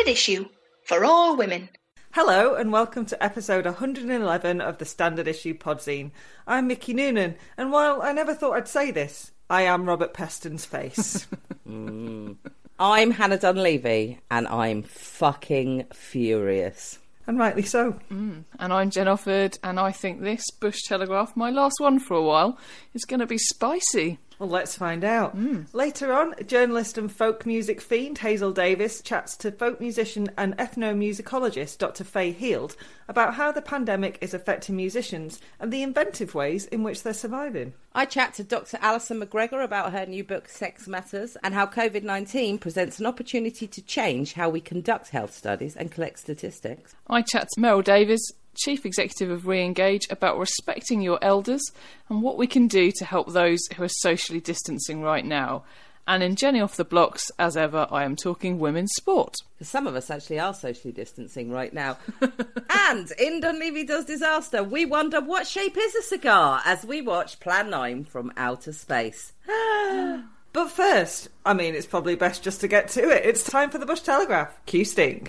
[0.00, 0.48] Standard Issue
[0.84, 1.68] for all women.
[2.12, 6.10] Hello and welcome to episode 111 of the Standard Issue Podzine.
[6.46, 10.64] I'm Mickey Noonan, and while I never thought I'd say this, I am Robert Peston's
[10.64, 11.28] face.
[11.68, 16.98] I'm Hannah Dunleavy, and I'm fucking furious.
[17.26, 17.92] and rightly so.
[18.10, 22.14] Mm, and I'm Jen Offord, and I think this Bush Telegraph, my last one for
[22.14, 22.58] a while,
[22.94, 24.18] is going to be spicy.
[24.40, 25.32] Well, let's find out.
[25.32, 25.64] Hmm.
[25.74, 31.76] Later on, journalist and folk music fiend Hazel Davis chats to folk musician and ethnomusicologist
[31.76, 32.04] Dr.
[32.04, 32.74] Fay Hield
[33.06, 37.74] about how the pandemic is affecting musicians and the inventive ways in which they're surviving.
[37.94, 38.78] I chat to Dr.
[38.78, 43.66] Alyson McGregor about her new book, Sex Matters, and how COVID 19 presents an opportunity
[43.66, 46.94] to change how we conduct health studies and collect statistics.
[47.08, 51.62] I chat to Meryl Davies, Chief Executive of Re-engage, about respecting your elders
[52.08, 55.64] and what we can do to help those who are socially distancing right now.
[56.06, 59.36] And in Jenny Off the Blocks, as ever, I am talking women's sport.
[59.62, 61.98] Some of us actually are socially distancing right now.
[62.88, 67.38] and in Dunleavy Does Disaster, we wonder what shape is a cigar as we watch
[67.38, 69.32] Plan 9 from outer space.
[70.52, 73.24] But first, I mean, it's probably best just to get to it.
[73.24, 74.58] It's time for the Bush Telegraph.
[74.66, 75.28] Q Sting.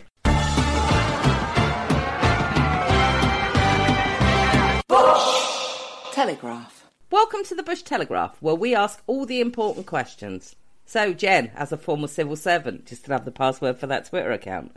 [6.21, 6.85] Telegraph.
[7.09, 10.55] Welcome to the Bush Telegraph, where we ask all the important questions.
[10.85, 14.05] So, Jen, as a former civil servant, do you still have the password for that
[14.05, 14.75] Twitter account?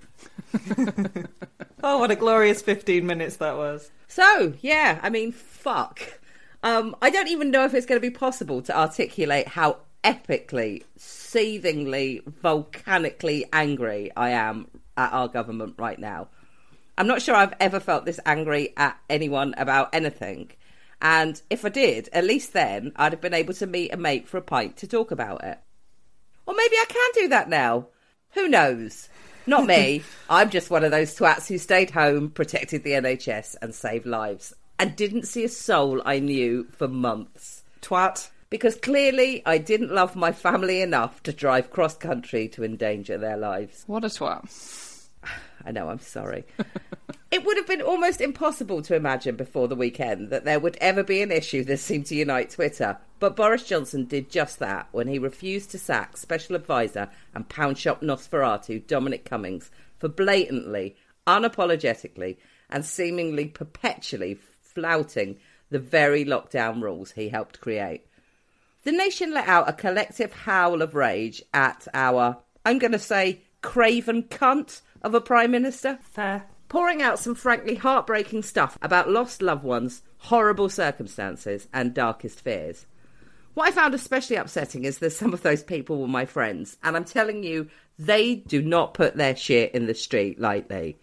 [1.82, 3.90] Oh, what a glorious 15 minutes that was.
[4.08, 6.18] So, yeah, I mean, fuck.
[6.62, 10.84] Um, I don't even know if it's going to be possible to articulate how epically,
[10.96, 16.28] seethingly, volcanically angry I am at our government right now.
[16.96, 20.50] I'm not sure I've ever felt this angry at anyone about anything.
[21.04, 24.26] And if I did, at least then I'd have been able to meet a mate
[24.26, 25.58] for a pint to talk about it.
[26.46, 27.88] Or maybe I can do that now.
[28.30, 29.10] Who knows?
[29.46, 30.02] Not me.
[30.30, 34.54] I'm just one of those twats who stayed home, protected the NHS, and saved lives,
[34.78, 37.64] and didn't see a soul I knew for months.
[37.82, 38.30] Twat.
[38.48, 43.36] Because clearly I didn't love my family enough to drive cross country to endanger their
[43.36, 43.84] lives.
[43.86, 44.93] What a twat.
[45.64, 46.44] I know, I'm sorry.
[47.30, 51.02] it would have been almost impossible to imagine before the weekend that there would ever
[51.02, 52.98] be an issue that seemed to unite Twitter.
[53.18, 57.78] But Boris Johnson did just that when he refused to sack Special Advisor and Pound
[57.78, 62.36] Shop Nosferatu Dominic Cummings for blatantly, unapologetically,
[62.68, 65.38] and seemingly perpetually flouting
[65.70, 68.06] the very lockdown rules he helped create.
[68.84, 72.36] The nation let out a collective howl of rage at our,
[72.66, 76.44] I'm going to say, craven cunt of a Prime Minister Fair.
[76.68, 82.84] pouring out some frankly heartbreaking stuff about lost loved ones, horrible circumstances, and darkest fears.
[83.54, 86.94] What I found especially upsetting is that some of those people were my friends, and
[86.94, 90.98] I'm telling you, they do not put their shit in the street lightly.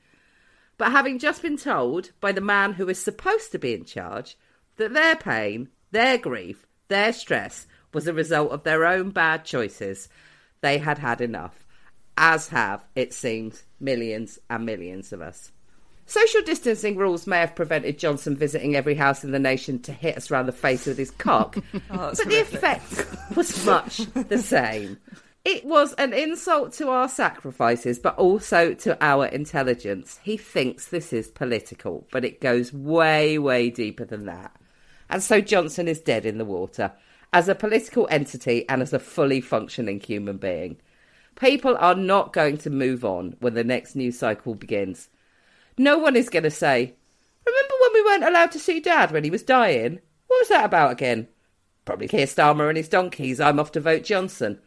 [0.78, 4.38] But having just been told by the man who is supposed to be in charge
[4.78, 10.10] that their pain, their grief, their stress was a result of their own bad choices,
[10.62, 11.61] they had had enough
[12.22, 15.52] as have, it seems, millions and millions of us.
[16.06, 20.18] Social distancing rules may have prevented Johnson visiting every house in the nation to hit
[20.18, 21.58] us round the face with his cock,
[21.90, 25.00] oh, but the effect was much the same.
[25.44, 30.20] It was an insult to our sacrifices, but also to our intelligence.
[30.22, 34.56] He thinks this is political, but it goes way, way deeper than that.
[35.10, 36.92] And so Johnson is dead in the water,
[37.34, 40.78] as a political entity and as a fully functioning human being.
[41.36, 45.10] People are not going to move on when the next news cycle begins.
[45.78, 46.96] No one is going to say,
[47.46, 50.00] Remember when we weren't allowed to see Dad when he was dying?
[50.28, 51.28] What was that about again?
[51.86, 53.40] Probably Keir Starmer and his donkeys.
[53.40, 54.60] I'm off to vote Johnson.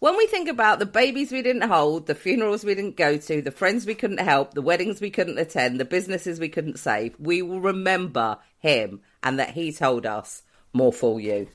[0.00, 3.42] When we think about the babies we didn't hold, the funerals we didn't go to,
[3.42, 7.14] the friends we couldn't help, the weddings we couldn't attend, the businesses we couldn't save,
[7.20, 10.42] we will remember him and that he told us,
[10.72, 11.48] more fool you.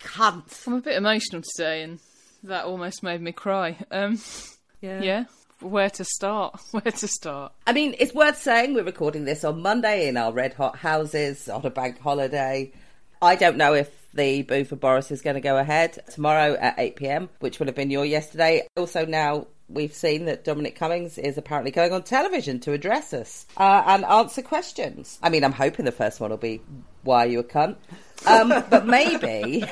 [0.00, 0.66] Cunt.
[0.66, 1.98] I'm a bit emotional today, and
[2.44, 3.76] that almost made me cry.
[3.90, 4.20] Um,
[4.80, 5.24] yeah.
[5.60, 6.60] Where to start?
[6.70, 7.52] Where to start?
[7.66, 11.48] I mean, it's worth saying we're recording this on Monday in our red hot houses
[11.48, 12.72] on a bank holiday.
[13.22, 16.78] I don't know if the boo for Boris is going to go ahead tomorrow at
[16.78, 18.66] 8 pm, which would have been your yesterday.
[18.76, 23.46] Also, now we've seen that Dominic Cummings is apparently going on television to address us
[23.56, 25.18] uh, and answer questions.
[25.22, 26.60] I mean, I'm hoping the first one will be,
[27.02, 27.76] Why are you a cunt?
[28.26, 29.64] Um, but maybe,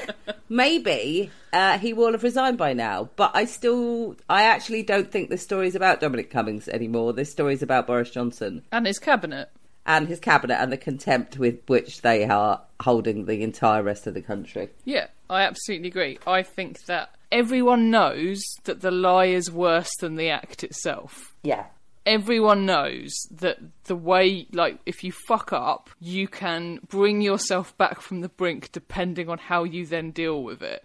[0.48, 3.08] maybe uh, he will have resigned by now.
[3.16, 7.12] But I still, I actually don't think this story is about Dominic Cummings anymore.
[7.12, 9.48] This story is about Boris Johnson And his cabinet.
[9.86, 14.14] and his cabinet and the contempt with which they are holding the entire rest of
[14.14, 14.68] the country.
[14.84, 16.18] Yeah, I absolutely agree.
[16.26, 21.34] I think that everyone knows that the lie is worse than the act itself.
[21.42, 21.66] Yeah.
[22.04, 28.00] Everyone knows that the way, like, if you fuck up, you can bring yourself back
[28.00, 30.84] from the brink depending on how you then deal with it.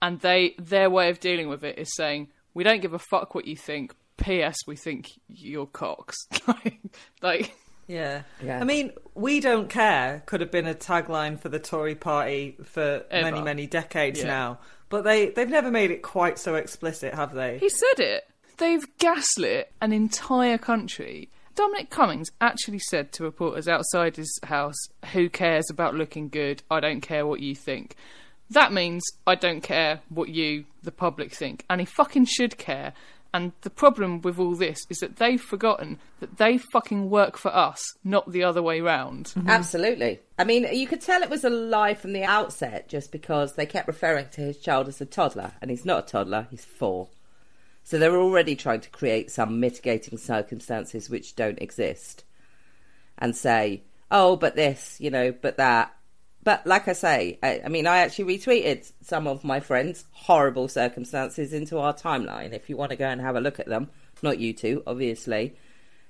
[0.00, 3.34] And they, their way of dealing with it is saying, we don't give a fuck
[3.34, 3.94] what you think.
[4.16, 4.56] P.S.
[4.66, 6.16] We think you're cocks.
[6.46, 6.78] like,
[7.22, 7.54] like,
[7.86, 8.22] Yeah.
[8.42, 8.60] Yeah.
[8.60, 13.04] I mean, we don't care could have been a tagline for the Tory party for
[13.10, 13.30] Ever.
[13.30, 14.26] many, many decades Yeah.
[14.28, 14.58] now.
[14.88, 17.58] But they, they've never made it quite so explicit, have they?
[17.58, 18.24] He said it.
[18.56, 21.28] They've gaslit an entire country.
[21.54, 26.62] Dominic Cummings actually said to reporters outside his house, Who cares about looking good?
[26.70, 27.96] I don't care what you think.
[28.50, 31.64] That means I don't care what you, the public, think.
[31.70, 32.92] And he fucking should care.
[33.32, 37.54] And the problem with all this is that they've forgotten that they fucking work for
[37.54, 39.26] us, not the other way round.
[39.26, 39.50] Mm-hmm.
[39.50, 40.20] Absolutely.
[40.38, 43.66] I mean, you could tell it was a lie from the outset just because they
[43.66, 47.08] kept referring to his child as a toddler, and he's not a toddler, he's four.
[47.84, 52.24] So they're already trying to create some mitigating circumstances which don't exist
[53.18, 55.94] and say, oh, but this, you know, but that.
[56.42, 60.68] But like I say, I, I mean, I actually retweeted some of my friends' horrible
[60.68, 63.90] circumstances into our timeline if you want to go and have a look at them.
[64.22, 65.56] Not you two, obviously.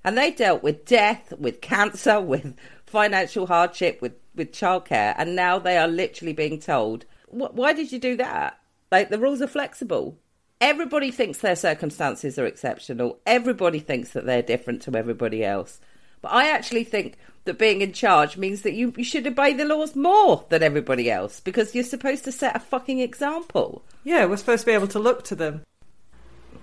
[0.05, 2.57] And they dealt with death, with cancer, with
[2.87, 5.15] financial hardship, with, with childcare.
[5.17, 8.61] And now they are literally being told, why did you do that?
[8.93, 10.19] Like, the rules are flexible.
[10.61, 13.19] Everybody thinks their circumstances are exceptional.
[13.27, 15.81] Everybody thinks that they're different to everybody else.
[16.23, 19.67] But I actually think that being in charge means that you, you should obey the
[19.67, 23.83] laws more than everybody else because you're supposed to set a fucking example.
[24.05, 25.63] Yeah, we're supposed to be able to look to them.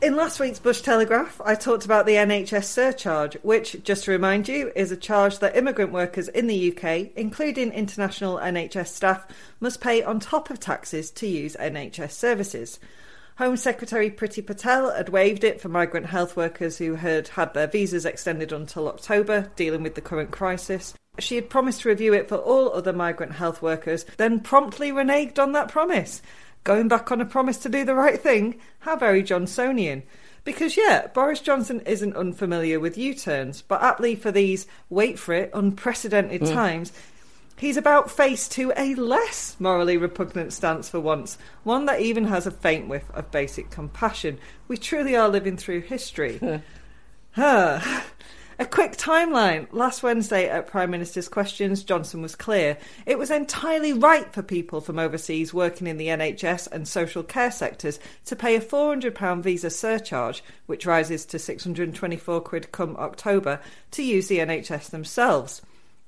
[0.01, 4.47] In last week's Bush Telegraph, I talked about the NHS surcharge, which, just to remind
[4.47, 9.27] you, is a charge that immigrant workers in the UK, including international NHS staff,
[9.59, 12.79] must pay on top of taxes to use NHS services.
[13.41, 17.65] Home Secretary Priti Patel had waived it for migrant health workers who had had their
[17.65, 20.93] visas extended until October, dealing with the current crisis.
[21.17, 25.39] She had promised to review it for all other migrant health workers, then promptly reneged
[25.39, 26.21] on that promise.
[26.63, 28.59] Going back on a promise to do the right thing?
[28.81, 30.03] How very Johnsonian.
[30.43, 35.33] Because, yeah, Boris Johnson isn't unfamiliar with U turns, but aptly for these, wait for
[35.33, 36.53] it, unprecedented mm.
[36.53, 36.93] times,
[37.61, 42.47] he's about face to a less morally repugnant stance for once, one that even has
[42.47, 44.39] a faint whiff of basic compassion.
[44.67, 46.61] We truly are living through history.
[47.33, 47.79] Huh.
[48.57, 49.67] A quick timeline.
[49.71, 52.77] Last Wednesday at Prime Minister's Questions, Johnson was clear.
[53.05, 57.51] It was entirely right for people from overseas working in the NHS and social care
[57.51, 63.59] sectors to pay a £400 visa surcharge, which rises to 624 quid come October,
[63.91, 65.61] to use the NHS themselves.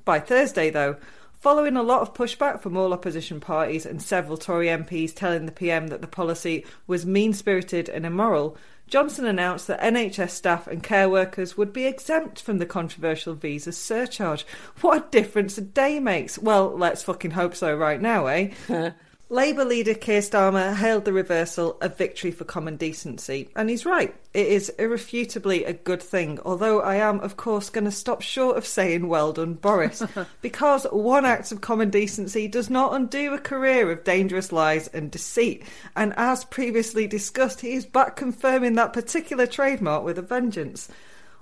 [0.04, 0.98] By Thursday, though,
[1.44, 5.51] Following a lot of pushback from all opposition parties and several Tory MPs telling the
[5.51, 8.56] PM that the policy was mean spirited and immoral,
[8.88, 13.74] Johnson announced that NHS staff and care workers would be exempt from the controversial visa
[13.74, 14.45] surcharge.
[14.80, 16.40] What a difference a day makes!
[16.40, 18.51] Well, let's fucking hope so right now, eh?
[19.34, 24.14] Labour leader Keir Starmer hailed the reversal a victory for common decency, and he's right.
[24.32, 28.58] It is irrefutably a good thing, although I am, of course, going to stop short
[28.58, 30.04] of saying well done, Boris,
[30.44, 35.10] because one act of common decency does not undo a career of dangerous lies and
[35.10, 35.63] deceit,
[35.96, 40.90] and as previously discussed, he is back confirming that particular trademark with a vengeance.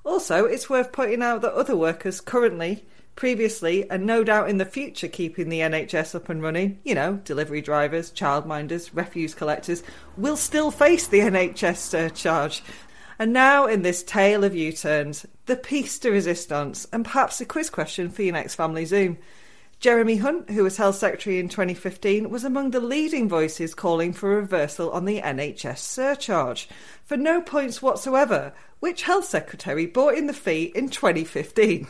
[0.05, 4.65] Also, it's worth pointing out that other workers currently, previously, and no doubt in the
[4.65, 9.83] future keeping the NHS up and running, you know, delivery drivers, childminders, refuse collectors,
[10.17, 12.63] will still face the NHS surcharge.
[13.19, 17.45] And now, in this tale of U turns, the piece de resistance, and perhaps a
[17.45, 19.17] quiz question for your next family Zoom.
[19.79, 24.31] Jeremy Hunt, who was Health Secretary in 2015, was among the leading voices calling for
[24.31, 26.69] a reversal on the NHS surcharge.
[27.03, 31.87] For no points whatsoever, which Health Secretary brought in the fee in 2015?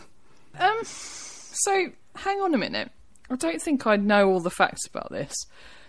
[0.60, 2.92] Um, so hang on a minute.
[3.30, 5.34] I don't think I know all the facts about this.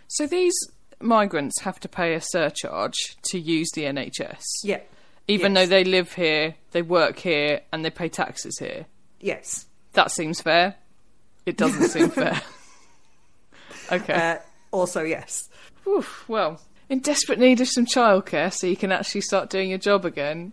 [0.08, 0.54] So these
[1.00, 4.80] migrants have to pay a surcharge to use the NHS, Yeah.
[5.26, 5.62] even Yes.
[5.62, 8.86] though they live here, they work here, and they pay taxes here.
[9.20, 9.66] Yes.
[9.94, 10.76] That seems fair.
[11.44, 12.40] It doesn't seem fair.
[13.90, 14.12] Okay.
[14.12, 14.36] Uh,
[14.70, 15.48] also, yes.
[15.86, 19.78] Oof, well, in desperate need of some childcare so you can actually start doing your
[19.78, 20.52] job again,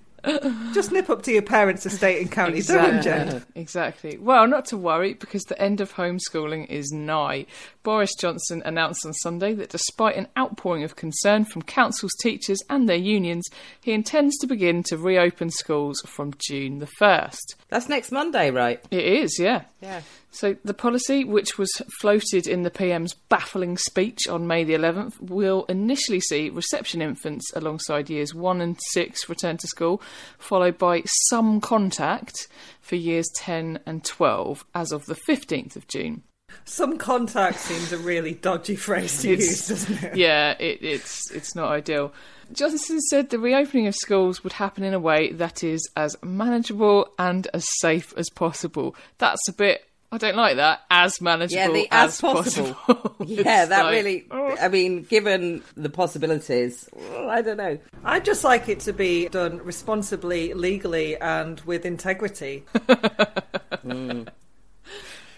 [0.73, 3.43] Just nip up to your parents' estate in County Durham, Jen.
[3.55, 4.17] Exactly.
[4.17, 7.45] Well, not to worry because the end of homeschooling is nigh.
[7.83, 12.87] Boris Johnson announced on Sunday that despite an outpouring of concern from councils, teachers, and
[12.87, 13.47] their unions,
[13.81, 17.55] he intends to begin to reopen schools from June the 1st.
[17.69, 18.83] That's next Monday, right?
[18.91, 19.63] It is, yeah.
[19.81, 20.01] Yeah.
[20.31, 25.19] So the policy, which was floated in the PM's baffling speech on May the 11th,
[25.19, 30.01] will initially see reception infants alongside years 1 and 6 return to school,
[30.37, 32.47] followed by some contact
[32.79, 36.21] for years 10 and 12 as of the 15th of June.
[36.65, 40.15] Some contact seems a really dodgy phrase to It's- use, doesn't it?
[40.17, 42.11] yeah, it, it's it's not ideal.
[42.51, 47.13] Johnson said the reopening of schools would happen in a way that is as manageable
[47.19, 48.95] and as safe as possible.
[49.19, 49.85] That's a bit.
[50.11, 50.81] I don't like that.
[50.89, 52.73] As manageable Yeah, the as, as possible.
[52.73, 53.15] possible.
[53.27, 54.25] Yeah, that like, really.
[54.31, 54.55] oh.
[54.59, 57.77] I mean, given the possibilities, well, I don't know.
[58.03, 62.63] I'd just like it to be done responsibly, legally, and with integrity.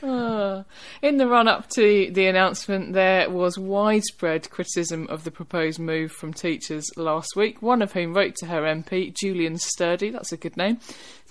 [0.03, 0.63] Ah.
[1.03, 6.11] In the run up to the announcement, there was widespread criticism of the proposed move
[6.11, 10.37] from teachers last week, one of whom wrote to her MP, Julian Sturdy, that's a
[10.37, 10.79] good name,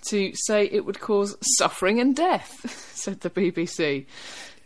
[0.09, 4.07] to say it would cause suffering and death, said the BBC.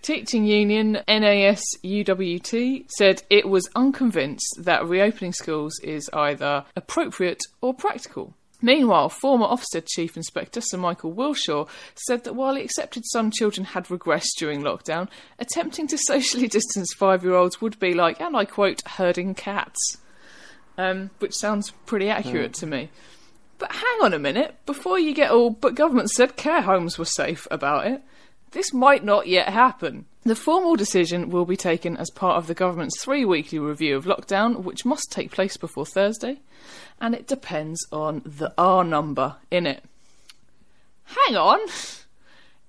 [0.02, 7.72] Teaching union NAS UWT said it was unconvinced that reopening schools is either appropriate or
[7.72, 8.34] practical.
[8.60, 11.68] Meanwhile, former Ofsted Chief Inspector Sir Michael Wilshaw
[12.06, 16.92] said that while he accepted some children had regressed during lockdown, attempting to socially distance
[16.94, 19.98] five year olds would be like, and I quote, herding cats.
[20.76, 22.90] Um, which sounds pretty accurate to me.
[23.58, 27.04] But hang on a minute, before you get all, but government said care homes were
[27.04, 28.02] safe about it.
[28.50, 30.06] This might not yet happen.
[30.22, 34.06] The formal decision will be taken as part of the government's three weekly review of
[34.06, 36.40] lockdown, which must take place before Thursday,
[37.00, 39.84] and it depends on the R number in it.
[41.04, 41.60] Hang on!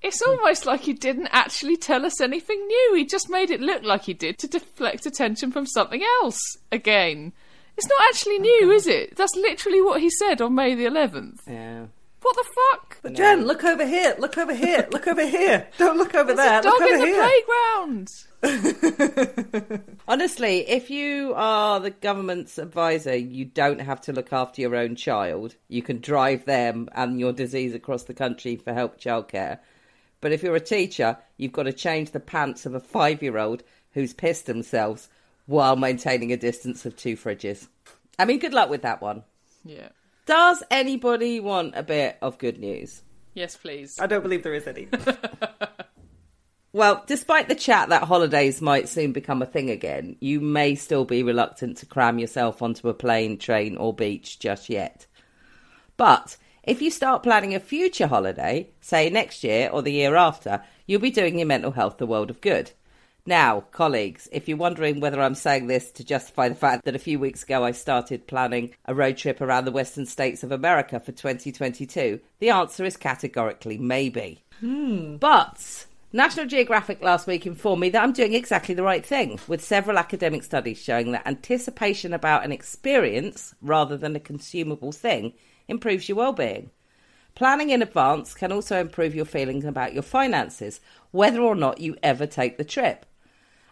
[0.02, 2.94] It's almost like he didn't actually tell us anything new.
[2.96, 6.40] He just made it look like he did to deflect attention from something else
[6.72, 7.34] again.
[7.78, 9.16] It's not actually new, is it?
[9.16, 11.42] That's literally what he said on May the 11th.
[11.48, 11.86] Yeah.
[12.22, 12.98] What the fuck?
[13.04, 15.68] But Jen, look over here, look over here, look over here.
[15.78, 17.30] Don't look over There's there, a dog look in the here.
[18.42, 19.84] playground.
[20.08, 24.96] Honestly, if you are the government's advisor, you don't have to look after your own
[24.96, 25.56] child.
[25.68, 29.60] You can drive them and your disease across the country for help childcare.
[30.20, 33.38] But if you're a teacher, you've got to change the pants of a five year
[33.38, 33.62] old
[33.94, 35.10] who's pissed themselves
[35.46, 37.68] while maintaining a distance of two fridges.
[38.18, 39.24] I mean, good luck with that one.
[39.64, 39.90] Yeah.
[40.26, 43.02] Does anybody want a bit of good news?
[43.34, 44.00] Yes, please.
[44.00, 44.88] I don't believe there is any.
[46.76, 51.06] Well, despite the chat that holidays might soon become a thing again, you may still
[51.06, 55.06] be reluctant to cram yourself onto a plane, train, or beach just yet.
[55.96, 60.62] But if you start planning a future holiday, say next year or the year after,
[60.86, 62.74] you'll be doing your mental health the world of good.
[63.28, 67.00] Now, colleagues, if you're wondering whether I'm saying this to justify the fact that a
[67.00, 71.00] few weeks ago I started planning a road trip around the western states of America
[71.00, 74.44] for 2022, the answer is categorically maybe.
[74.60, 75.16] Hmm.
[75.16, 79.64] But National Geographic last week informed me that I'm doing exactly the right thing, with
[79.64, 85.34] several academic studies showing that anticipation about an experience rather than a consumable thing
[85.68, 86.70] improves your well-being.
[87.34, 90.80] Planning in advance can also improve your feelings about your finances,
[91.10, 93.06] whether or not you ever take the trip.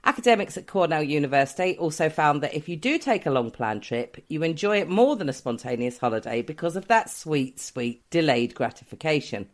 [0.06, 4.22] Academics at Cornell University also found that if you do take a long planned trip,
[4.28, 9.48] you enjoy it more than a spontaneous holiday because of that sweet, sweet delayed gratification.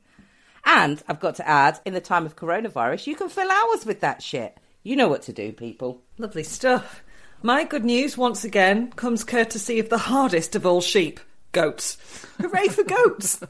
[0.66, 4.02] And I've got to add, in the time of coronavirus, you can fill hours with
[4.02, 4.58] that shit.
[4.82, 6.02] You know what to do, people.
[6.18, 7.04] Lovely stuff.
[7.44, 11.20] My good news, once again, comes courtesy of the hardest of all sheep
[11.52, 11.98] goats.
[12.42, 13.40] Hooray for goats!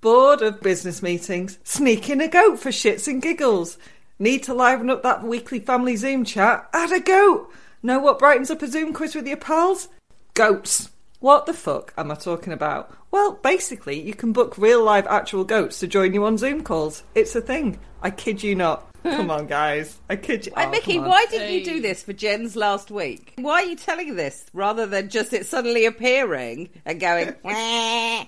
[0.00, 3.78] Bored of business meetings, sneak in a goat for shits and giggles.
[4.22, 6.68] Need to liven up that weekly family Zoom chat?
[6.72, 7.52] Add a goat!
[7.82, 9.88] Know what brightens up a Zoom quiz with your pals?
[10.34, 10.90] Goats.
[11.18, 12.96] What the fuck am I talking about?
[13.10, 17.02] Well, basically, you can book real live actual goats to join you on Zoom calls.
[17.16, 17.80] It's a thing.
[18.00, 18.86] I kid you not.
[19.02, 19.98] Come on, guys.
[20.08, 20.52] I kid you.
[20.56, 23.32] And oh, Mickey, why didn't you do this for Jen's last week?
[23.38, 28.24] Why are you telling this rather than just it suddenly appearing and going, Yeah,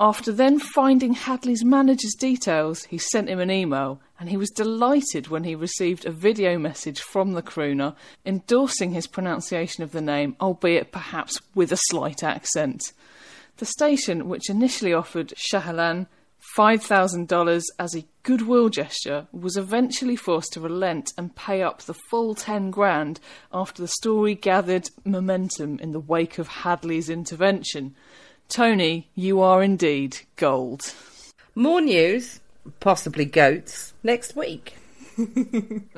[0.00, 5.26] After then finding Hadley's manager's details, he sent him an email, and he was delighted
[5.26, 10.36] when he received a video message from the crooner endorsing his pronunciation of the name,
[10.40, 12.92] albeit perhaps with a slight accent.
[13.58, 16.06] The station, which initially offered Shahlan
[16.56, 22.36] $5,000 as a goodwill gesture, was eventually forced to relent and pay up the full
[22.36, 23.18] 10 grand
[23.52, 27.96] after the story gathered momentum in the wake of Hadley's intervention.
[28.48, 30.94] Tony, you are indeed gold.
[31.56, 32.38] More news,
[32.78, 34.76] possibly goats, next week.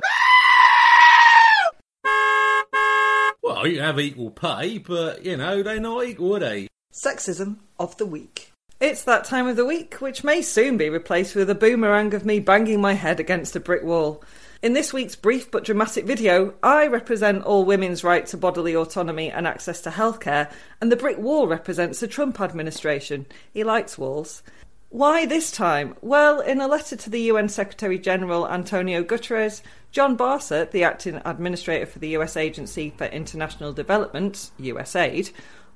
[3.42, 6.68] Well, you have equal pay, but, you know, they're not equal, are they?
[6.92, 8.52] Sexism of the week.
[8.80, 12.26] It's that time of the week, which may soon be replaced with a boomerang of
[12.26, 14.24] me banging my head against a brick wall.
[14.60, 19.30] In this week's brief but dramatic video, I represent all women's right to bodily autonomy
[19.30, 23.26] and access to healthcare, and the brick wall represents the Trump administration.
[23.54, 24.42] He likes walls.
[24.88, 25.94] Why this time?
[26.00, 31.22] Well, in a letter to the UN Secretary General Antonio Guterres, John Barsa, the acting
[31.24, 35.30] administrator for the US Agency for International Development, USAID,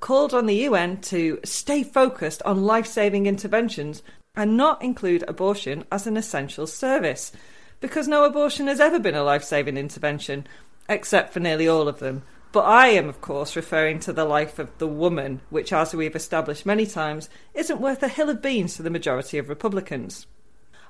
[0.05, 4.03] called on the UN to stay focused on life saving interventions
[4.37, 7.33] and not include abortion as an essential service.
[7.81, 10.47] Because no abortion has ever been a life saving intervention,
[10.91, 12.23] except for nearly all of them.
[12.53, 16.15] But I am, of course, referring to the life of the woman, which, as we've
[16.15, 20.27] established many times, isn't worth a hill of beans to the majority of Republicans.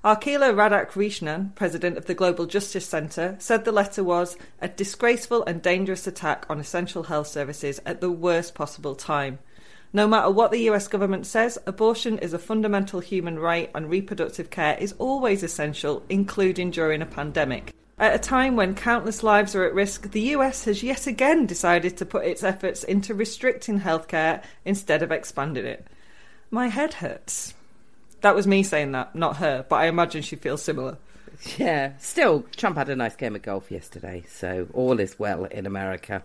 [0.04, 5.62] Akila Radhakrishnan, president of the Global Justice Centre, said the letter was a disgraceful and
[5.62, 9.38] dangerous attack on essential health services at the worst possible time.
[9.94, 14.50] No matter what the US government says, abortion is a fundamental human right and reproductive
[14.50, 17.72] care is always essential, including during a pandemic.
[17.98, 21.96] At a time when countless lives are at risk, the US has yet again decided
[21.96, 25.86] to put its efforts into restricting healthcare instead of expanding it.
[26.50, 27.54] My head hurts.
[28.24, 30.96] That was me saying that, not her, but I imagine she feels similar.
[31.58, 35.66] Yeah, still, Trump had a nice game of golf yesterday, so all is well in
[35.66, 36.22] America.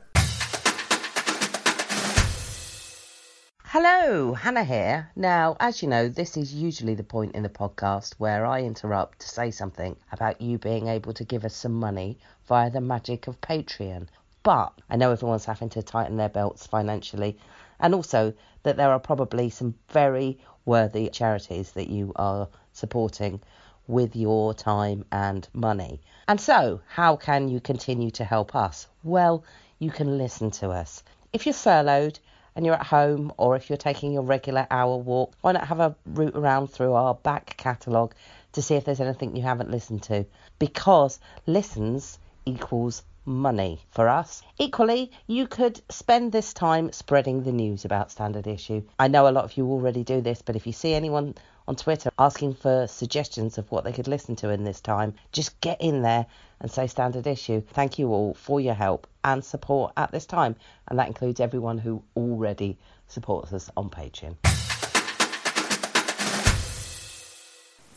[3.65, 5.09] Hello, Hannah here.
[5.17, 9.19] Now, as you know, this is usually the point in the podcast where I interrupt
[9.19, 13.27] to say something about you being able to give us some money via the magic
[13.27, 14.07] of Patreon.
[14.43, 17.37] But I know everyone's having to tighten their belts financially,
[17.77, 18.33] and also
[18.63, 23.41] that there are probably some very worthy charities that you are supporting
[23.87, 25.99] with your time and money.
[26.27, 28.87] And so, how can you continue to help us?
[29.03, 29.43] Well,
[29.79, 31.03] you can listen to us.
[31.33, 32.19] If you're furloughed,
[32.55, 35.79] and you're at home or if you're taking your regular hour walk, why not have
[35.79, 38.13] a route around through our back catalogue
[38.51, 40.25] to see if there's anything you haven't listened to?
[40.59, 44.41] Because listens equals money for us.
[44.57, 48.83] Equally, you could spend this time spreading the news about Standard Issue.
[48.97, 51.35] I know a lot of you already do this, but if you see anyone
[51.67, 55.59] on Twitter asking for suggestions of what they could listen to in this time, just
[55.61, 56.25] get in there
[56.59, 57.61] and say Standard Issue.
[57.61, 60.55] Thank you all for your help and support at this time,
[60.87, 62.77] and that includes everyone who already
[63.07, 64.35] supports us on Patreon.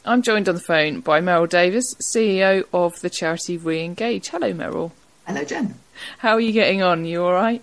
[0.04, 4.28] I'm joined on the phone by Meryl Davies, CEO of the charity Re-engage.
[4.28, 4.90] Hello, Meryl.
[5.26, 5.74] Hello, Jen.
[6.18, 7.04] How are you getting on?
[7.04, 7.62] You all right?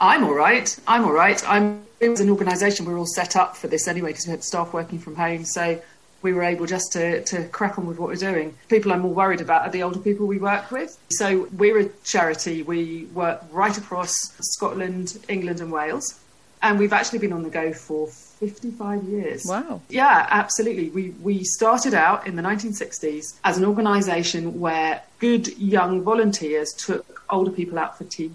[0.00, 0.76] I'm all right.
[0.88, 1.42] I'm all right.
[1.48, 1.84] I'm.
[2.00, 4.44] It was an organisation we were all set up for this anyway because we had
[4.44, 5.80] staff working from home, so
[6.20, 8.54] we were able just to, to crack on with what we're doing.
[8.68, 10.98] People I'm more worried about are the older people we work with.
[11.10, 12.62] So we're a charity.
[12.62, 16.20] We work right across Scotland, England, and Wales.
[16.66, 19.44] And we've actually been on the go for 55 years.
[19.46, 19.80] Wow.
[19.88, 20.90] Yeah, absolutely.
[20.90, 27.24] We we started out in the 1960s as an organisation where good young volunteers took
[27.30, 28.32] older people out for tea,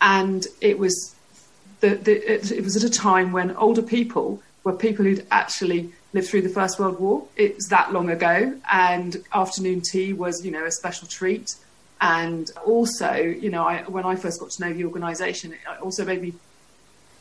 [0.00, 1.14] and it was
[1.80, 5.92] the, the it, it was at a time when older people were people who'd actually
[6.14, 7.26] lived through the First World War.
[7.36, 11.56] It's that long ago, and afternoon tea was you know a special treat.
[12.02, 16.02] And also, you know, I, when I first got to know the organisation, it also
[16.06, 16.32] made me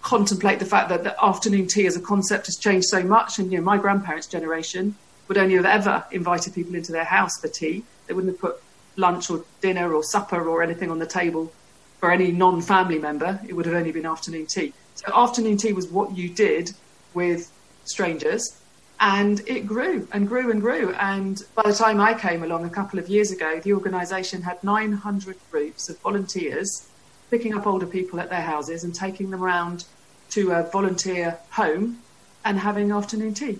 [0.02, 3.40] contemplate the fact that the afternoon tea as a concept has changed so much.
[3.40, 4.96] And you know, my grandparents' generation
[5.28, 7.84] would only have ever invited people into their house for tea.
[8.08, 8.62] They wouldn't have put
[8.96, 11.52] lunch or dinner or supper or anything on the table
[12.00, 13.40] for any non-family member.
[13.48, 14.74] It would have only been afternoon tea.
[14.96, 16.72] So afternoon tea was what you did
[17.14, 17.52] with
[17.86, 18.56] strangers.
[19.02, 20.94] And it grew and grew and grew.
[20.94, 24.62] And by the time I came along a couple of years ago, the organisation had
[24.62, 26.90] 900 groups of volunteers
[27.30, 29.86] picking up older people at their houses and taking them around
[30.32, 32.00] to a volunteer home
[32.46, 33.60] and having afternoon tea.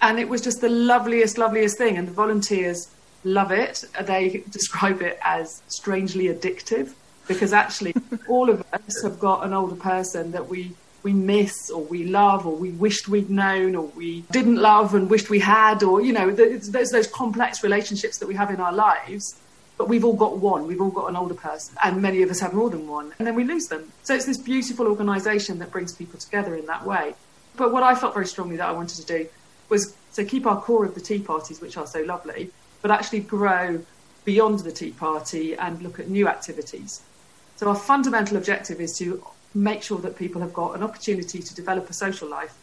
[0.00, 1.96] And it was just the loveliest, loveliest thing.
[1.96, 2.88] And the volunteers
[3.24, 3.84] love it.
[4.02, 6.92] They describe it as strangely addictive
[7.28, 7.94] because actually
[8.28, 12.48] all of us have got an older person that we we miss or we love
[12.48, 16.12] or we wished we'd known or we didn't love and wished we had or you
[16.12, 19.40] know there's those complex relationships that we have in our lives
[19.78, 20.66] but we've all got one.
[20.66, 23.26] We've all got an older person, and many of us have more than one, and
[23.26, 23.92] then we lose them.
[24.02, 27.14] So it's this beautiful organisation that brings people together in that way.
[27.56, 29.28] But what I felt very strongly that I wanted to do
[29.68, 32.50] was to keep our core of the tea parties, which are so lovely,
[32.82, 33.84] but actually grow
[34.24, 37.02] beyond the tea party and look at new activities.
[37.56, 41.54] So our fundamental objective is to make sure that people have got an opportunity to
[41.54, 42.54] develop a social life,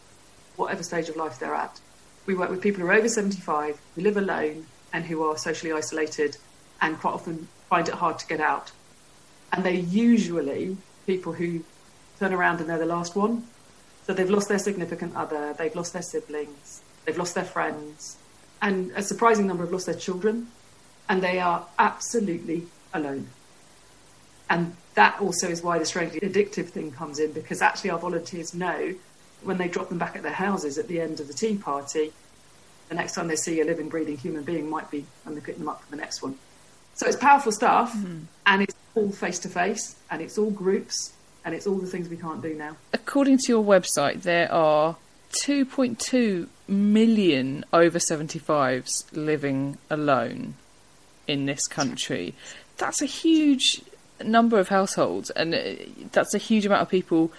[0.55, 1.79] whatever stage of life they're at.
[2.25, 5.71] We work with people who are over 75, who live alone, and who are socially
[5.71, 6.37] isolated
[6.83, 8.71] and quite often find it hard to get out.
[9.51, 11.63] And they're usually people who
[12.19, 13.47] turn around and they're the last one.
[14.05, 18.17] So they've lost their significant other, they've lost their siblings, they've lost their friends,
[18.61, 20.47] and a surprising number have lost their children,
[21.07, 23.27] and they are absolutely alone.
[24.49, 28.53] And that also is why the strangely addictive thing comes in, because actually our volunteers
[28.53, 28.93] know
[29.41, 32.11] when they drop them back at their houses at the end of the tea party,
[32.89, 35.57] the next time they see a living, breathing human being might be when they pick
[35.57, 36.37] them up for the next one.
[36.95, 38.23] So it's powerful stuff, mm.
[38.45, 42.09] and it's all face to face, and it's all groups, and it's all the things
[42.09, 42.77] we can't do now.
[42.93, 44.95] According to your website, there are
[45.33, 50.55] 2.2 million over 75s living alone
[51.27, 52.35] in this country.
[52.77, 53.81] That's a huge
[54.23, 55.59] number of households, and uh,
[56.11, 57.31] that's a huge amount of people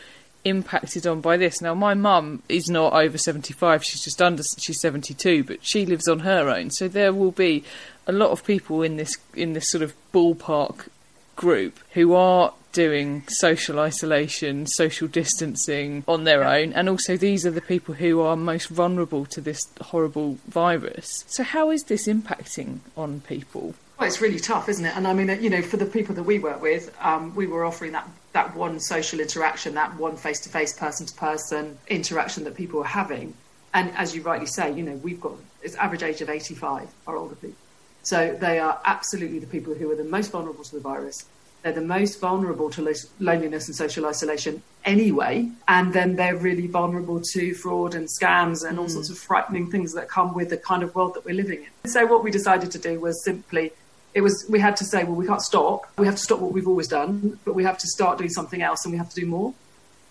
[0.45, 1.61] impacted on by this.
[1.61, 6.09] Now, my mum is not over 75, she's just under, she's 72, but she lives
[6.09, 6.71] on her own.
[6.71, 7.65] So there will be
[8.07, 10.89] a lot of people in this in this sort of ballpark
[11.37, 17.51] group who are doing social isolation, social distancing on their own, and also these are
[17.51, 21.25] the people who are most vulnerable to this horrible virus.
[21.29, 23.75] So, how is this impacting on people?
[23.99, 24.97] Well, it's really tough, isn't it?
[24.97, 27.65] And I mean, you know, for the people that we work with, um, we were
[27.65, 33.33] offering that that one social interaction, that one face-to-face, person-to-person interaction that people are having.
[33.73, 37.17] And as you rightly say, you know, we've got it's average age of 85 our
[37.17, 37.57] older people.
[38.05, 41.25] So they are absolutely the people who are the most vulnerable to the virus.
[41.63, 45.49] They're the most vulnerable to loneliness and social isolation anyway.
[45.67, 48.91] And then they're really vulnerable to fraud and scams and all mm.
[48.91, 51.91] sorts of frightening things that come with the kind of world that we're living in.
[51.91, 53.73] So what we decided to do was simply
[54.13, 56.53] it was we had to say well we can't stop we have to stop what
[56.53, 59.21] we've always done but we have to start doing something else and we have to
[59.21, 59.53] do more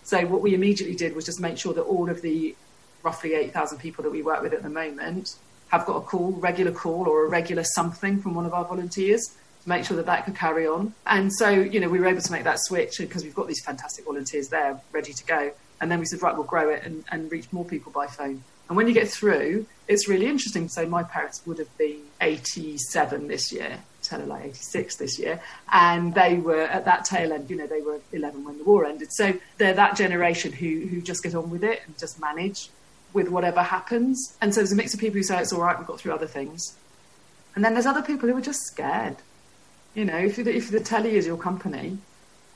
[0.02, 2.54] so what we immediately did was just make sure that all of the
[3.02, 5.36] roughly 8000 people that we work with at the moment
[5.78, 9.26] have got a call, regular call or a regular something from one of our volunteers
[9.62, 10.94] to make sure that that could carry on.
[11.06, 13.62] And so, you know, we were able to make that switch because we've got these
[13.64, 15.52] fantastic volunteers there ready to go.
[15.80, 18.44] And then we said, right, we'll grow it and, and reach more people by phone.
[18.68, 23.28] And when you get through, it's really interesting say my parents would have been 87
[23.28, 25.40] this year, tell her like 86 this year.
[25.70, 28.86] And they were at that tail end, you know, they were 11 when the war
[28.86, 29.12] ended.
[29.12, 32.70] So they're that generation who, who just get on with it and just manage
[33.14, 34.36] with whatever happens.
[34.42, 36.12] And so there's a mix of people who say it's all right, we've got through
[36.12, 36.76] other things.
[37.54, 39.16] And then there's other people who are just scared.
[39.94, 41.98] You know, if, the, if the telly is your company,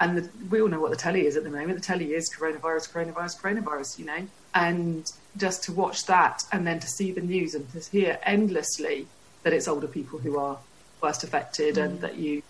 [0.00, 2.30] and the, we all know what the telly is at the moment, the telly is
[2.36, 7.20] coronavirus, coronavirus, coronavirus, you know, and just to watch that and then to see the
[7.20, 9.06] news and to hear endlessly
[9.44, 10.58] that it's older people who are
[11.00, 11.84] worst affected mm.
[11.84, 12.42] and that you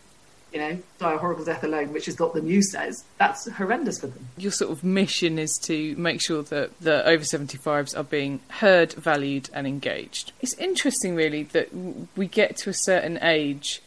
[0.52, 4.00] you know, die a horrible death alone, which is what the news says, that's horrendous
[4.00, 4.28] for them.
[4.36, 8.92] Your sort of mission is to make sure that the over 75s are being heard,
[8.94, 10.32] valued, and engaged.
[10.40, 11.68] It's interesting, really, that
[12.16, 13.82] we get to a certain age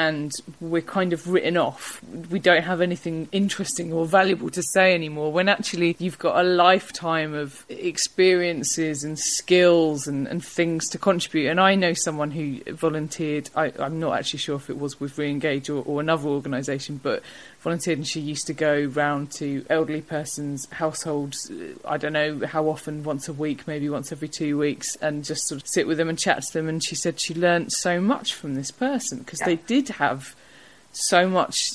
[0.00, 2.00] and we're kind of written off.
[2.30, 6.48] We don't have anything interesting or valuable to say anymore when actually you've got a
[6.48, 11.50] lifetime of experiences and skills and, and things to contribute.
[11.50, 15.18] And I know someone who volunteered, I, am not actually sure if it was with
[15.18, 17.22] Re-engage or, or another organisation, but
[17.60, 21.50] volunteered and she used to go round to elderly persons' households,
[21.84, 25.46] I don't know how often, once a week, maybe once every two weeks, and just
[25.46, 26.68] sort of sit with them and chat to them.
[26.68, 29.46] And she said she learnt so much from this person because yeah.
[29.46, 30.34] they did have
[30.92, 31.72] so much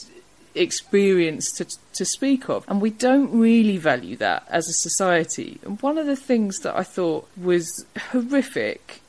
[0.56, 5.82] experience to to speak of and we don't really value that as a society and
[5.82, 9.02] one of the things that I thought was horrific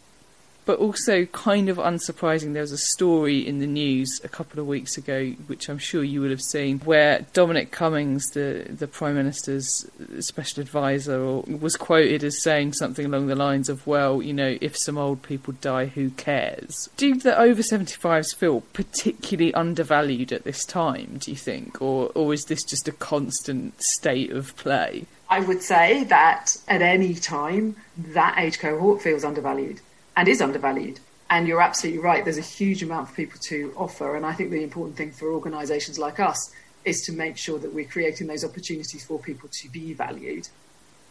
[0.66, 2.52] but also kind of unsurprising.
[2.52, 6.02] There was a story in the news a couple of weeks ago, which I'm sure
[6.02, 9.86] you would have seen, where Dominic Cummings, the the Prime Minister's
[10.20, 14.76] special advisor, was quoted as saying something along the lines of, "Well, you know, if
[14.76, 20.64] some old people die, who cares?" Do the over 75s feel particularly undervalued at this
[20.64, 21.18] time?
[21.20, 25.06] Do you think, or or is this just a constant state of play?
[25.28, 29.80] I would say that at any time, that age cohort feels undervalued
[30.16, 30.98] and is undervalued.
[31.28, 32.24] And you're absolutely right.
[32.24, 34.16] There's a huge amount for people to offer.
[34.16, 36.52] And I think the important thing for organisations like us
[36.84, 40.48] is to make sure that we're creating those opportunities for people to be valued.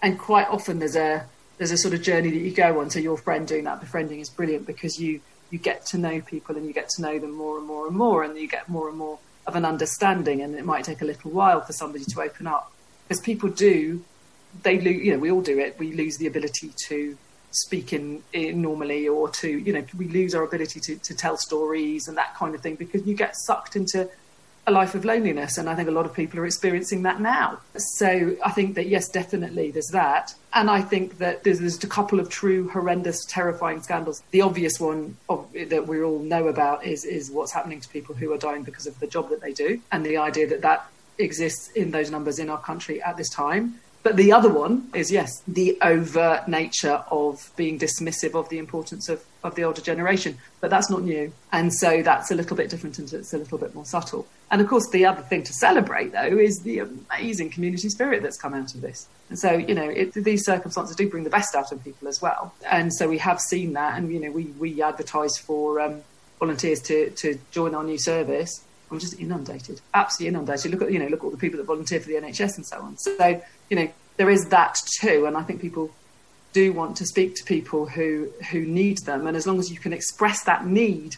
[0.02, 1.26] And quite often there's a
[1.58, 2.90] there's a sort of journey that you go on.
[2.90, 6.56] So your friend doing that befriending is brilliant because you you get to know people
[6.56, 8.90] and you get to know them more and more and more, and you get more
[8.90, 10.42] and more of an understanding.
[10.42, 12.72] And it might take a little while for somebody to open up
[13.08, 14.04] because people do
[14.64, 15.04] they lose.
[15.04, 15.78] You know, we all do it.
[15.78, 17.18] We lose the ability to
[17.56, 22.18] speaking normally or to you know we lose our ability to, to tell stories and
[22.18, 24.10] that kind of thing because you get sucked into
[24.68, 27.60] a life of loneliness and i think a lot of people are experiencing that now.
[27.78, 30.34] So i think that yes definitely there's that.
[30.54, 34.22] And i think that there's, there's a couple of true horrendous terrifying scandals.
[34.32, 38.16] The obvious one of, that we all know about is is what's happening to people
[38.16, 40.88] who are dying because of the job that they do and the idea that that
[41.18, 45.12] exists in those numbers in our country at this time but the other one is,
[45.12, 50.38] yes, the overt nature of being dismissive of the importance of, of the older generation.
[50.62, 51.34] But that's not new.
[51.52, 54.28] And so that's a little bit different and it's a little bit more subtle.
[54.52, 58.38] And of course, the other thing to celebrate, though, is the amazing community spirit that's
[58.38, 59.08] come out of this.
[59.30, 62.22] And so, you know, it, these circumstances do bring the best out of people as
[62.22, 62.54] well.
[62.70, 63.98] And so we have seen that.
[63.98, 66.04] And, you know, we, we advertise for um,
[66.38, 68.64] volunteers to, to join our new service.
[68.92, 70.72] I'm just inundated, absolutely inundated.
[70.72, 72.66] Look at, you know, look at all the people that volunteer for the NHS and
[72.68, 72.98] so on.
[72.98, 75.92] So, you know, there is that too, and I think people
[76.54, 79.78] do want to speak to people who who need them, and as long as you
[79.78, 81.18] can express that need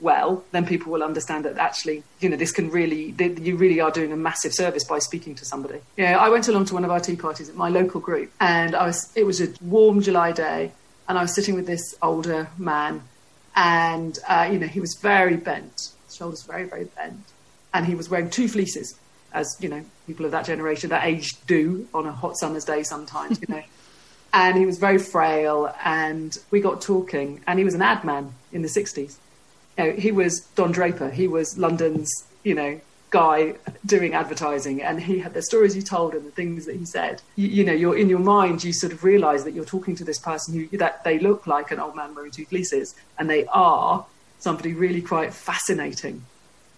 [0.00, 3.90] well, then people will understand that actually, you know, this can really, you really are
[3.90, 5.80] doing a massive service by speaking to somebody.
[5.96, 8.74] Yeah, I went along to one of our tea parties at my local group, and
[8.74, 10.72] I was, it was a warm July day,
[11.08, 13.02] and I was sitting with this older man,
[13.56, 17.24] and uh, you know, he was very bent, shoulders very, very bent,
[17.74, 18.94] and he was wearing two fleeces
[19.32, 22.82] as you know people of that generation, that age do on a hot summer's day
[22.82, 23.62] sometimes, you know.
[24.32, 28.32] and he was very frail, and we got talking, and he was an ad man
[28.52, 29.16] in the '60s.
[29.76, 31.10] You know, he was Don Draper.
[31.10, 32.10] He was London's,
[32.42, 33.54] you know, guy
[33.86, 37.22] doing advertising, and he had the stories he told and the things that he said.
[37.36, 40.04] You, you know, you're in your mind, you sort of realise that you're talking to
[40.04, 43.46] this person who that they look like an old man wearing two fleeces, and they
[43.46, 44.04] are
[44.38, 46.22] somebody really quite fascinating.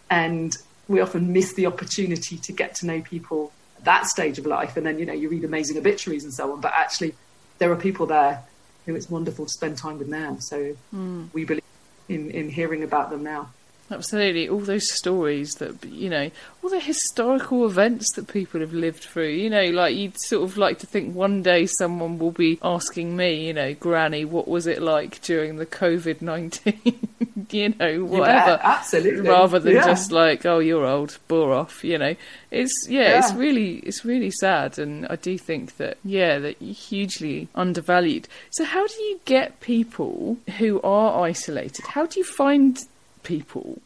[0.08, 0.56] And
[0.90, 4.76] we often miss the opportunity to get to know people at that stage of life.
[4.76, 7.14] And then, you know, you read amazing obituaries and so on, but actually
[7.58, 8.42] there are people there
[8.86, 10.38] who it's wonderful to spend time with now.
[10.40, 11.32] So mm.
[11.32, 11.62] we believe
[12.08, 13.50] in, in hearing about them now.
[13.90, 16.30] Absolutely, all those stories that you know,
[16.62, 19.30] all the historical events that people have lived through.
[19.30, 23.16] You know, like you'd sort of like to think one day someone will be asking
[23.16, 26.80] me, you know, Granny, what was it like during the COVID nineteen?
[27.50, 28.50] you know, whatever.
[28.50, 29.28] Yeah, absolutely.
[29.28, 29.86] Rather than yeah.
[29.86, 31.82] just like, oh, you're old, bore off.
[31.82, 32.14] You know,
[32.52, 36.62] it's yeah, yeah, it's really it's really sad, and I do think that yeah, that
[36.62, 38.28] you're hugely undervalued.
[38.50, 41.86] So, how do you get people who are isolated?
[41.86, 42.78] How do you find
[43.22, 43.80] people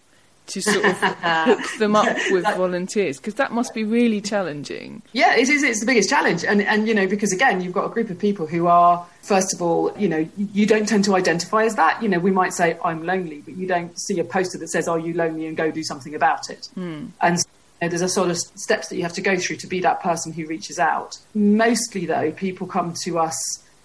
[0.47, 5.03] to sort of hook them up with volunteers because that must be really challenging.
[5.13, 5.63] Yeah, it is.
[5.63, 8.19] It's the biggest challenge, and and you know because again you've got a group of
[8.19, 12.03] people who are first of all you know you don't tend to identify as that.
[12.03, 14.89] You know we might say I'm lonely, but you don't see a poster that says
[14.89, 16.69] Are you lonely and go do something about it.
[16.75, 17.07] Hmm.
[17.21, 17.47] And so,
[17.81, 19.81] you know, there's a sort of steps that you have to go through to be
[19.81, 21.19] that person who reaches out.
[21.35, 23.37] Mostly though, people come to us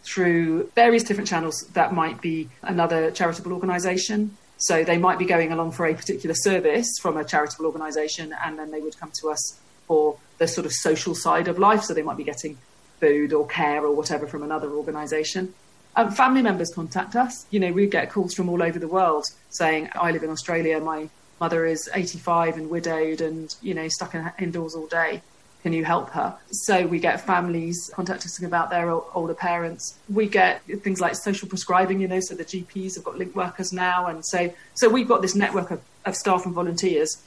[0.03, 5.51] through various different channels that might be another charitable organisation so they might be going
[5.51, 9.29] along for a particular service from a charitable organisation, and then they would come to
[9.29, 11.83] us for the sort of social side of life.
[11.83, 12.57] So they might be getting
[12.99, 15.53] food or care or whatever from another organisation.
[15.95, 17.45] Um, family members contact us.
[17.49, 20.79] You know, we get calls from all over the world saying, "I live in Australia.
[20.79, 25.21] My mother is 85 and widowed and, you know, stuck in, indoors all day.
[25.63, 26.37] Can you help her?
[26.51, 29.97] So we get families contacting about their older parents.
[30.07, 33.73] We get things like social prescribing, you know, so the GPs have got link workers
[33.73, 34.07] now.
[34.07, 37.21] And so, so we've got this network of, of staff and volunteers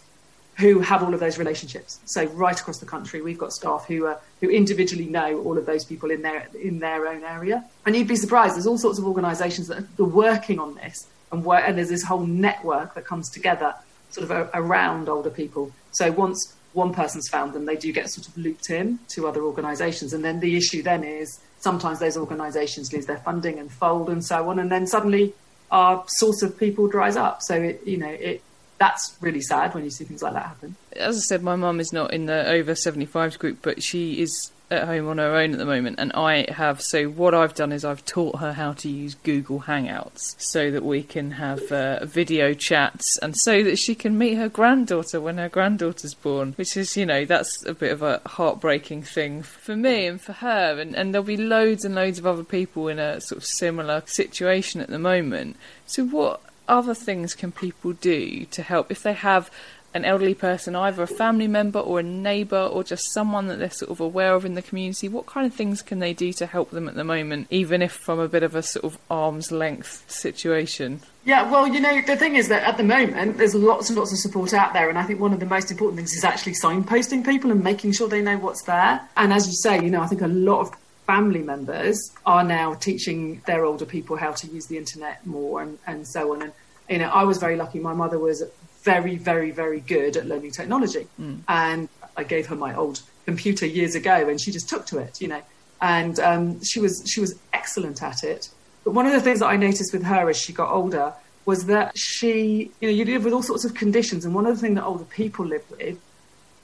[0.58, 1.98] who have all of those relationships.
[2.04, 5.66] So right across the country, we've got staff who are, who individually know all of
[5.66, 7.64] those people in their in their own area.
[7.86, 8.54] And you'd be surprised.
[8.54, 12.04] There's all sorts of organisations that are working on this, and, work, and there's this
[12.04, 13.74] whole network that comes together,
[14.10, 15.72] sort of around older people.
[15.92, 19.42] So once one person's found them, they do get sort of looped in to other
[19.42, 20.12] organisations.
[20.12, 24.24] And then the issue then is sometimes those organisations lose their funding and fold and
[24.24, 25.34] so on, and then suddenly
[25.70, 27.42] our source of people dries up.
[27.42, 28.42] So it, you know, it
[28.78, 30.74] that's really sad when you see things like that happen.
[30.96, 34.50] As I said, my mum is not in the over 75s group, but she is
[34.72, 36.80] at home on her own at the moment, and I have.
[36.80, 40.84] So what I've done is I've taught her how to use Google Hangouts so that
[40.84, 45.38] we can have uh, video chats, and so that she can meet her granddaughter when
[45.38, 46.54] her granddaughter's born.
[46.54, 50.32] Which is, you know, that's a bit of a heartbreaking thing for me and for
[50.32, 53.44] her, and, and there'll be loads and loads of other people in a sort of
[53.44, 55.56] similar situation at the moment.
[55.86, 59.50] So what other things can people do to help if they have
[59.94, 63.70] an elderly person, either a family member or a neighbour or just someone that they're
[63.70, 66.46] sort of aware of in the community, what kind of things can they do to
[66.46, 69.52] help them at the moment, even if from a bit of a sort of arm's
[69.52, 71.00] length situation?
[71.24, 74.12] Yeah, well, you know, the thing is that at the moment there's lots and lots
[74.12, 76.54] of support out there, and I think one of the most important things is actually
[76.54, 79.00] signposting people and making sure they know what's there.
[79.16, 80.72] And as you say, you know, I think a lot of
[81.06, 85.78] family members are now teaching their older people how to use the internet more and,
[85.86, 86.42] and so on.
[86.42, 86.52] And,
[86.88, 87.78] you know, I was very lucky.
[87.78, 88.42] My mother was
[88.82, 91.06] very, very, very good at learning technology.
[91.20, 91.40] Mm.
[91.48, 95.20] And I gave her my old computer years ago and she just took to it,
[95.20, 95.42] you know.
[95.80, 98.50] And um, she was she was excellent at it.
[98.84, 101.12] But one of the things that I noticed with her as she got older
[101.44, 104.54] was that she, you know, you live with all sorts of conditions, and one of
[104.54, 105.98] the things that older people live with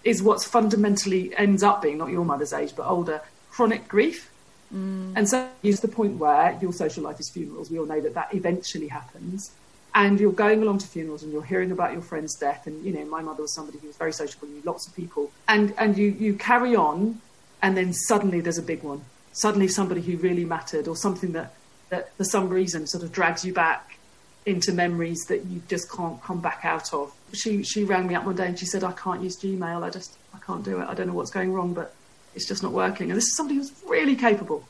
[0.04, 4.30] is what's fundamentally ends up being not your mother's age but older chronic grief.
[4.72, 5.14] Mm.
[5.16, 7.70] And so it's the point where your social life is funerals.
[7.70, 9.50] We all know that that eventually happens
[9.94, 12.66] and you're going along to funerals and you're hearing about your friend's death.
[12.66, 15.30] And you know my mother was somebody who was very sociable knew lots of people.
[15.48, 17.20] And and you you carry on
[17.62, 19.04] and then suddenly there's a big one.
[19.32, 21.54] Suddenly somebody who really mattered or something that
[21.90, 23.98] that for some reason sort of drags you back
[24.46, 27.12] into memories that you just can't come back out of.
[27.32, 29.82] She she rang me up one day and she said i can't use gmail.
[29.82, 30.88] I just i can't do it.
[30.88, 31.94] I don't know what's going wrong but
[32.34, 33.10] it's just not working.
[33.10, 34.64] And this is somebody who's really capable.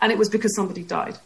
[0.00, 1.16] And it was because somebody died.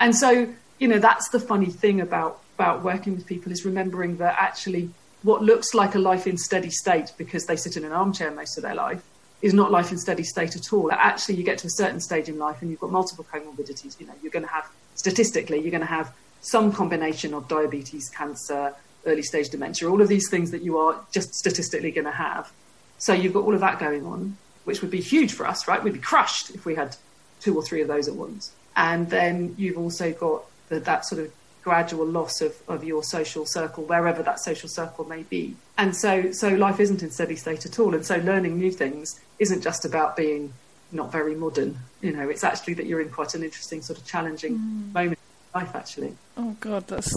[0.00, 4.16] And so you know that's the funny thing about about working with people is remembering
[4.18, 4.90] that actually
[5.22, 8.56] what looks like a life in steady state because they sit in an armchair most
[8.56, 9.02] of their life
[9.42, 10.90] is not life in steady state at all.
[10.92, 14.00] Actually, you get to a certain stage in life and you've got multiple comorbidities.
[14.00, 18.08] You know, you're going to have statistically, you're going to have some combination of diabetes,
[18.10, 18.74] cancer,
[19.06, 22.50] early stage dementia, all of these things that you are just statistically going to have.
[22.98, 25.82] So you've got all of that going on, which would be huge for us, right?
[25.82, 26.96] We'd be crushed if we had
[27.40, 28.52] two or three of those at once.
[28.76, 31.32] And then you've also got the, that sort of
[31.64, 35.56] gradual loss of, of your social circle, wherever that social circle may be.
[35.78, 37.94] And so, so life isn't in steady state at all.
[37.94, 40.52] And so learning new things isn't just about being
[40.92, 41.78] not very modern.
[42.02, 44.92] You know, it's actually that you're in quite an interesting sort of challenging mm.
[44.92, 46.14] moment in life, actually.
[46.36, 47.16] Oh God, that's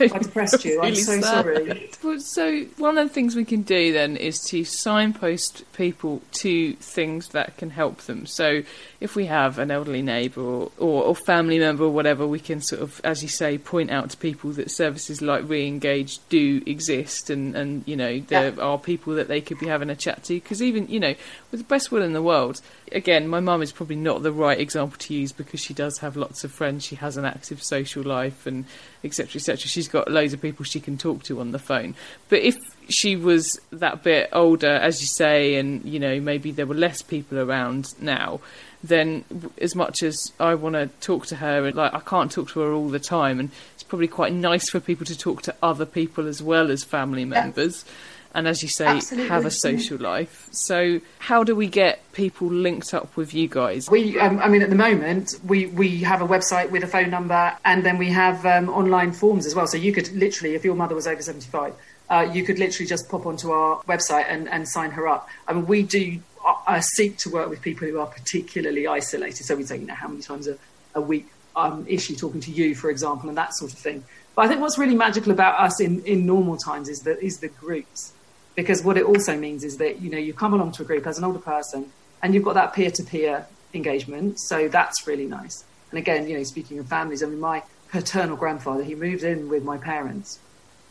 [0.00, 0.80] I depressed you.
[0.80, 1.44] Really I'm so sad.
[1.44, 2.18] sorry.
[2.20, 7.28] So one of the things we can do then is to signpost people to things
[7.28, 8.26] that can help them.
[8.26, 8.62] So
[9.00, 12.60] if we have an elderly neighbour or, or, or, family member or whatever, we can
[12.60, 17.30] sort of, as you say, point out to people that services like Re-engage do exist,
[17.30, 18.62] and and you know there yeah.
[18.62, 20.34] are people that they could be having a chat to.
[20.34, 21.14] Because even you know,
[21.50, 22.60] with the best will in the world,
[22.92, 26.16] again, my mum is probably not the right example to use because she does have
[26.16, 26.84] lots of friends.
[26.84, 28.64] She has an active social life and
[29.04, 29.56] etc., etc.
[29.58, 31.94] She's got loads of people she can talk to on the phone.
[32.28, 32.56] But if
[32.88, 37.02] she was that bit older, as you say, and you know maybe there were less
[37.02, 38.40] people around now,
[38.82, 39.24] then
[39.58, 42.60] as much as I want to talk to her, and like I can't talk to
[42.60, 45.86] her all the time, and it's probably quite nice for people to talk to other
[45.86, 47.84] people as well as family members.
[47.86, 47.92] Yeah
[48.34, 49.28] and as you say, Absolutely.
[49.28, 50.48] have a social life.
[50.52, 53.90] So, how do we get people linked up with you guys?
[53.90, 57.10] We, um, I mean, at the moment, we we have a website with a phone
[57.10, 59.66] number, and then we have um, online forms as well.
[59.66, 61.74] So you could literally, if your mother was over seventy five,
[62.08, 65.28] uh, you could literally just pop onto our website and, and sign her up.
[65.46, 69.44] I mean, we do uh, seek to work with people who are particularly isolated.
[69.44, 70.56] So we say, you know, how many times a,
[70.94, 74.04] a week um, is she talking to you, for example, and that sort of thing.
[74.34, 77.38] But I think what's really magical about us in, in normal times is that is
[77.38, 78.12] the groups
[78.54, 81.06] because what it also means is that you know you come along to a group
[81.06, 81.90] as an older person
[82.22, 86.78] and you've got that peer-to-peer engagement so that's really nice and again you know speaking
[86.78, 90.38] of families i mean my paternal grandfather he moved in with my parents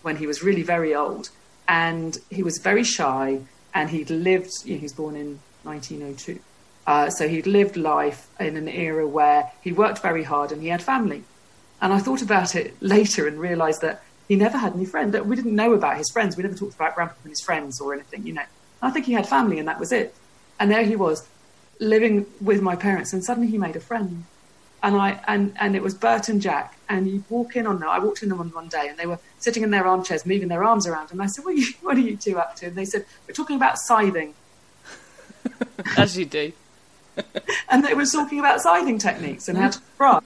[0.02, 1.30] when he was really very old
[1.70, 3.40] and he was very shy,
[3.74, 4.52] and he'd lived.
[4.66, 6.40] You know, he was born in 1902,
[6.88, 10.68] uh, so he'd lived life in an era where he worked very hard and he
[10.68, 11.24] had family.
[11.80, 15.18] And I thought about it later and realised that he never had any friends.
[15.20, 16.38] We didn't know about his friends.
[16.38, 18.26] We never talked about Grandpa and his friends or anything.
[18.26, 18.44] You know,
[18.82, 20.14] I think he had family, and that was it.
[20.60, 21.28] And there he was,
[21.80, 24.26] living with my parents, and suddenly he made a friend.
[24.82, 26.78] And I and and it was Bert and Jack.
[26.88, 27.90] And you walk in on them.
[27.90, 30.48] I walked in on them one day, and they were sitting in their armchairs, moving
[30.48, 31.12] their arms around.
[31.12, 33.06] And I said, "What are you, what are you two up to?" And they said,
[33.28, 34.36] "We're talking about scything."
[35.98, 36.54] As you do.
[37.70, 40.24] and they were talking about scything techniques and how to grass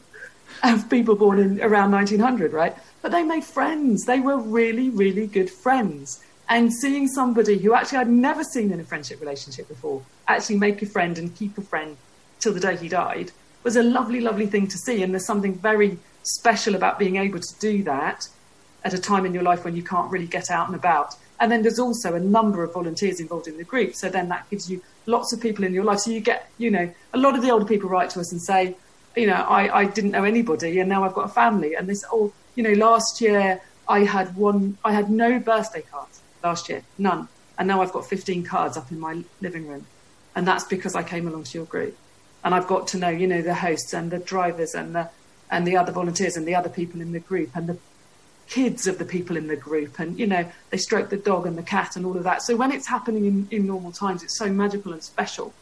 [0.63, 2.75] of people born in around 1900, right?
[3.03, 4.05] But they made friends.
[4.05, 6.23] They were really, really good friends.
[6.49, 10.81] And seeing somebody who actually I'd never seen in a friendship relationship before actually make
[10.81, 11.97] a friend and keep a friend
[12.39, 13.31] till the day he died
[13.63, 15.03] was a lovely, lovely thing to see.
[15.03, 18.27] And there's something very special about being able to do that
[18.85, 21.15] at a time in your life when you can't really get out and about.
[21.41, 23.95] And then there's also a number of volunteers involved in the group.
[23.95, 25.99] So then that gives you lots of people in your life.
[25.99, 28.41] So you get, you know, a lot of the older people write to us and
[28.41, 28.77] say,
[29.17, 31.75] you know, I, I didn't know anybody and now I've got a family.
[31.75, 35.81] And they say, oh, you know, last year I had one, I had no birthday
[35.81, 37.27] cards last year, none.
[37.57, 39.85] And now I've got 15 cards up in my living room.
[40.35, 41.95] And that's because I came along to your group.
[42.43, 45.09] And I've got to know, you know, the hosts and the drivers and the,
[45.51, 47.77] and the other volunteers and the other people in the group and the
[48.47, 51.57] kids of the people in the group and you know they stroke the dog and
[51.57, 54.37] the cat and all of that so when it's happening in, in normal times it's
[54.37, 55.53] so magical and special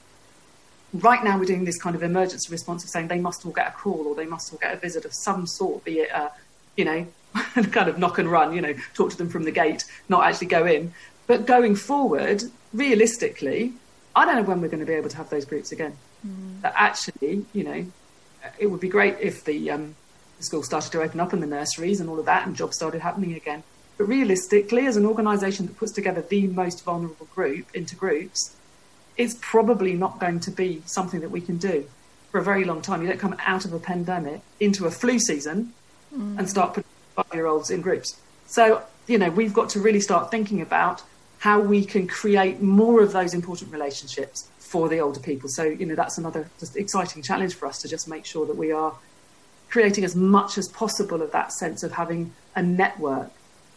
[0.95, 3.67] right now we're doing this kind of emergency response of saying they must all get
[3.67, 6.31] a call or they must all get a visit of some sort be it a
[6.81, 7.01] you know
[7.77, 10.47] kind of knock and run you know talk to them from the gate not actually
[10.47, 10.93] go in
[11.27, 13.73] but going forward realistically
[14.15, 15.95] i don't know when we're going to be able to have those groups again
[16.27, 16.61] mm.
[16.61, 17.85] but actually you know
[18.59, 19.95] it would be great if the um,
[20.37, 22.75] the school started to open up and the nurseries and all of that, and jobs
[22.75, 23.63] started happening again.
[23.97, 28.55] But realistically, as an organisation that puts together the most vulnerable group into groups,
[29.17, 31.87] it's probably not going to be something that we can do
[32.31, 33.01] for a very long time.
[33.01, 35.73] You don't come out of a pandemic into a flu season
[36.15, 36.37] mm.
[36.37, 38.19] and start putting five year olds in groups.
[38.47, 41.03] So, you know, we've got to really start thinking about
[41.39, 45.49] how we can create more of those important relationships for the older people.
[45.49, 48.55] So, you know, that's another just exciting challenge for us to just make sure that
[48.55, 48.95] we are
[49.69, 53.31] creating as much as possible of that sense of having a network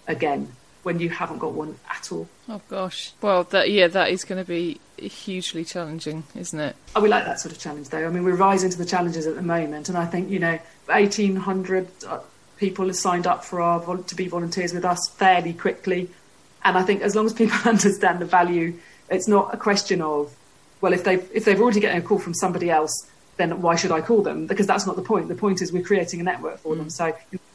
[0.07, 0.53] again
[0.85, 2.29] when you haven't got one at all.
[2.49, 3.13] Oh gosh.
[3.21, 6.77] Well, that yeah, that is going to be hugely challenging, isn't it?
[6.95, 8.07] Oh, we like that sort of challenge, though.
[8.07, 10.59] I mean, we're rising to the challenges at the moment, and I think you know,
[10.91, 12.21] eighteen hundred uh,
[12.57, 16.11] people have signed up for our to be volunteers with us fairly quickly,
[16.65, 18.75] and I think as long as people understand the value,
[19.11, 20.35] it's not a question of
[20.81, 23.91] well, if they if they've already getting a call from somebody else then why should
[23.91, 24.47] I call them?
[24.47, 25.29] Because that's not the point.
[25.29, 26.79] The point is we're creating a network for mm.
[26.79, 26.91] them.
[26.91, 27.07] So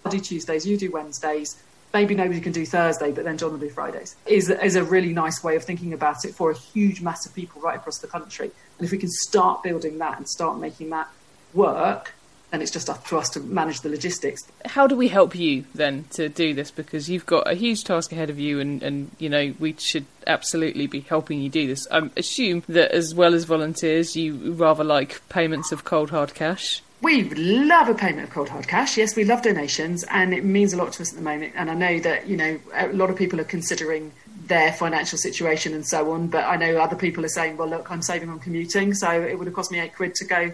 [0.06, 1.62] I do Tuesdays, you do Wednesdays.
[1.94, 4.16] Maybe nobody can do Thursday, but then John will do Fridays.
[4.26, 7.34] Is is a really nice way of thinking about it for a huge mass of
[7.34, 8.52] people right across the country.
[8.78, 11.10] And if we can start building that and start making that
[11.54, 12.14] work,
[12.52, 14.44] then it's just up to us to manage the logistics.
[14.66, 16.72] How do we help you then to do this?
[16.72, 20.06] Because you've got a huge task ahead of you, and, and you know we should
[20.28, 21.88] absolutely be helping you do this.
[21.92, 26.82] I assume that as well as volunteers, you rather like payments of cold hard cash.
[27.02, 28.98] We love a payment of cold hard cash.
[28.98, 31.54] Yes, we love donations, and it means a lot to us at the moment.
[31.56, 34.12] And I know that you know a lot of people are considering
[34.48, 36.28] their financial situation and so on.
[36.28, 39.38] But I know other people are saying, well, look, I'm saving on commuting, so it
[39.38, 40.52] would have cost me eight quid to go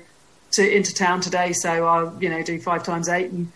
[0.52, 3.52] to into town today, so I'll you know do five times eight and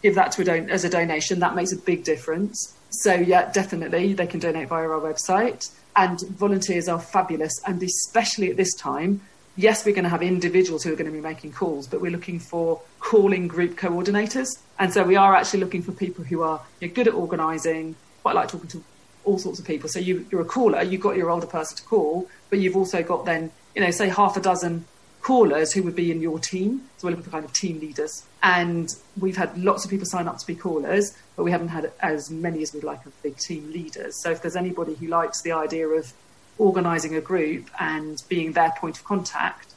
[0.00, 1.40] give that to a don- as a donation.
[1.40, 2.76] That makes a big difference.
[2.90, 5.70] So yeah, definitely they can donate via our website.
[5.96, 9.22] And volunteers are fabulous, and especially at this time.
[9.60, 12.10] Yes, we're going to have individuals who are going to be making calls, but we're
[12.10, 14.58] looking for calling group coordinators.
[14.78, 18.36] And so we are actually looking for people who are you good at organising, quite
[18.36, 18.82] like talking to
[19.22, 19.90] all sorts of people.
[19.90, 23.02] So you, you're a caller, you've got your older person to call, but you've also
[23.02, 24.86] got then, you know, say half a dozen
[25.20, 26.88] callers who would be in your team.
[26.96, 28.24] So we're looking for kind of team leaders.
[28.42, 28.88] And
[29.20, 32.30] we've had lots of people sign up to be callers, but we haven't had as
[32.30, 34.22] many as we'd like of big team leaders.
[34.22, 36.14] So if there's anybody who likes the idea of
[36.60, 39.74] organising a group and being their point of contact,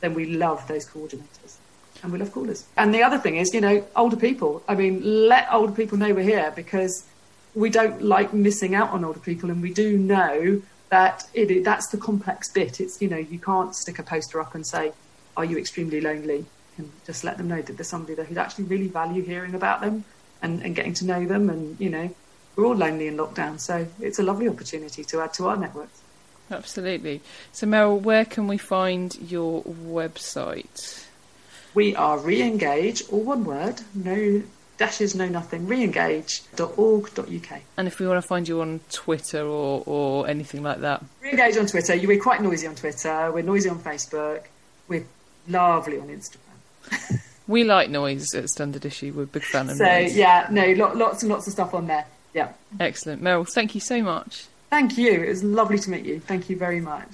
[0.00, 1.56] then we love those coordinators.
[2.02, 2.64] And we love callers.
[2.76, 4.62] And the other thing is, you know, older people.
[4.68, 7.04] I mean, let older people know we're here because
[7.54, 11.88] we don't like missing out on older people and we do know that it, that's
[11.88, 12.80] the complex bit.
[12.80, 14.92] It's you know you can't stick a poster up and say,
[15.36, 18.64] "Are you extremely lonely?" And just let them know that there's somebody there who'd actually
[18.64, 20.04] really value hearing about them
[20.40, 21.50] and, and getting to know them.
[21.50, 22.14] And you know,
[22.56, 26.00] we're all lonely in lockdown, so it's a lovely opportunity to add to our networks.
[26.50, 27.20] Absolutely.
[27.52, 31.04] So, Meryl, where can we find your website?
[31.74, 34.42] We are re-engage, all one word, no
[34.78, 37.60] dashes no nothing reengage.org.uk.
[37.76, 41.58] And if we want to find you on Twitter or, or anything like that, Reengage
[41.58, 41.94] on Twitter.
[41.94, 43.30] You- We're quite noisy on Twitter.
[43.32, 44.42] We're noisy on Facebook.
[44.88, 45.04] We're
[45.48, 47.20] lovely on Instagram.
[47.48, 49.12] we like noise at Standard Issue.
[49.14, 50.16] We're a big fan of So noise.
[50.16, 52.06] yeah, no, lo- lots and lots of stuff on there.
[52.34, 52.52] Yeah.
[52.78, 53.22] Excellent.
[53.22, 54.46] Meryl, thank you so much.
[54.70, 55.22] Thank you.
[55.22, 56.20] It was lovely to meet you.
[56.20, 57.08] Thank you very much.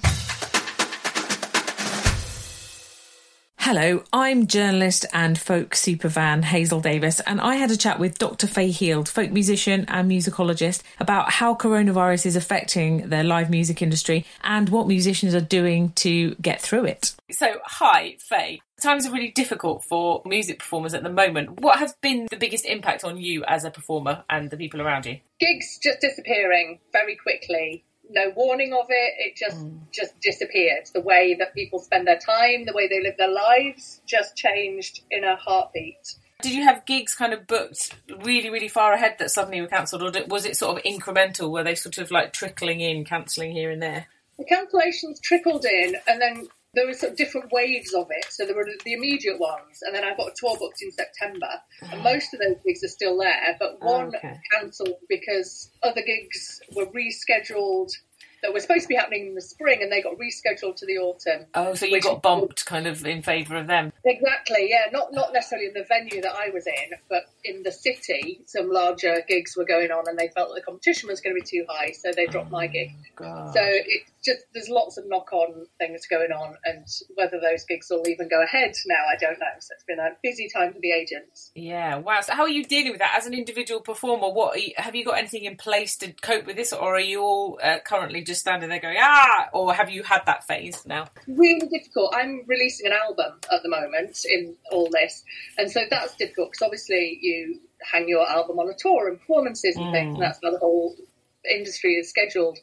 [3.65, 8.45] Hello, I'm journalist and folk superfan Hazel Davis, and I had a chat with Dr.
[8.45, 14.23] Fay Hield, folk musician and musicologist, about how coronavirus is affecting the live music industry
[14.43, 17.15] and what musicians are doing to get through it.
[17.31, 18.61] So, hi, Faye.
[18.81, 21.61] Times are really difficult for music performers at the moment.
[21.61, 25.05] What has been the biggest impact on you as a performer and the people around
[25.05, 25.19] you?
[25.39, 29.79] gigs just disappearing very quickly no warning of it it just mm.
[29.91, 34.01] just disappeared the way that people spend their time the way they live their lives
[34.05, 38.93] just changed in a heartbeat Did you have gigs kind of booked really, really far
[38.93, 41.49] ahead that suddenly were cancelled, or was it sort of incremental?
[41.49, 44.07] Were they sort of like trickling in, cancelling here and there?
[44.37, 48.25] the cancellations trickled in and then there were sort of different waves of it.
[48.29, 51.49] So there were the immediate ones and then i've got a tour booked in september
[51.81, 52.03] and mm.
[52.03, 54.39] most of those gigs are still there but oh, one Okay.
[54.51, 57.91] cancelled because other gigs were rescheduled
[58.45, 60.97] that were supposed to be happening in the spring and they got rescheduled to the
[60.97, 63.91] autumn Oh, so you got bumped kind of in favour of them.
[64.03, 64.85] Exactly, yeah.
[64.91, 68.69] Not not necessarily in the venue that I was in, but in the city, some
[68.69, 71.47] larger gigs were going on, and they felt that the competition was going to be
[71.47, 72.91] too high, so they dropped my gig.
[73.17, 76.85] So it's just there's lots of knock-on things going on, and
[77.15, 79.45] whether those gigs will even go ahead now, I don't know.
[79.59, 81.51] So it's been a busy time for the agents.
[81.55, 82.21] Yeah, wow.
[82.21, 84.29] So how are you dealing with that as an individual performer?
[84.29, 86.99] What are you, have you got anything in place to cope with this, or are
[86.99, 90.85] you all uh, currently just standing there going ah, or have you had that phase
[90.85, 91.07] now?
[91.27, 92.13] really difficult.
[92.15, 95.23] I'm releasing an album at the moment in all this,
[95.57, 97.59] and so that's difficult because obviously you
[97.91, 100.95] hang your album on a tour and performances and things, and that's how the whole
[101.49, 102.57] industry is scheduled.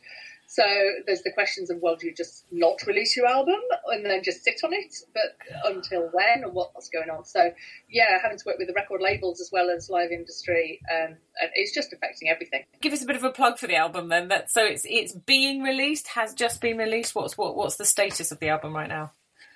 [0.52, 0.64] So
[1.06, 4.44] there's the questions of well, do you just not release your album and then just
[4.44, 4.94] sit on it?
[5.14, 7.24] But until when and what's going on?
[7.24, 7.52] So
[7.88, 11.50] yeah, having to work with the record labels as well as live industry, um, and
[11.54, 12.64] it's just affecting everything.
[12.82, 14.28] Give us a bit of a plug for the album then.
[14.28, 17.14] That so it's it's being released, has just been released.
[17.14, 19.12] What's what what's the status of the album right now?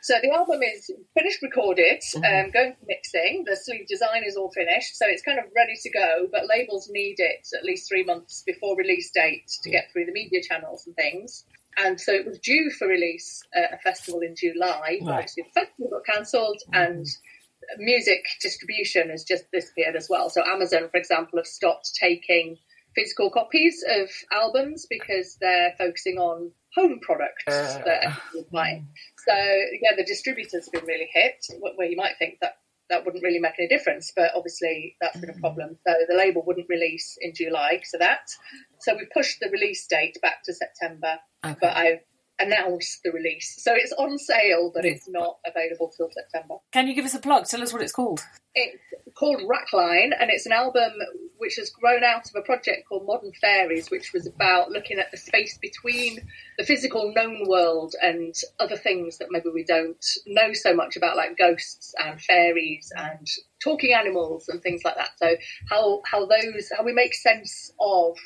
[0.06, 2.46] So the album is finished, recorded, mm-hmm.
[2.46, 3.42] um, going for mixing.
[3.44, 6.28] The sleeve design is all finished, so it's kind of ready to go.
[6.30, 10.12] But labels need it at least three months before release date to get through the
[10.12, 11.44] media channels and things.
[11.76, 15.14] And so it was due for release at a festival in July, but Right.
[15.18, 16.82] obviously the festival got cancelled, mm-hmm.
[16.82, 17.06] and
[17.78, 20.30] music distribution has just disappeared as well.
[20.30, 22.58] So Amazon, for example, have stopped taking
[22.94, 27.82] physical copies of albums because they're focusing on home products uh.
[27.84, 28.86] that everyone's buying.
[29.28, 32.54] So yeah, the distributors have been really hit, wh- where you might think that
[32.88, 35.40] that wouldn't really make any difference, but obviously that's been a mm.
[35.40, 35.76] problem.
[35.86, 38.28] So the label wouldn't release in July so that.
[38.80, 42.00] So we pushed the release date back to September, but I've
[42.38, 43.56] announced the release.
[43.58, 46.56] So it's on sale, but it's not available till September.
[46.72, 47.46] Can you give us a plug?
[47.46, 48.20] Tell us what it's called.
[48.54, 48.78] It's
[49.14, 50.92] called Wrackline, and it's an album
[51.38, 55.10] which has grown out of a project called Modern Fairies, which was about looking at
[55.10, 56.18] the space between
[56.58, 61.16] the physical known world and other things that maybe we don't know so much about,
[61.16, 63.26] like ghosts and fairies and
[63.62, 65.10] talking animals and things like that.
[65.16, 65.36] So
[65.68, 68.16] how how those how we make sense of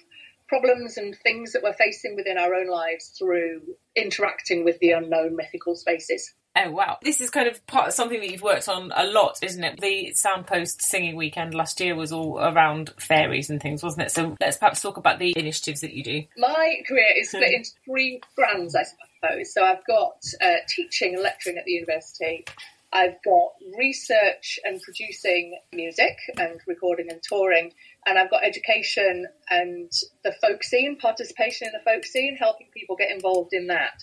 [0.49, 3.63] problems and things that we're facing within our own lives through
[3.95, 6.35] interacting with the unknown mythical spaces.
[6.63, 9.39] Oh wow, this is kind of part of something that you've worked on a lot,
[9.43, 9.81] isn't it?
[9.81, 14.11] The Soundpost singing weekend last year was all around fairies and things, wasn't it?
[14.11, 16.25] So let's perhaps talk about the initiatives that you do.
[16.37, 19.55] My career is split into three strands, I suppose.
[19.55, 22.45] So I've got uh, teaching and lecturing at the university.
[22.93, 27.73] I've got research and producing music and recording and touring.
[28.07, 29.91] And I've got education and
[30.25, 34.03] the folk scene, participation in the folk scene, helping people get involved in that.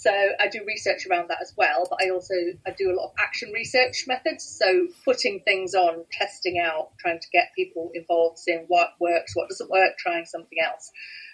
[0.00, 2.32] So I do research around that as well, but I also
[2.66, 4.44] I do a lot of action research methods.
[4.58, 9.50] So putting things on, testing out, trying to get people involved, seeing what works, what
[9.50, 10.90] doesn't work, trying something else.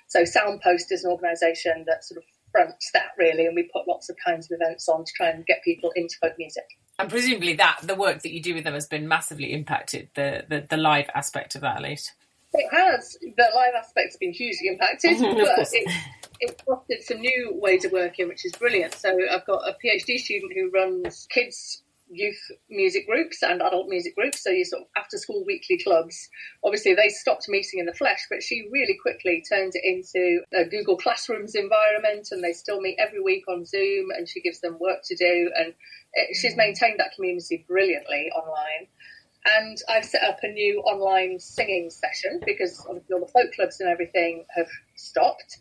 [0.08, 4.08] So Soundpost is an organisation that sort of fronts that really, and we put lots
[4.08, 6.64] of kinds of events on to try and get people into folk music.
[6.98, 10.44] And presumably that the work that you do with them has been massively impacted, the,
[10.48, 12.14] the, the live aspect of that at least.
[12.56, 13.16] It has.
[13.20, 15.92] The live aspect's been hugely impacted, but it,
[16.40, 18.94] it fostered some new ways of working, which is brilliant.
[18.94, 22.40] So I've got a PhD student who runs kids youth
[22.70, 26.28] music groups and adult music groups, so you sort of after school weekly clubs.
[26.64, 30.64] Obviously, they stopped meeting in the flesh, but she really quickly turned it into a
[30.64, 34.78] Google Classrooms environment, and they still meet every week on Zoom, and she gives them
[34.80, 35.74] work to do, and
[36.14, 38.86] it, she's maintained that community brilliantly online.
[39.46, 43.80] And I've set up a new online singing session because obviously all the folk clubs
[43.80, 45.58] and everything have stopped.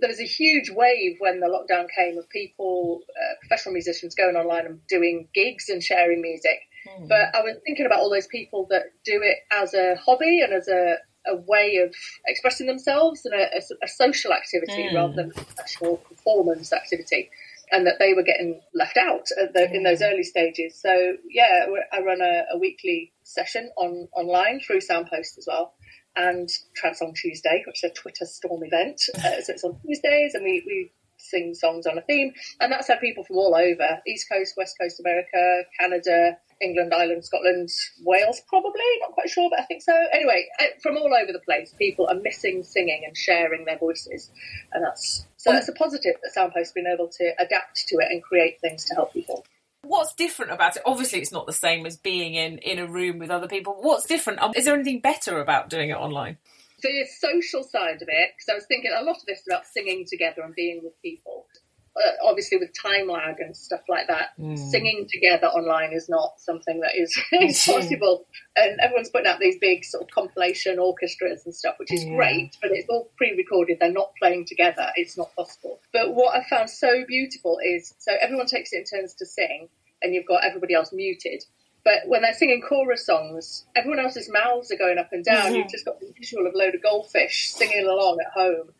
[0.00, 4.36] There was a huge wave when the lockdown came of people, uh, professional musicians going
[4.36, 6.58] online and doing gigs and sharing music.
[6.88, 7.08] Mm.
[7.08, 10.52] But I was thinking about all those people that do it as a hobby and
[10.52, 11.94] as a, a way of
[12.26, 14.94] expressing themselves and a, a, a social activity mm.
[14.94, 17.30] rather than a professional performance activity
[17.72, 20.78] and that they were getting left out the, in those early stages.
[20.80, 25.74] So yeah, I run a, a, weekly session on online through Soundpost as well,
[26.16, 29.00] and Trance on Tuesday, which is a Twitter storm event.
[29.18, 32.88] Uh, so it's on Tuesdays, and we, we sing songs on a theme, and that's
[32.88, 37.68] had people from all over East Coast, West Coast America, Canada, England, Ireland, Scotland,
[38.04, 39.94] Wales, probably not quite sure, but I think so.
[40.12, 44.30] Anyway, uh, from all over the place, people are missing singing and sharing their voices,
[44.72, 48.08] and that's so it's a positive that Soundpost has been able to adapt to it
[48.10, 49.44] and create things to help people.
[49.84, 50.82] What's different about it?
[50.86, 53.76] Obviously, it's not the same as being in in a room with other people.
[53.80, 54.40] What's different?
[54.40, 56.38] Um, is there anything better about doing it online?
[56.82, 60.04] The social side of it, because I was thinking a lot of this about singing
[60.08, 61.46] together and being with people
[61.94, 64.56] uh, obviously with time lag and stuff like that, mm.
[64.56, 68.26] singing together online is not something that is, is possible.
[68.56, 72.16] And everyone's putting out these big sort of compilation orchestras and stuff, which is yeah.
[72.16, 73.78] great, but it's all pre-recorded.
[73.78, 74.88] They're not playing together.
[74.96, 75.80] It's not possible.
[75.92, 79.68] But what I found so beautiful is so everyone takes it in turns to sing,
[80.00, 81.44] and you've got everybody else muted.
[81.84, 85.46] But when they're singing chorus songs, everyone else's mouths are going up and down.
[85.46, 85.54] Mm-hmm.
[85.56, 88.72] You've just got the visual of a load of goldfish singing along at home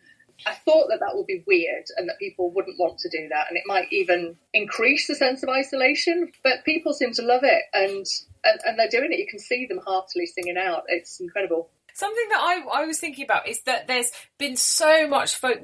[0.47, 3.47] I thought that that would be weird and that people wouldn't want to do that,
[3.49, 6.33] and it might even increase the sense of isolation.
[6.43, 8.07] But people seem to love it, and
[8.45, 9.18] and, and they're doing it.
[9.18, 10.85] You can see them heartily singing out.
[10.89, 11.70] It's incredible.
[11.95, 15.59] Something that I, I was thinking about is that there's been so much folk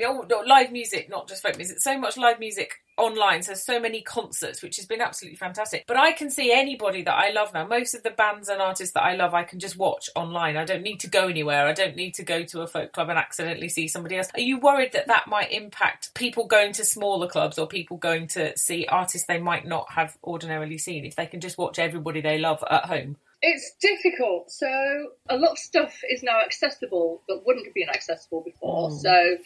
[0.47, 3.43] live music, not just folk music, so much live music online.
[3.43, 5.85] So so many concerts, which has been absolutely fantastic.
[5.87, 7.67] But I can see anybody that I love now.
[7.67, 10.57] Most of the bands and artists that I love, I can just watch online.
[10.57, 11.67] I don't need to go anywhere.
[11.67, 14.29] I don't need to go to a folk club and accidentally see somebody else.
[14.35, 18.27] Are you worried that that might impact people going to smaller clubs or people going
[18.29, 22.21] to see artists they might not have ordinarily seen if they can just watch everybody
[22.21, 23.17] they love at home?
[23.41, 24.51] It's difficult.
[24.51, 24.69] So
[25.29, 28.91] a lot of stuff is now accessible that wouldn't have been accessible before.
[28.91, 29.01] Mm.
[29.01, 29.37] So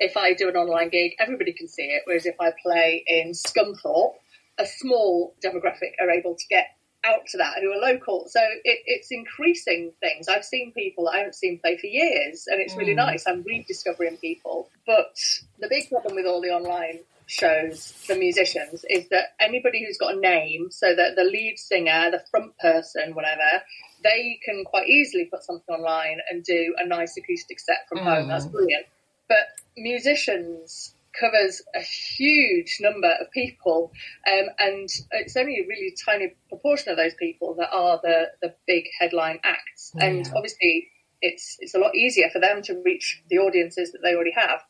[0.00, 2.02] if I do an online gig, everybody can see it.
[2.06, 4.14] Whereas if I play in Scunthorpe,
[4.58, 6.66] a small demographic are able to get
[7.04, 8.26] out to that who are local.
[8.28, 10.28] So it, it's increasing things.
[10.28, 12.96] I've seen people I haven't seen play for years, and it's really mm.
[12.96, 13.24] nice.
[13.26, 14.68] I'm rediscovering people.
[14.86, 15.16] But
[15.58, 20.14] the big problem with all the online shows for musicians is that anybody who's got
[20.14, 23.62] a name, so that the lead singer, the front person, whatever,
[24.02, 28.04] they can quite easily put something online and do a nice acoustic set from mm.
[28.04, 28.28] home.
[28.28, 28.52] That's mm.
[28.52, 28.86] brilliant.
[29.30, 33.92] But musicians covers a huge number of people,
[34.26, 38.54] um, and it's only a really tiny proportion of those people that are the, the
[38.66, 39.92] big headline acts.
[39.94, 40.06] Yeah.
[40.06, 40.88] And obviously,
[41.22, 44.62] it's it's a lot easier for them to reach the audiences that they already have,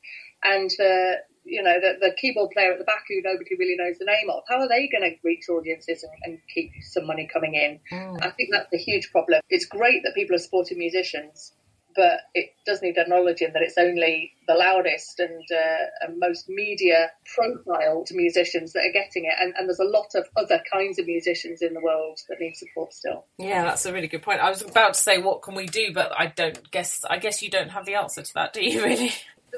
[0.44, 3.96] and the you know the, the keyboard player at the back who nobody really knows
[3.98, 4.42] the name of.
[4.46, 7.80] How are they going to reach audiences and, and, keep some money coming in?
[7.90, 8.22] Mm.
[8.22, 9.40] I think that's a huge problem.
[9.48, 11.54] It's great that people are supporting musicians
[11.94, 17.10] but it does need acknowledging that it's only the loudest and, uh, and most media
[17.34, 21.06] profiled musicians that are getting it, and, and, there's a lot of other kinds of
[21.06, 23.24] musicians in the world that need support still.
[23.38, 24.40] Yeah, that's a really good point.
[24.40, 27.04] I was about to say what can we do, but I don't guess.
[27.08, 28.82] I guess you don't have the answer to that, do you?
[28.82, 29.12] Really?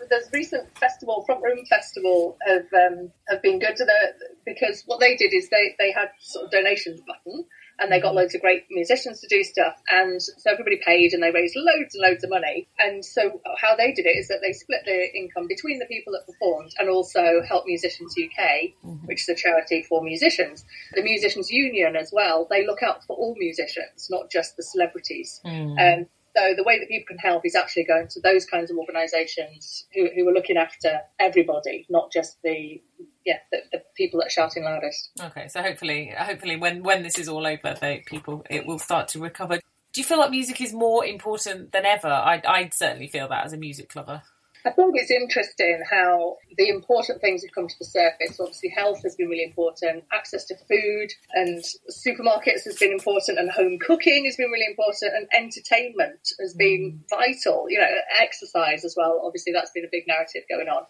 [0.08, 4.12] There's recent festival, Front Room Festival, have um, have been good to the
[4.44, 7.44] because what they did is they they had sort of donations button
[7.78, 9.74] and they got loads of great musicians to do stuff.
[9.90, 12.68] And so everybody paid and they raised loads and loads of money.
[12.78, 16.12] And so how they did it is that they split the income between the people
[16.12, 19.06] that performed and also Help Musicians UK, mm-hmm.
[19.06, 20.64] which is a charity for musicians.
[20.94, 25.40] The Musicians Union as well, they look out for all musicians, not just the celebrities.
[25.44, 26.00] Mm.
[26.00, 26.06] Um,
[26.36, 29.86] so the way that people can help is actually going to those kinds of organisations
[29.94, 32.80] who, who are looking after everybody, not just the
[33.24, 35.10] yeah the, the, people that are shouting loudest.
[35.20, 39.08] Okay, so hopefully, hopefully when when this is all over, they people it will start
[39.08, 39.60] to recover.
[39.92, 42.08] Do you feel like music is more important than ever?
[42.08, 44.22] I I certainly feel that as a music lover.
[44.64, 48.38] I think it's interesting how the important things have come to the surface.
[48.38, 53.50] Obviously, health has been really important, access to food and supermarkets has been important, and
[53.50, 57.08] home cooking has been really important, and entertainment has been mm.
[57.10, 57.66] vital.
[57.68, 57.88] You know,
[58.20, 59.22] exercise as well.
[59.24, 60.84] Obviously, that's been a big narrative going on.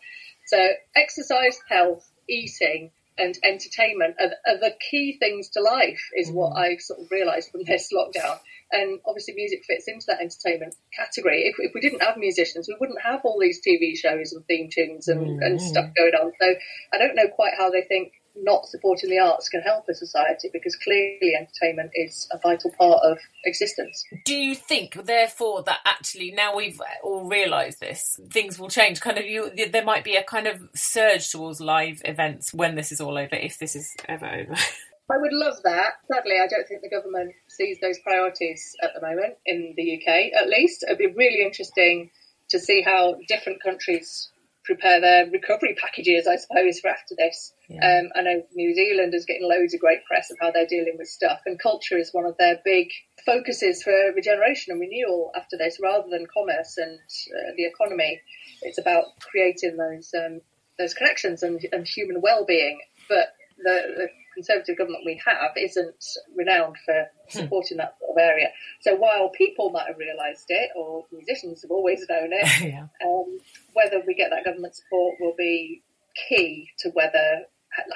[0.47, 6.35] So, exercise, health, eating, and entertainment are, are the key things to life, is mm.
[6.35, 8.39] what I've sort of realised from this lockdown
[8.73, 11.43] and obviously music fits into that entertainment category.
[11.45, 14.69] If, if, we didn't have musicians, we wouldn't have all these TV shows and theme
[14.73, 15.43] tunes and, mm-hmm.
[15.43, 16.33] and stuff going on.
[16.41, 16.55] So
[16.93, 20.49] I don't know quite how they think not supporting the arts can help a society
[20.53, 24.05] because clearly entertainment is a vital part of existence.
[24.25, 29.01] Do you think, therefore, that actually now we've all realised this, things will change?
[29.01, 32.91] Kind of, you there might be a kind of surge towards live events when this
[32.93, 34.57] is all over, if this is ever over.
[35.13, 35.95] I would love that.
[36.11, 40.33] Sadly, I don't think the government sees those priorities at the moment in the UK,
[40.41, 40.85] at least.
[40.85, 42.11] It'd be really interesting
[42.49, 44.31] to see how different countries
[44.65, 47.53] prepare their recovery packages, I suppose, for after this.
[47.69, 47.85] Yeah.
[47.85, 50.95] Um, I know New Zealand is getting loads of great press of how they're dealing
[50.97, 52.89] with stuff, and culture is one of their big
[53.27, 58.21] focuses for regeneration and renewal after this, rather than commerce and uh, the economy.
[58.63, 60.41] It's about creating those um,
[60.79, 62.81] those connections and, and human well-being.
[63.09, 66.05] But the, the Conservative government we have isn't
[66.35, 67.39] renowned for hmm.
[67.39, 68.49] supporting that sort of area.
[68.81, 72.87] So while people might have realised it, or musicians have always known it, yeah.
[73.05, 73.39] um,
[73.75, 75.83] whether we get that government support will be
[76.29, 77.43] key to whether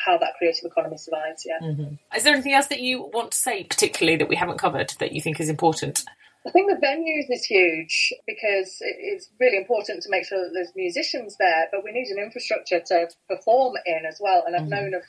[0.05, 1.45] how that creative economy survives.
[1.47, 1.59] Yeah.
[1.63, 1.95] Mm-hmm.
[2.17, 5.13] Is there anything else that you want to say, particularly that we haven't covered, that
[5.13, 6.03] you think is important?
[6.47, 10.71] I think the venues is huge because it's really important to make sure that there's
[10.77, 14.45] musicians there, but we need an infrastructure to perform in as well.
[14.47, 14.71] And I've mm-hmm.
[14.71, 15.03] known of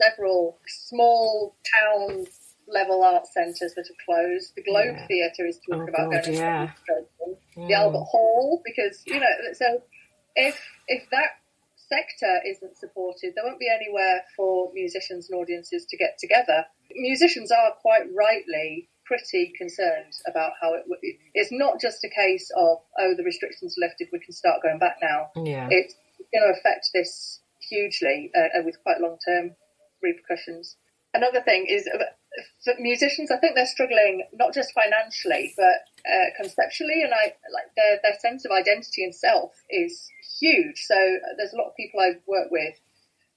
[0.00, 2.26] several small town
[2.68, 4.52] level art centres that are closed.
[4.56, 5.06] The Globe yeah.
[5.06, 6.70] Theatre is talking oh, about God, going yeah.
[7.56, 7.70] The mm.
[7.70, 9.82] Albert Hall, because you know, so
[10.36, 11.40] if if that
[11.76, 16.64] sector isn't supported, there won't be anywhere for musicians and audiences to get together.
[16.94, 20.84] Musicians are quite rightly pretty concerned about how it.
[21.34, 24.96] It's not just a case of oh, the restrictions lifted, we can start going back
[25.02, 25.30] now.
[25.34, 25.94] Yeah, it's
[26.32, 29.56] going to affect this hugely uh, with quite long term
[30.02, 30.76] repercussions.
[31.14, 32.04] Another thing is uh,
[32.64, 37.74] for musicians, I think they're struggling not just financially but uh, conceptually, and I like
[37.76, 40.08] their their sense of identity and self is
[40.40, 40.84] huge.
[40.86, 42.74] So uh, there's a lot of people I've worked with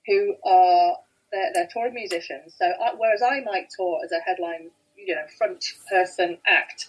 [0.07, 0.97] who are
[1.31, 2.55] they're, they're touring musicians.
[2.57, 6.87] So I, whereas I might tour as a headline, you know, front person act,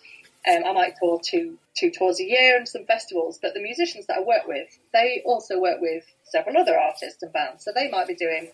[0.51, 3.39] um, I might tour two two tours a year and some festivals.
[3.41, 7.33] But the musicians that I work with, they also work with several other artists and
[7.33, 7.65] bands.
[7.65, 8.51] So they might be doing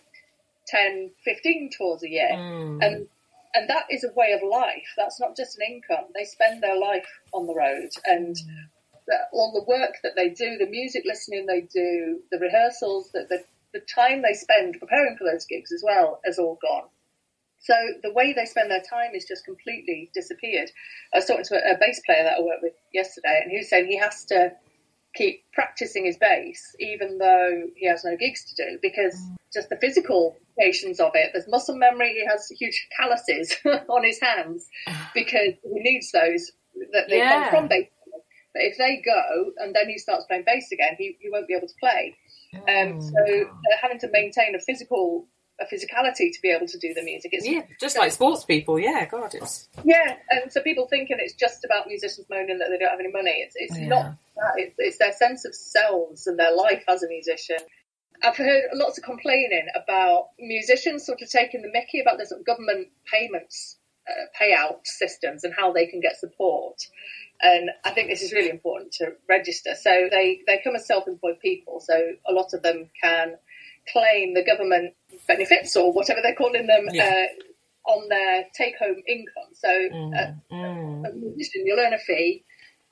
[0.69, 2.29] 10, 15 tours a year.
[2.31, 2.83] Mm.
[2.83, 3.07] And
[3.55, 4.93] and that is a way of life.
[4.95, 6.05] That's not just an income.
[6.13, 8.35] They spend their life on the road and
[9.07, 13.25] the, all the work that they do, the music listening they do, the rehearsals, the,
[13.27, 13.43] the,
[13.73, 16.87] the time they spend preparing for those gigs as well has all gone.
[17.59, 20.69] So the way they spend their time is just completely disappeared.
[21.13, 23.57] I was talking to a, a bass player that I worked with yesterday, and he
[23.57, 24.53] was saying he has to
[25.15, 29.35] keep practicing his bass even though he has no gigs to do because mm.
[29.53, 31.31] just the physical implications of it.
[31.33, 32.13] There's muscle memory.
[32.13, 33.55] He has huge calluses
[33.89, 34.67] on his hands
[35.13, 36.51] because he needs those
[36.93, 37.49] that they yeah.
[37.49, 37.87] come from bass.
[38.53, 41.53] But if they go and then he starts playing bass again, he, he won't be
[41.53, 42.15] able to play.
[42.55, 43.49] Um, oh, so
[43.81, 45.27] having to maintain a physical
[45.61, 47.31] a physicality to be able to do the music.
[47.33, 48.79] It's yeah, just like sports people.
[48.79, 50.15] Yeah, God, it's yeah.
[50.29, 53.31] And so people thinking it's just about musicians moaning that they don't have any money.
[53.31, 53.87] It's it's yeah.
[53.87, 54.53] not that.
[54.57, 57.57] It's, it's their sense of selves and their life as a musician.
[58.21, 62.41] I've heard lots of complaining about musicians sort of taking the mickey about the sort
[62.41, 63.77] of government payments,
[64.09, 66.81] uh, payout systems and how they can get support.
[67.41, 69.73] And I think this is really important to register.
[69.81, 71.79] So they, they come as self-employed people.
[71.79, 71.97] So
[72.27, 73.35] a lot of them can
[73.91, 74.93] claim the government
[75.27, 77.25] benefits or whatever they're calling them yeah.
[77.87, 79.51] uh, on their take-home income.
[79.53, 81.13] So mm, uh, mm.
[81.13, 82.43] musician, you'll earn a fee,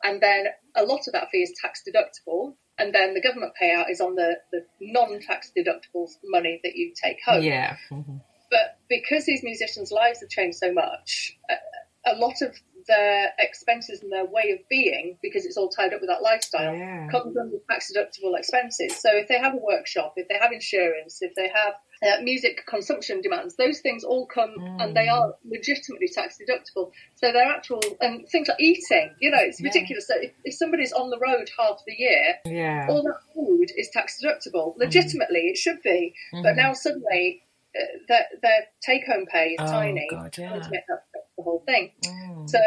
[0.03, 0.45] and then
[0.75, 4.15] a lot of that fee is tax deductible, and then the government payout is on
[4.15, 7.43] the, the non-tax deductible money that you take home.
[7.43, 7.77] Yeah.
[7.91, 8.17] Mm-hmm.
[8.49, 12.55] But because these musicians' lives have changed so much, a, a lot of
[12.87, 16.73] their expenses and their way of being, because it's all tied up with that lifestyle,
[16.75, 17.07] yeah.
[17.09, 18.99] comes under tax deductible expenses.
[19.01, 21.73] So if they have a workshop, if they have insurance, if they have
[22.03, 24.83] uh, music consumption demands, those things all come mm.
[24.83, 26.91] and they are legitimately tax deductible.
[27.15, 30.07] So they're actual, and things like eating, you know, it's ridiculous.
[30.09, 30.15] Yeah.
[30.15, 32.87] So if, if, somebody's on the road half the year, yeah.
[32.89, 34.75] all that food is tax deductible.
[34.75, 34.79] Mm.
[34.79, 35.51] Legitimately, mm.
[35.51, 36.13] it should be.
[36.33, 36.43] Mm.
[36.43, 37.43] But now suddenly,
[37.75, 40.07] uh, their, their take home pay is oh, tiny.
[40.09, 40.59] God, yeah.
[40.59, 41.03] To make that
[41.37, 41.91] the whole thing.
[42.05, 42.49] Mm.
[42.49, 42.59] So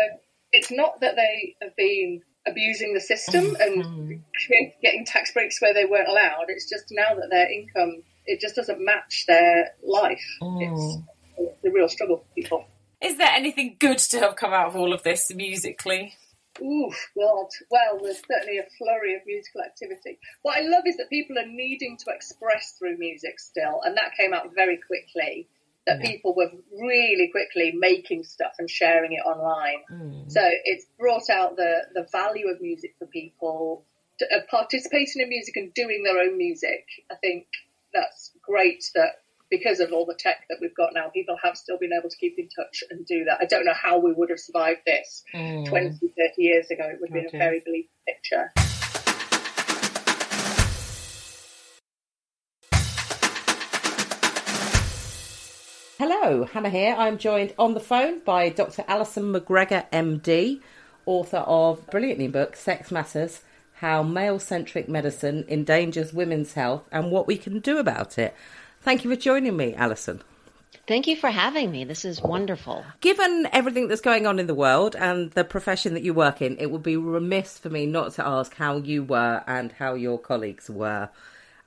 [0.53, 4.73] it's not that they have been abusing the system and mm.
[4.83, 6.47] getting tax breaks where they weren't allowed.
[6.49, 10.25] It's just now that their income it just doesn't match their life.
[10.41, 11.05] Mm.
[11.39, 12.65] It's a real struggle for people.
[13.03, 16.15] Is there anything good to have come out of all of this musically?
[16.61, 17.47] Ooh, God.
[17.71, 20.19] Well, there's certainly a flurry of musical activity.
[20.43, 24.17] What I love is that people are needing to express through music still, and that
[24.17, 25.49] came out very quickly.
[25.87, 26.11] That yeah.
[26.11, 29.83] people were really quickly making stuff and sharing it online.
[29.91, 30.31] Mm.
[30.31, 33.85] So it's brought out the, the value of music for people,
[34.19, 36.85] to, uh, participating in music and doing their own music.
[37.11, 37.47] I think
[37.95, 41.79] that's great that because of all the tech that we've got now, people have still
[41.79, 43.39] been able to keep in touch and do that.
[43.41, 45.67] I don't know how we would have survived this mm.
[45.67, 46.85] 20, 30 years ago.
[46.85, 47.37] It would have been okay.
[47.37, 48.53] a very bleak picture.
[56.01, 56.97] Hello, Hannah here.
[56.97, 58.83] I'm joined on the phone by Dr.
[58.89, 60.63] Alyson McGregor, MD,
[61.05, 63.43] author of brilliant new book, Sex Matters
[63.75, 68.35] How Male Centric Medicine Endangers Women's Health and What We Can Do About It.
[68.81, 70.23] Thank you for joining me, Alison.
[70.87, 71.85] Thank you for having me.
[71.85, 72.83] This is wonderful.
[73.03, 76.57] Given everything that's going on in the world and the profession that you work in,
[76.57, 80.19] it would be remiss for me not to ask how you were and how your
[80.19, 81.11] colleagues were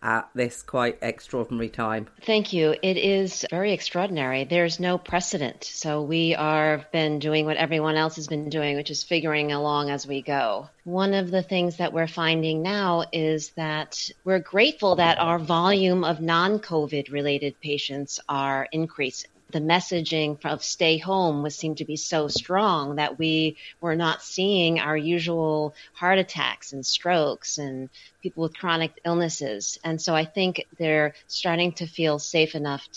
[0.04, 2.08] at this quite extraordinary time.
[2.22, 2.76] Thank you.
[2.82, 4.44] It is very extraordinary.
[4.44, 5.64] There's no precedent.
[5.64, 9.90] So we are been doing what everyone else has been doing, which is figuring along
[9.90, 10.70] as we go.
[10.84, 16.04] One of the things that we're finding now is that we're grateful that our volume
[16.04, 21.96] of non-COVID related patients are increasing the messaging of stay home was seemed to be
[21.96, 27.90] so strong that we were not seeing our usual heart attacks and strokes and
[28.22, 29.80] people with chronic illnesses.
[29.84, 32.88] And so I think they're starting to feel safe enough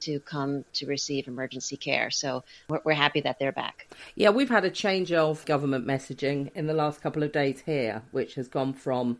[0.00, 2.10] to come to receive emergency care.
[2.10, 3.86] So we're, we're, happy that they're back.
[4.14, 8.02] Yeah, we've had a change of government messaging in the last couple of days here,
[8.10, 9.18] which has gone from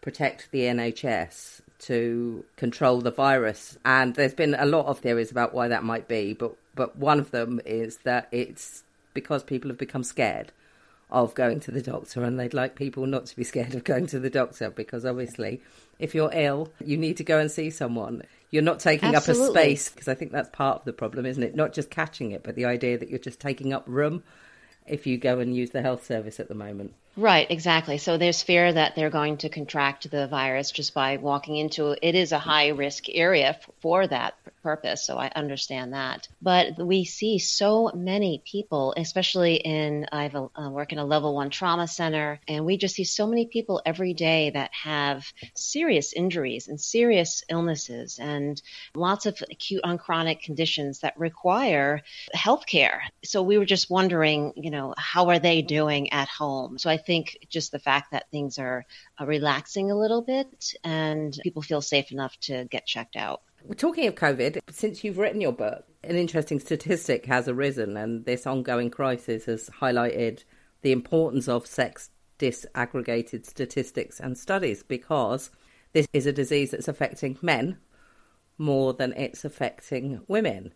[0.00, 3.76] protect the NHS to control the virus.
[3.84, 7.20] And there's been a lot of theories about why that might be, but but one
[7.20, 8.82] of them is that it's
[9.14, 10.52] because people have become scared
[11.10, 14.06] of going to the doctor and they'd like people not to be scared of going
[14.06, 15.60] to the doctor because obviously
[15.98, 19.44] if you're ill you need to go and see someone you're not taking Absolutely.
[19.44, 21.90] up a space because i think that's part of the problem isn't it not just
[21.90, 24.22] catching it but the idea that you're just taking up room
[24.86, 27.98] if you go and use the health service at the moment Right, exactly.
[27.98, 32.14] So there's fear that they're going to contract the virus just by walking into it.
[32.14, 36.26] Is a high risk area for that purpose, so I understand that.
[36.40, 41.50] But we see so many people, especially in I uh, work in a level one
[41.50, 46.68] trauma center, and we just see so many people every day that have serious injuries
[46.68, 48.62] and serious illnesses, and
[48.94, 52.00] lots of acute on chronic conditions that require
[52.32, 53.02] health care.
[53.22, 56.78] So we were just wondering, you know, how are they doing at home?
[56.78, 58.84] So I think just the fact that things are
[59.20, 63.42] uh, relaxing a little bit and people feel safe enough to get checked out.
[63.64, 68.24] We're talking of COVID, since you've written your book, an interesting statistic has arisen, and
[68.24, 70.42] this ongoing crisis has highlighted
[70.82, 75.50] the importance of sex disaggregated statistics and studies because
[75.92, 77.78] this is a disease that's affecting men
[78.58, 80.74] more than it's affecting women.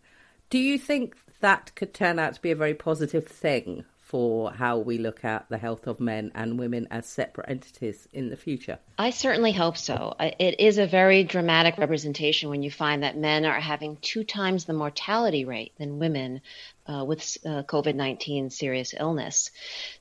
[0.49, 4.79] Do you think that could turn out to be a very positive thing for how
[4.79, 8.79] we look at the health of men and women as separate entities in the future?
[8.97, 10.15] I certainly hope so.
[10.21, 14.65] It is a very dramatic representation when you find that men are having two times
[14.65, 16.41] the mortality rate than women
[16.87, 19.51] uh, with uh, COVID 19 serious illness.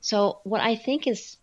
[0.00, 1.36] So, what I think is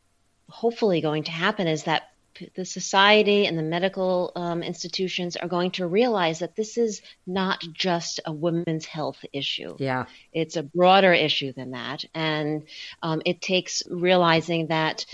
[0.47, 2.12] hopefully going to happen is that
[2.55, 7.63] the society and the medical um, institutions are going to realize that this is not
[7.73, 9.75] just a women's health issue.
[9.79, 10.05] Yeah.
[10.31, 12.05] It's a broader issue than that.
[12.13, 12.63] And
[13.01, 15.05] um, it takes realizing that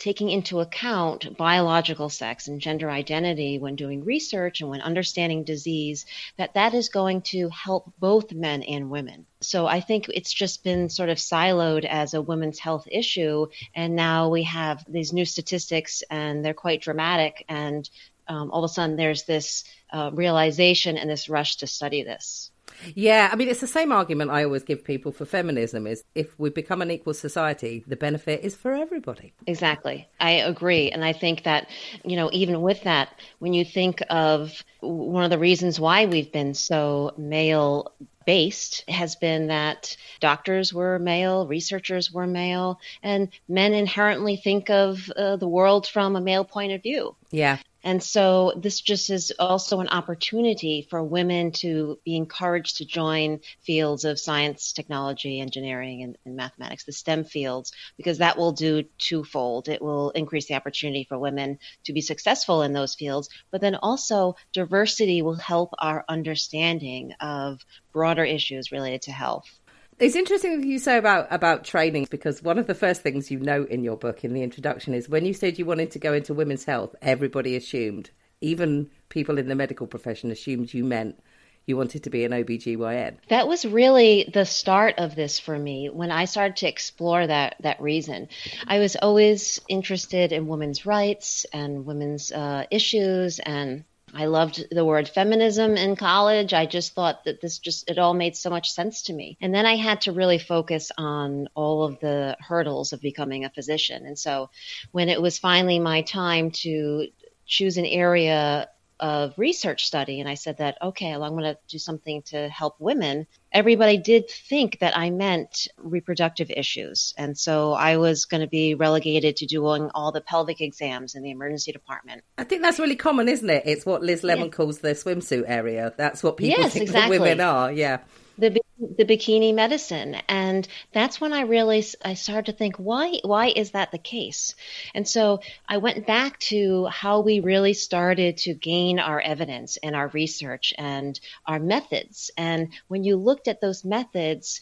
[0.00, 6.06] taking into account biological sex and gender identity when doing research and when understanding disease,
[6.38, 9.26] that that is going to help both men and women.
[9.40, 13.46] So I think it's just been sort of siloed as a women's health issue.
[13.74, 17.44] And now we have these new statistics and they're quite dramatic.
[17.48, 17.88] And
[18.26, 22.49] um, all of a sudden there's this uh, realization and this rush to study this.
[22.94, 26.38] Yeah, I mean, it's the same argument I always give people for feminism is if
[26.38, 29.32] we become an equal society, the benefit is for everybody.
[29.46, 30.08] Exactly.
[30.18, 30.90] I agree.
[30.90, 31.68] And I think that,
[32.04, 36.32] you know, even with that, when you think of one of the reasons why we've
[36.32, 37.92] been so male
[38.26, 45.10] based has been that doctors were male, researchers were male, and men inherently think of
[45.16, 47.16] uh, the world from a male point of view.
[47.30, 47.58] Yeah.
[47.82, 53.40] And so this just is also an opportunity for women to be encouraged to join
[53.62, 58.84] fields of science, technology, engineering, and, and, mathematics, the STEM fields, because that will do
[58.98, 59.68] twofold.
[59.68, 63.76] It will increase the opportunity for women to be successful in those fields, but then
[63.76, 67.60] also diversity will help our understanding of
[67.92, 69.59] broader issues related to health.
[70.00, 73.68] It's interesting you say about about training because one of the first things you note
[73.68, 76.32] in your book in the introduction is when you said you wanted to go into
[76.32, 78.08] women's health, everybody assumed,
[78.40, 81.22] even people in the medical profession assumed you meant
[81.66, 83.18] you wanted to be an OBGYN.
[83.28, 87.56] That was really the start of this for me when I started to explore that
[87.60, 88.28] that reason.
[88.66, 93.84] I was always interested in women's rights and women's uh, issues and
[94.14, 96.52] I loved the word feminism in college.
[96.52, 99.36] I just thought that this just, it all made so much sense to me.
[99.40, 103.50] And then I had to really focus on all of the hurdles of becoming a
[103.50, 104.06] physician.
[104.06, 104.50] And so
[104.92, 107.06] when it was finally my time to
[107.46, 108.68] choose an area
[109.00, 112.48] of research study and I said that, okay, well, I'm going to do something to
[112.48, 117.14] help women, everybody did think that I meant reproductive issues.
[117.16, 121.22] And so I was going to be relegated to doing all the pelvic exams in
[121.22, 122.22] the emergency department.
[122.38, 123.62] I think that's really common, isn't it?
[123.66, 124.50] It's what Liz Lemon yeah.
[124.50, 125.92] calls the swimsuit area.
[125.96, 127.18] That's what people yes, think exactly.
[127.18, 127.72] women are.
[127.72, 128.00] Yeah
[128.40, 128.60] the
[128.96, 130.16] the bikini medicine.
[130.28, 134.54] And that's when i really i started to think why why is that the case?
[134.94, 139.94] And so i went back to how we really started to gain our evidence and
[139.94, 142.30] our research and our methods.
[142.36, 144.60] And when you looked at those methods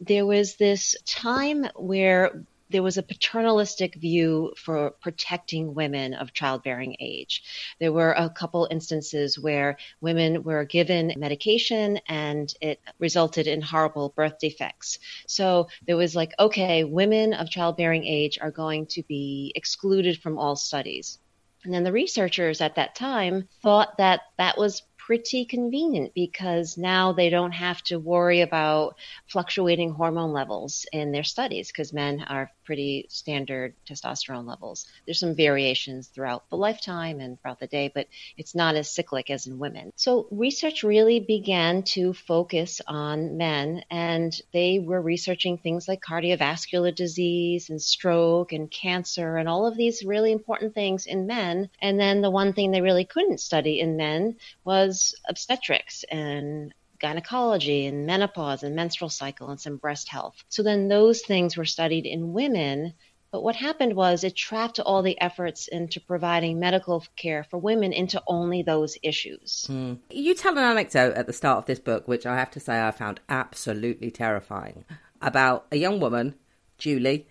[0.00, 6.96] there was this time where there was a paternalistic view for protecting women of childbearing
[7.00, 7.42] age.
[7.78, 14.10] There were a couple instances where women were given medication and it resulted in horrible
[14.10, 14.98] birth defects.
[15.26, 20.38] So there was like, okay, women of childbearing age are going to be excluded from
[20.38, 21.18] all studies.
[21.64, 27.12] And then the researchers at that time thought that that was pretty convenient because now
[27.12, 28.94] they don't have to worry about
[29.26, 34.86] fluctuating hormone levels in their studies because men are pretty standard testosterone levels.
[35.04, 38.06] There's some variations throughout the lifetime and throughout the day, but
[38.36, 39.92] it's not as cyclic as in women.
[39.96, 46.94] So research really began to focus on men and they were researching things like cardiovascular
[46.94, 51.68] disease and stroke and cancer and all of these really important things in men.
[51.82, 57.86] And then the one thing they really couldn't study in men was obstetrics and gynecology
[57.86, 60.44] and menopause and menstrual cycle and some breast health.
[60.48, 62.94] So then those things were studied in women.
[63.32, 67.92] But what happened was it trapped all the efforts into providing medical care for women
[67.92, 69.66] into only those issues.
[69.70, 69.98] Mm.
[70.10, 72.84] You tell an anecdote at the start of this book, which I have to say
[72.84, 74.84] I found absolutely terrifying,
[75.22, 76.34] about a young woman,
[76.76, 77.28] Julie,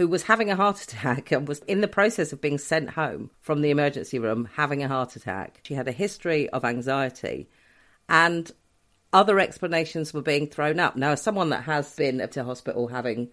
[0.00, 3.30] who was having a heart attack and was in the process of being sent home
[3.38, 5.60] from the emergency room having a heart attack.
[5.62, 7.50] She had a history of anxiety.
[8.08, 8.50] And
[9.12, 10.96] other explanations were being thrown up.
[10.96, 13.28] Now, as someone that has been to hospital having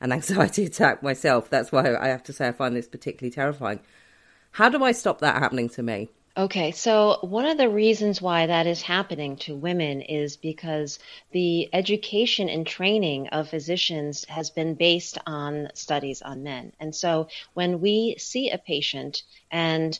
[0.00, 3.80] an anxiety attack myself, that's why I have to say I find this particularly terrifying.
[4.52, 6.08] How do I stop that happening to me?
[6.34, 10.98] Okay, so one of the reasons why that is happening to women is because
[11.30, 16.72] the education and training of physicians has been based on studies on men.
[16.80, 19.98] And so when we see a patient and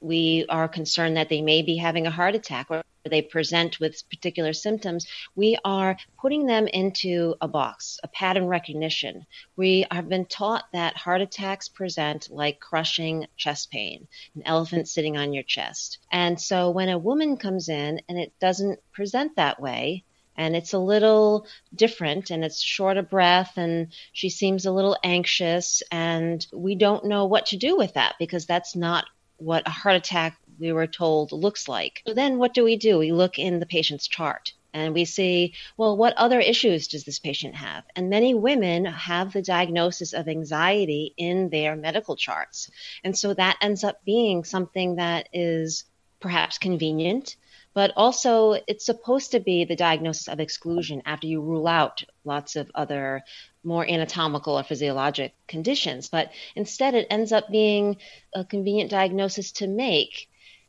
[0.00, 4.08] we are concerned that they may be having a heart attack or they present with
[4.08, 9.26] particular symptoms, we are putting them into a box, a pattern recognition.
[9.56, 15.16] We have been taught that heart attacks present like crushing chest pain, an elephant sitting
[15.16, 15.98] on your chest.
[16.10, 20.04] And so when a woman comes in and it doesn't present that way,
[20.36, 24.96] and it's a little different and it's short of breath and she seems a little
[25.04, 29.04] anxious and we don't know what to do with that because that's not
[29.36, 32.02] what a heart attack we were told looks like.
[32.06, 32.98] So then what do we do?
[32.98, 37.20] We look in the patient's chart and we see, well, what other issues does this
[37.20, 37.84] patient have?
[37.94, 42.70] And many women have the diagnosis of anxiety in their medical charts.
[43.04, 45.84] And so that ends up being something that is
[46.18, 47.36] perhaps convenient,
[47.72, 52.56] but also it's supposed to be the diagnosis of exclusion after you rule out lots
[52.56, 53.22] of other
[53.62, 56.08] more anatomical or physiologic conditions.
[56.08, 57.98] But instead, it ends up being
[58.34, 60.28] a convenient diagnosis to make.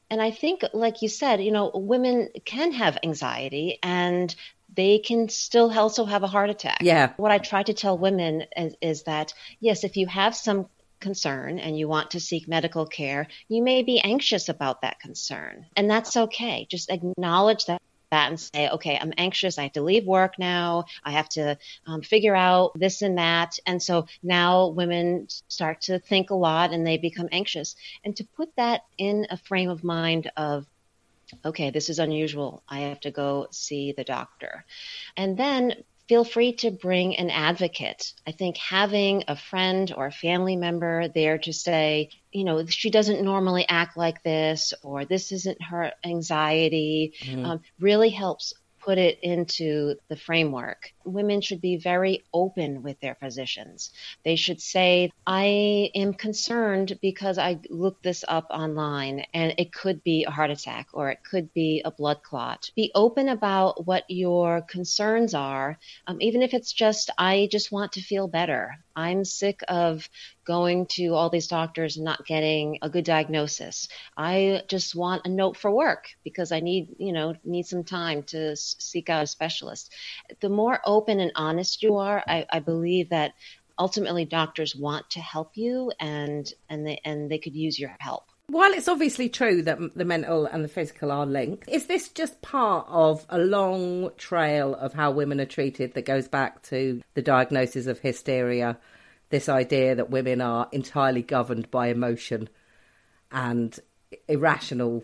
[0.09, 4.33] And I think, like you said, you know, women can have anxiety and
[4.73, 6.79] they can still also have a heart attack.
[6.81, 7.13] Yeah.
[7.17, 10.67] What I try to tell women is, is that, yes, if you have some
[10.99, 15.65] concern and you want to seek medical care, you may be anxious about that concern.
[15.75, 16.67] And that's okay.
[16.69, 17.81] Just acknowledge that
[18.15, 19.57] that and say, okay, I'm anxious.
[19.57, 20.85] I have to leave work now.
[21.03, 23.59] I have to um, figure out this and that.
[23.65, 27.75] And so now women start to think a lot and they become anxious.
[28.03, 30.65] And to put that in a frame of mind of,
[31.43, 32.63] okay, this is unusual.
[32.69, 34.63] I have to go see the doctor.
[35.17, 38.13] And then feel free to bring an advocate.
[38.27, 42.91] I think having a friend or a family member there to say, you know, she
[42.91, 47.45] doesn't normally act like this, or this isn't her anxiety, mm-hmm.
[47.45, 48.53] um, really helps
[48.85, 50.93] put it into the framework.
[51.05, 53.89] Women should be very open with their physicians.
[54.23, 60.03] They should say, I am concerned because I looked this up online and it could
[60.03, 62.69] be a heart attack or it could be a blood clot.
[62.75, 67.93] Be open about what your concerns are, um, even if it's just, I just want
[67.93, 68.84] to feel better.
[68.95, 70.07] I'm sick of
[70.45, 73.87] going to all these doctors and not getting a good diagnosis.
[74.15, 78.23] I just want a note for work because I need, you know, need some time
[78.23, 79.93] to seek out a specialist.
[80.39, 83.33] The more open and honest you are, I, I believe that
[83.77, 88.25] ultimately doctors want to help you and and they and they could use your help.
[88.47, 92.41] While it's obviously true that the mental and the physical are linked, is this just
[92.41, 97.21] part of a long trail of how women are treated that goes back to the
[97.21, 98.77] diagnosis of hysteria?
[99.29, 102.49] This idea that women are entirely governed by emotion
[103.31, 103.79] and
[104.27, 105.03] irrational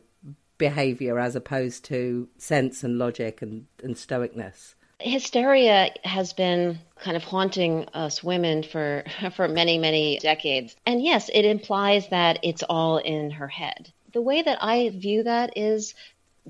[0.59, 4.75] behaviour as opposed to sense and logic and, and stoicness?
[5.01, 9.03] Hysteria has been kind of haunting us women for
[9.35, 10.75] for many many decades.
[10.85, 13.91] And yes, it implies that it's all in her head.
[14.13, 15.93] The way that I view that is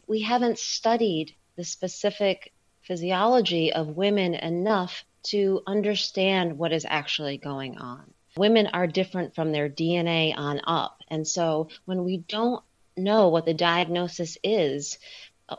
[0.07, 7.77] we haven't studied the specific physiology of women enough to understand what is actually going
[7.77, 8.13] on.
[8.37, 11.01] Women are different from their DNA on up.
[11.09, 12.63] And so when we don't
[12.97, 14.97] know what the diagnosis is,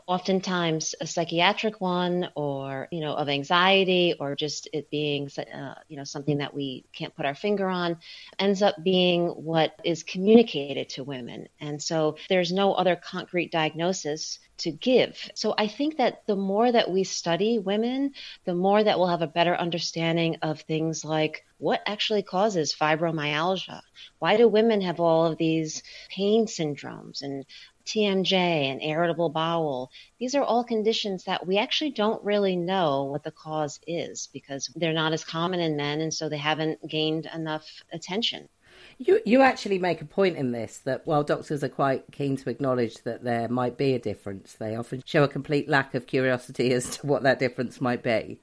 [0.07, 5.97] oftentimes a psychiatric one or you know of anxiety or just it being uh, you
[5.97, 7.97] know something that we can't put our finger on
[8.39, 11.47] ends up being what is communicated to women.
[11.59, 15.29] And so there's no other concrete diagnosis to give.
[15.35, 18.13] So i think that the more that we study women
[18.45, 23.81] the more that we'll have a better understanding of things like what actually causes fibromyalgia.
[24.19, 27.45] Why do women have all of these pain syndromes and
[27.85, 29.91] TMJ and irritable bowel.
[30.19, 34.71] These are all conditions that we actually don't really know what the cause is because
[34.75, 38.49] they're not as common in men and so they haven't gained enough attention.
[38.97, 42.49] You you actually make a point in this that while doctors are quite keen to
[42.49, 46.73] acknowledge that there might be a difference, they often show a complete lack of curiosity
[46.73, 48.39] as to what that difference might be.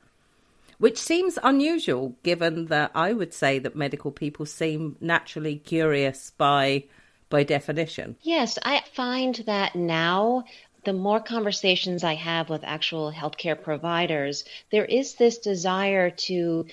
[0.78, 6.84] Which seems unusual given that I would say that medical people seem naturally curious by
[7.30, 8.16] by definition.
[8.22, 10.44] Yes, I find that now
[10.84, 16.66] the more conversations I have with actual healthcare providers, there is this desire to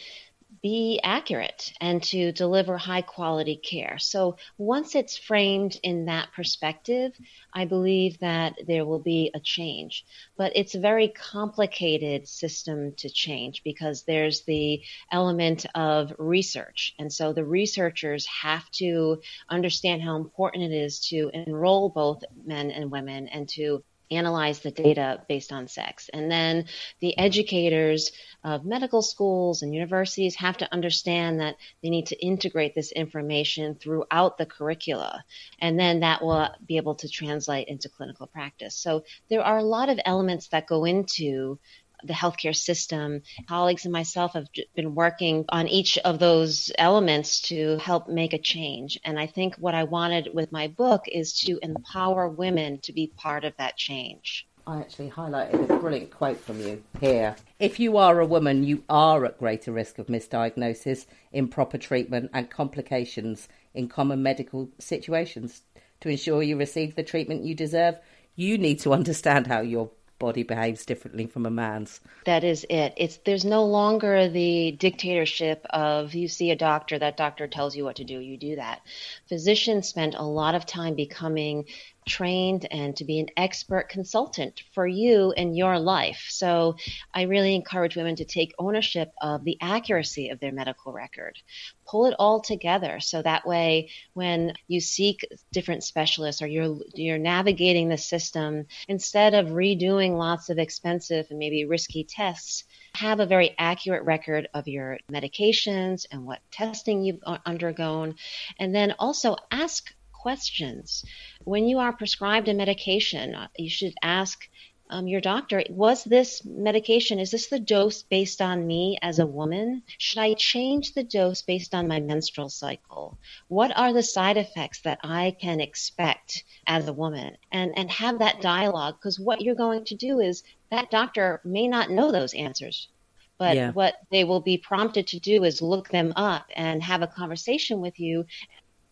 [0.67, 3.97] be accurate and to deliver high quality care.
[3.99, 7.13] So once it's framed in that perspective,
[7.53, 10.05] I believe that there will be a change.
[10.35, 16.93] But it's a very complicated system to change because there's the element of research.
[16.99, 22.71] And so the researchers have to understand how important it is to enroll both men
[22.71, 26.09] and women and to analyze the data based on sex.
[26.13, 26.65] And then
[26.99, 28.11] the educators
[28.43, 33.75] of medical schools and universities have to understand that they need to integrate this information
[33.75, 35.23] throughout the curricula.
[35.59, 38.75] And then that will be able to translate into clinical practice.
[38.75, 41.59] So there are a lot of elements that go into
[42.03, 43.21] the healthcare system.
[43.47, 48.39] Colleagues and myself have been working on each of those elements to help make a
[48.39, 48.99] change.
[49.03, 53.07] And I think what I wanted with my book is to empower women to be
[53.07, 54.47] part of that change.
[54.67, 57.37] I actually highlighted a brilliant quote from you here.
[57.57, 62.49] If you are a woman, you are at greater risk of misdiagnosis, improper treatment, and
[62.49, 65.61] complications in common medical situations.
[66.01, 67.95] To ensure you receive the treatment you deserve,
[68.35, 69.89] you need to understand how your
[70.19, 72.01] body behaves differently from a man's.
[72.25, 72.93] That is it.
[72.97, 77.83] It's there's no longer the dictatorship of you see a doctor, that doctor tells you
[77.83, 78.81] what to do, you do that.
[79.27, 81.65] Physicians spent a lot of time becoming
[82.07, 86.25] trained and to be an expert consultant for you in your life.
[86.29, 86.77] So
[87.13, 91.37] I really encourage women to take ownership of the accuracy of their medical record.
[91.85, 97.17] Pull it all together so that way when you seek different specialists or you're you're
[97.17, 102.63] navigating the system instead of redoing lots of expensive and maybe risky tests
[102.95, 108.15] have a very accurate record of your medications and what testing you've undergone
[108.59, 109.93] and then also ask
[110.27, 111.05] questions.
[111.45, 114.49] When you are prescribed a medication, uh, you should ask
[114.89, 119.25] um, your doctor, was this medication, is this the dose based on me as a
[119.25, 119.83] woman?
[119.97, 123.17] Should I change the dose based on my menstrual cycle?
[123.47, 127.37] What are the side effects that I can expect as a woman?
[127.53, 131.69] And, and have that dialogue because what you're going to do is that doctor may
[131.69, 132.89] not know those answers.
[133.37, 133.71] But yeah.
[133.71, 137.81] what they will be prompted to do is look them up and have a conversation
[137.81, 138.25] with you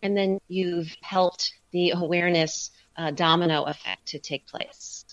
[0.05, 5.03] and then you've helped the awareness uh, domino effect to take place.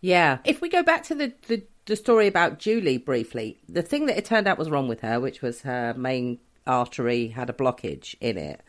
[0.00, 0.38] Yeah.
[0.44, 4.16] If we go back to the, the, the story about Julie briefly, the thing that
[4.16, 8.14] it turned out was wrong with her, which was her main artery had a blockage
[8.20, 8.62] in it.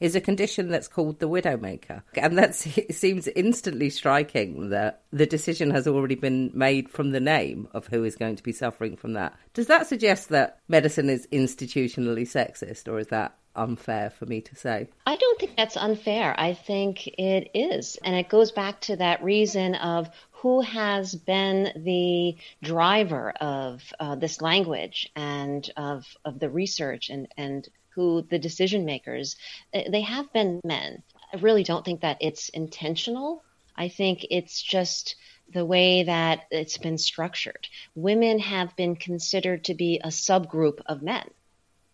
[0.00, 2.02] is a condition that's called the widowmaker.
[2.14, 2.54] And that
[2.90, 8.04] seems instantly striking that the decision has already been made from the name of who
[8.04, 9.34] is going to be suffering from that.
[9.54, 14.54] Does that suggest that medicine is institutionally sexist, or is that unfair for me to
[14.54, 14.88] say?
[15.06, 16.38] I don't think that's unfair.
[16.38, 17.98] I think it is.
[18.04, 24.14] And it goes back to that reason of who has been the driver of uh,
[24.16, 29.36] this language and of, of the research and, and who the decision makers,
[29.72, 31.02] they have been men.
[31.32, 33.42] I really don't think that it's intentional.
[33.74, 35.16] I think it's just
[35.52, 37.68] the way that it's been structured.
[37.94, 41.30] Women have been considered to be a subgroup of men.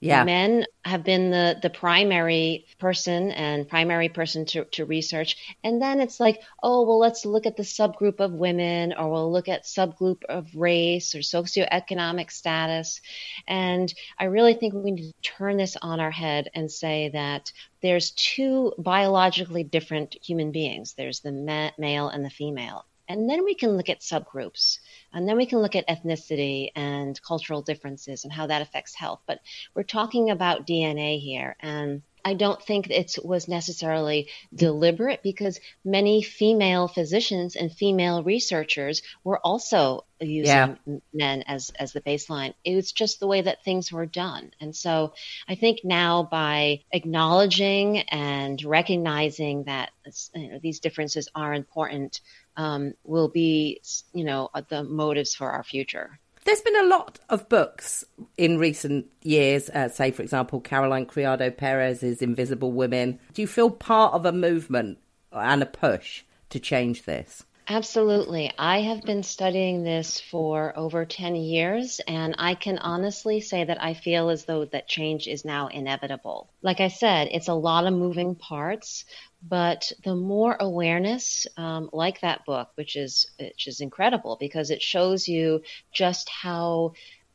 [0.02, 0.24] Yeah.
[0.24, 5.36] Men have been the, the primary person and primary person to, to research.
[5.62, 9.30] And then it's like, oh, well, let's look at the subgroup of women or we'll
[9.30, 13.00] look at subgroup of race or socioeconomic status.
[13.46, 17.52] And I really think we need to turn this on our head and say that
[17.80, 20.94] there's two biologically different human beings.
[20.94, 22.86] There's the ma- male and the female.
[23.08, 24.78] And then we can look at subgroups.
[25.12, 29.20] And then we can look at ethnicity and cultural differences and how that affects health.
[29.26, 29.40] But
[29.74, 31.56] we're talking about DNA here.
[31.60, 39.02] And I don't think it was necessarily deliberate because many female physicians and female researchers
[39.24, 40.98] were also using yeah.
[41.12, 42.54] men as as the baseline.
[42.64, 44.52] It was just the way that things were done.
[44.60, 45.14] And so
[45.48, 49.90] I think now by acknowledging and recognizing that
[50.34, 52.20] you know, these differences are important
[52.56, 53.80] um, will be,
[54.12, 56.18] you know, the motives for our future.
[56.44, 58.04] There's been a lot of books
[58.36, 63.20] in recent years, uh, say, for example, Caroline Criado Perez's Invisible Women.
[63.32, 64.98] Do you feel part of a movement
[65.30, 67.44] and a push to change this?
[67.68, 68.52] Absolutely.
[68.58, 73.80] I have been studying this for over 10 years, and I can honestly say that
[73.80, 76.50] I feel as though that change is now inevitable.
[76.60, 79.04] Like I said, it's a lot of moving parts,
[79.48, 84.82] but the more awareness, um, like that book, which is which is incredible because it
[84.82, 85.62] shows you
[85.92, 86.92] just how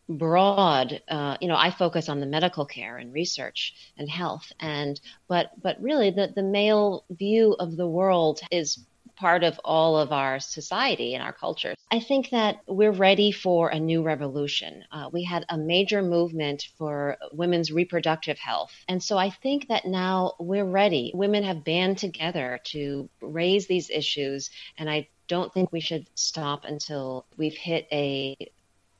[0.09, 4.51] broad uh, you know i focus on the medical care and research and health.
[4.59, 8.79] And but but really the the male view of the world is
[9.17, 11.75] part of all of our society and our culture.
[11.91, 14.83] I think that we're ready for a new revolution.
[14.91, 18.71] Uh, we had a major movement for women's reproductive health.
[18.87, 21.11] And so I think that now we're ready.
[21.13, 24.49] Women have band together to raise these issues.
[24.77, 28.35] And I don't think we should stop until we've hit a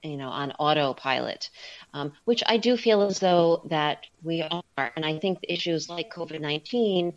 [0.03, 1.49] you know on autopilot
[1.94, 6.14] um, which i do feel as though that we are and i think issues like
[6.14, 7.14] covid-19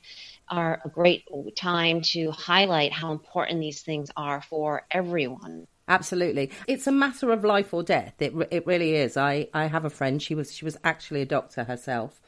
[0.50, 1.24] are a great
[1.56, 5.66] time to highlight how important these things are for everyone.
[5.88, 8.14] Absolutely, it's a matter of life or death.
[8.20, 9.16] It it really is.
[9.16, 10.22] I I have a friend.
[10.22, 12.20] She was she was actually a doctor herself,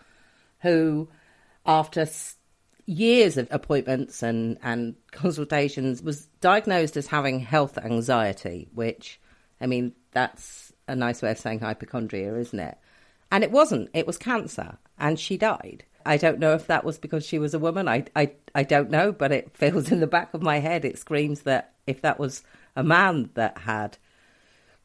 [0.62, 1.08] who,
[1.64, 2.08] after
[2.86, 8.68] years of appointments and and consultations, was diagnosed as having health anxiety.
[8.74, 9.20] Which,
[9.60, 12.78] I mean, that's a nice way of saying hypochondria, isn't it?
[13.30, 13.90] And it wasn't.
[13.94, 15.84] It was cancer, and she died.
[16.04, 17.88] I don't know if that was because she was a woman.
[17.88, 20.84] I, I, I don't know, but it feels in the back of my head.
[20.84, 22.42] It screams that if that was
[22.76, 23.98] a man that had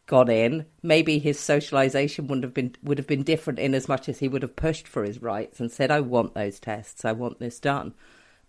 [0.05, 4.07] gone in, maybe his socialization would have been would have been different in as much
[4.07, 7.05] as he would have pushed for his rights and said, "I want those tests.
[7.05, 7.93] I want this done."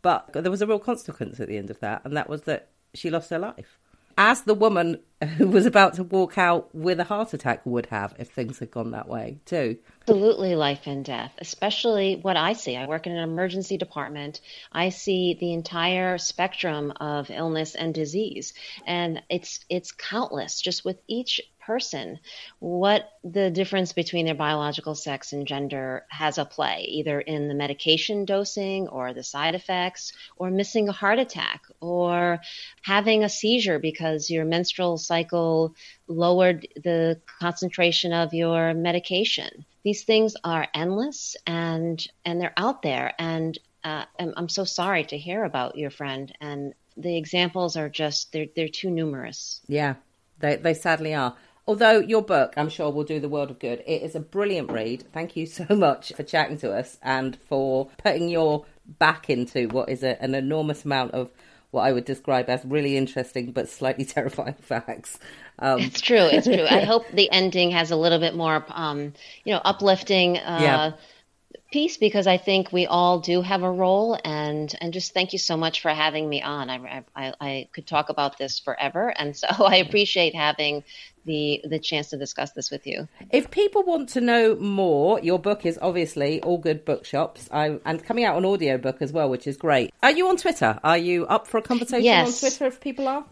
[0.01, 2.69] But there was a real consequence at the end of that, and that was that
[2.95, 3.78] she lost her life
[4.19, 4.99] as the woman
[5.39, 8.70] who was about to walk out with a heart attack would have if things had
[8.70, 9.78] gone that way too.
[10.09, 12.78] Absolutely life and death, especially what I see.
[12.78, 14.40] I work in an emergency department.
[14.72, 18.55] I see the entire spectrum of illness and disease
[18.86, 22.19] and it's it's countless just with each person
[22.61, 27.55] what the difference between their biological sex and gender has a play, either in the
[27.55, 32.40] medication dosing or the side effects, or missing a heart attack, or
[32.82, 35.74] having a seizure because your menstrual cycle
[36.07, 39.66] lowered the concentration of your medication.
[39.85, 43.12] These things are endless and and they're out there.
[43.19, 47.89] And uh, I'm, I'm so sorry to hear about your friend and the examples are
[47.89, 49.61] just they're they're too numerous.
[49.69, 49.95] Yeah,
[50.40, 51.36] they they sadly are.
[51.69, 53.85] Although your book, I'm sure, will do the world of good.
[53.86, 55.05] It is a brilliant read.
[55.12, 59.90] Thank you so much for chatting to us and for putting your back into what
[59.90, 61.31] is a, an enormous amount of
[61.70, 65.19] what I would describe as really interesting but slightly terrifying facts.
[65.59, 66.16] Um, it's true.
[66.16, 66.65] It's true.
[66.65, 69.12] I hope the ending has a little bit more, um,
[69.45, 70.39] you know, uplifting.
[70.39, 70.93] Uh, yeah
[71.70, 75.39] piece because I think we all do have a role, and and just thank you
[75.39, 76.70] so much for having me on.
[76.70, 80.85] I I, I could talk about this forever, and so I appreciate having
[81.29, 83.07] the the chance to discuss this with you.
[83.31, 87.49] If people want to know more, your book is obviously all good bookshops.
[87.53, 89.95] I, and coming out on audiobook as well, which is great.
[90.03, 90.81] Are you on Twitter?
[90.83, 92.43] Are you up for a conversation yes.
[92.43, 93.25] on Twitter if people are?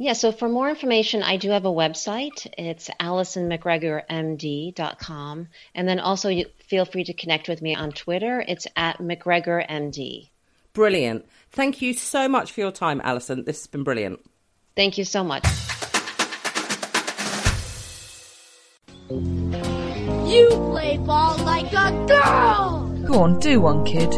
[0.00, 2.46] Yeah, so for more information, I do have a website.
[2.56, 5.48] It's AlysonMcGregorMD.com.
[5.74, 8.44] And then also you feel free to connect with me on Twitter.
[8.46, 10.28] It's at McGregorMD.
[10.72, 11.26] Brilliant.
[11.50, 13.44] Thank you so much for your time, Alyson.
[13.44, 14.20] This has been brilliant.
[14.76, 15.44] Thank you so much.
[19.10, 22.88] You play ball like a girl!
[23.06, 24.10] Go on, do one, kid.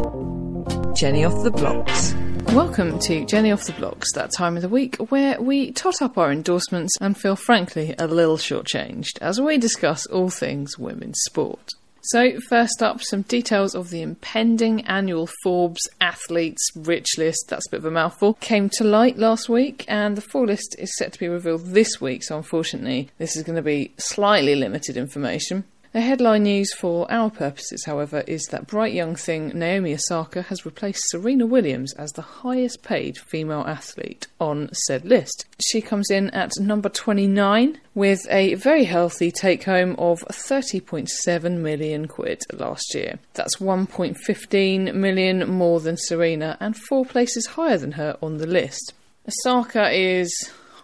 [0.97, 2.13] Jenny off the blocks.
[2.53, 6.19] Welcome to Jenny Off the Blocks, that time of the week where we tot up
[6.19, 11.71] our endorsements and feel frankly a little shortchanged as we discuss all things women's sport.
[12.03, 17.71] So, first up, some details of the impending annual Forbes Athletes Rich List, that's a
[17.71, 21.13] bit of a mouthful, came to light last week, and the full list is set
[21.13, 25.65] to be revealed this week, so unfortunately, this is going to be slightly limited information.
[25.93, 30.65] The headline news for our purposes, however, is that bright young thing Naomi Osaka has
[30.65, 35.47] replaced Serena Williams as the highest paid female athlete on said list.
[35.59, 42.07] She comes in at number 29 with a very healthy take home of 30.7 million
[42.07, 43.19] quid last year.
[43.35, 48.95] That's 1.15 million more than Serena and four places higher than her on the list.
[49.27, 50.33] Osaka is,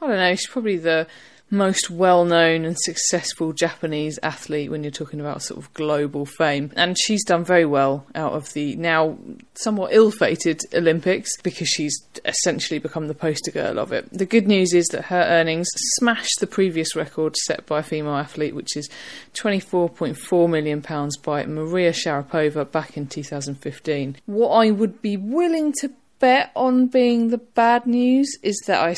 [0.02, 1.06] I don't know, she's probably the
[1.51, 6.73] most well known and successful Japanese athlete when you're talking about sort of global fame.
[6.77, 9.16] And she's done very well out of the now
[9.55, 14.09] somewhat ill fated Olympics because she's essentially become the poster girl of it.
[14.12, 15.68] The good news is that her earnings
[15.98, 18.89] smashed the previous record set by a female athlete, which is
[19.35, 20.81] £24.4 million
[21.23, 24.16] by Maria Sharapova back in 2015.
[24.27, 28.97] What I would be willing to bet on being the bad news is that I,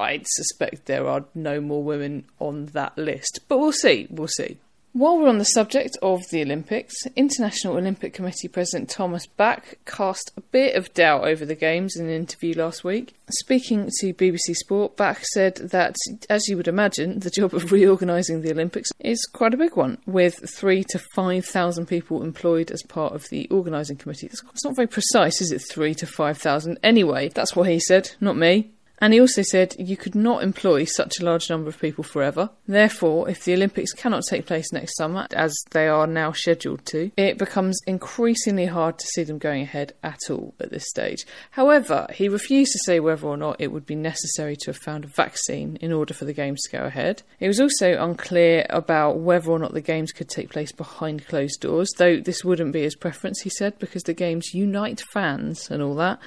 [0.00, 3.40] I suspect there are no more women on that list.
[3.48, 4.58] But we'll see, we'll see.
[4.96, 10.30] While we're on the subject of the Olympics, International Olympic Committee President Thomas Bach cast
[10.36, 13.16] a bit of doubt over the Games in an interview last week.
[13.28, 15.96] Speaking to BBC Sport, Bach said that,
[16.30, 19.98] as you would imagine, the job of reorganising the Olympics is quite a big one,
[20.06, 24.28] with three to five thousand people employed as part of the organising committee.
[24.28, 25.64] It's not very precise, is it?
[25.72, 26.78] Three to five thousand.
[26.84, 28.70] Anyway, that's what he said, not me.
[28.98, 32.50] And he also said you could not employ such a large number of people forever.
[32.66, 37.10] Therefore, if the Olympics cannot take place next summer, as they are now scheduled to,
[37.16, 41.26] it becomes increasingly hard to see them going ahead at all at this stage.
[41.50, 45.04] However, he refused to say whether or not it would be necessary to have found
[45.04, 47.22] a vaccine in order for the Games to go ahead.
[47.40, 51.60] It was also unclear about whether or not the Games could take place behind closed
[51.60, 55.82] doors, though this wouldn't be his preference, he said, because the Games unite fans and
[55.82, 56.20] all that.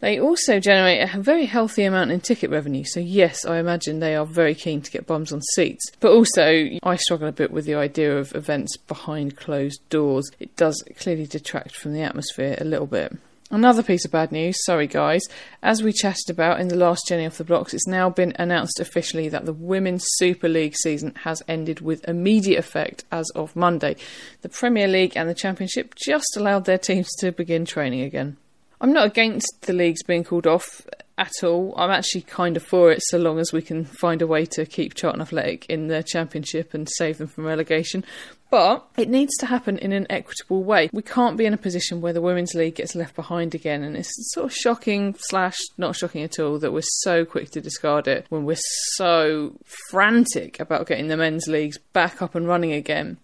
[0.00, 4.14] They also generate a very healthy amount in ticket revenue, so yes, I imagine they
[4.14, 5.84] are very keen to get bums on seats.
[5.98, 10.30] But also, I struggle a bit with the idea of events behind closed doors.
[10.38, 13.16] It does clearly detract from the atmosphere a little bit.
[13.50, 15.22] Another piece of bad news, sorry guys.
[15.62, 18.78] As we chatted about in the last Jenny off the blocks, it's now been announced
[18.78, 23.96] officially that the Women's Super League season has ended with immediate effect as of Monday.
[24.42, 28.36] The Premier League and the Championship just allowed their teams to begin training again.
[28.80, 30.86] I'm not against the leagues being called off
[31.18, 31.74] at all.
[31.76, 34.64] I'm actually kind of for it so long as we can find a way to
[34.64, 38.04] keep Charlton Athletic in the championship and save them from relegation.
[38.50, 40.88] But it needs to happen in an equitable way.
[40.92, 43.94] We can't be in a position where the Women's League gets left behind again, and
[43.94, 48.08] it's sort of shocking slash not shocking at all that we're so quick to discard
[48.08, 48.56] it when we're
[48.94, 49.54] so
[49.90, 53.18] frantic about getting the men's leagues back up and running again.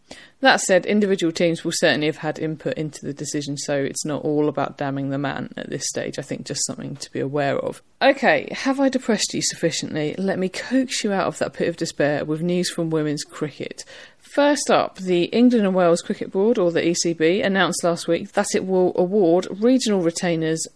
[0.45, 4.25] That said, individual teams will certainly have had input into the decision, so it's not
[4.25, 6.19] all about damning the man at this stage.
[6.19, 7.81] I think just something to be aware of.
[8.03, 10.15] Okay, have I depressed you sufficiently?
[10.19, 13.87] Let me coax you out of that pit of despair with news from women's cricket.
[14.19, 18.49] First up, the England and Wales Cricket Board, or the ECB, announced last week that
[18.55, 20.67] it will award regional retainers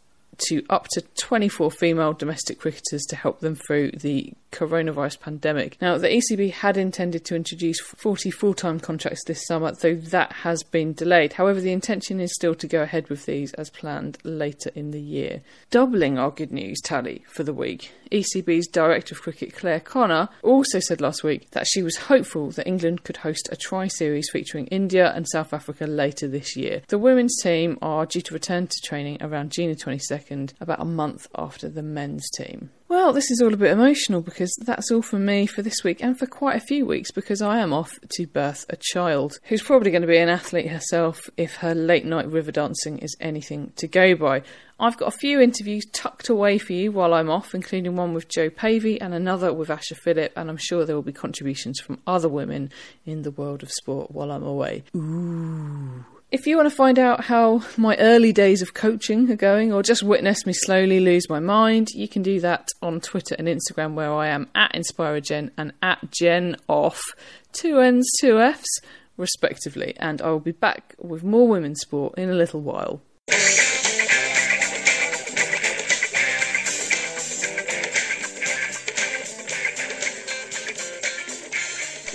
[0.49, 5.81] to up to 24 female domestic cricketers to help them through the coronavirus pandemic.
[5.81, 10.33] Now, the ECB had intended to introduce 40 full time contracts this summer, though that
[10.33, 11.35] has been delayed.
[11.35, 15.01] However, the intention is still to go ahead with these as planned later in the
[15.01, 15.43] year.
[15.71, 20.81] Doubling our good news tally for the week, ECB's Director of Cricket Clare Connor also
[20.81, 24.67] said last week that she was hopeful that England could host a tri series featuring
[24.69, 26.83] India and South Africa later this year.
[26.89, 31.29] The women's team are due to return to training around June 22nd, about a month
[31.35, 32.71] after the men's team.
[32.89, 36.03] Well, this is all a bit emotional because that's all from me for this week
[36.03, 39.63] and for quite a few weeks because I am off to birth a child who's
[39.63, 43.75] probably going to be an athlete herself if her late night river dancing is anything
[43.77, 44.43] to go by.
[44.81, 48.29] I've got a few interviews tucked away for you while I'm off, including one with
[48.31, 52.01] Jo Pavey and another with Asha Philip, and I'm sure there will be contributions from
[52.07, 52.71] other women
[53.05, 54.85] in the world of sport while I'm away.
[54.97, 56.07] Ooh.
[56.31, 59.83] If you want to find out how my early days of coaching are going, or
[59.83, 63.95] just witness me slowly lose my mind, you can do that on Twitter and Instagram,
[63.95, 67.01] where I am at InspiraGen and at Gen Off,
[67.53, 68.83] two N's, two F's,
[69.17, 69.95] respectively.
[69.99, 73.01] And I will be back with more women's sport in a little while.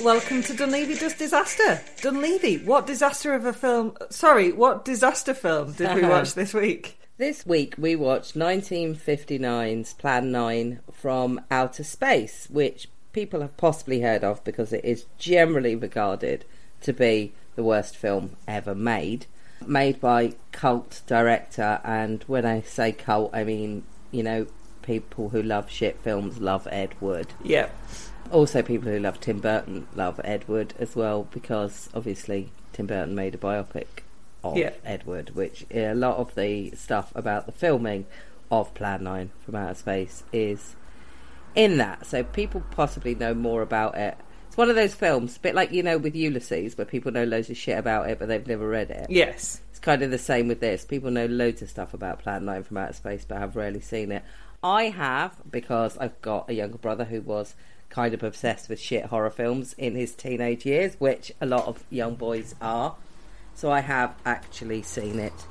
[0.04, 1.80] Welcome to Dunleavy Does Disaster.
[2.02, 3.96] Dunleavy, what disaster of a film?
[4.10, 6.42] Sorry, what disaster film did we watch uh-huh.
[6.42, 7.00] this week?
[7.18, 14.26] This week we watched 1959's Plan 9 from Outer Space, which people have possibly heard
[14.26, 16.44] of because it is generally regarded
[16.82, 19.26] to be the worst film ever made.
[19.66, 24.48] Made by cult director, and when I say cult, I mean, you know,
[24.82, 27.28] people who love shit films love Ed Wood.
[27.42, 27.70] Yeah.
[28.34, 33.36] Also, people who love Tim Burton love Edward as well because obviously Tim Burton made
[33.36, 33.86] a biopic
[34.44, 34.72] of Yeah.
[34.84, 38.08] Ed Wood, which a lot of the stuff about the filming
[38.50, 40.76] of Plan 9 from Outer Space is
[41.54, 42.08] in that.
[42.08, 44.18] So people possibly know more about it.
[44.48, 47.24] It's one of those films, a bit like, you know, with Ulysses, where people know
[47.26, 49.08] loads of shit about it, but they've never read it.
[49.12, 49.62] Yes.
[49.70, 50.86] It's kind of the same with this.
[50.86, 54.12] People know loads of stuff about Plan 9 from Outer Space, but have rarely seen
[54.12, 54.24] it.
[54.64, 57.54] I have, because I've got a younger brother who was
[57.94, 61.84] kind of obsessed with shit horror films in his teenage years, which a lot of
[61.90, 62.96] young boys are.
[63.54, 65.46] So I have actually seen it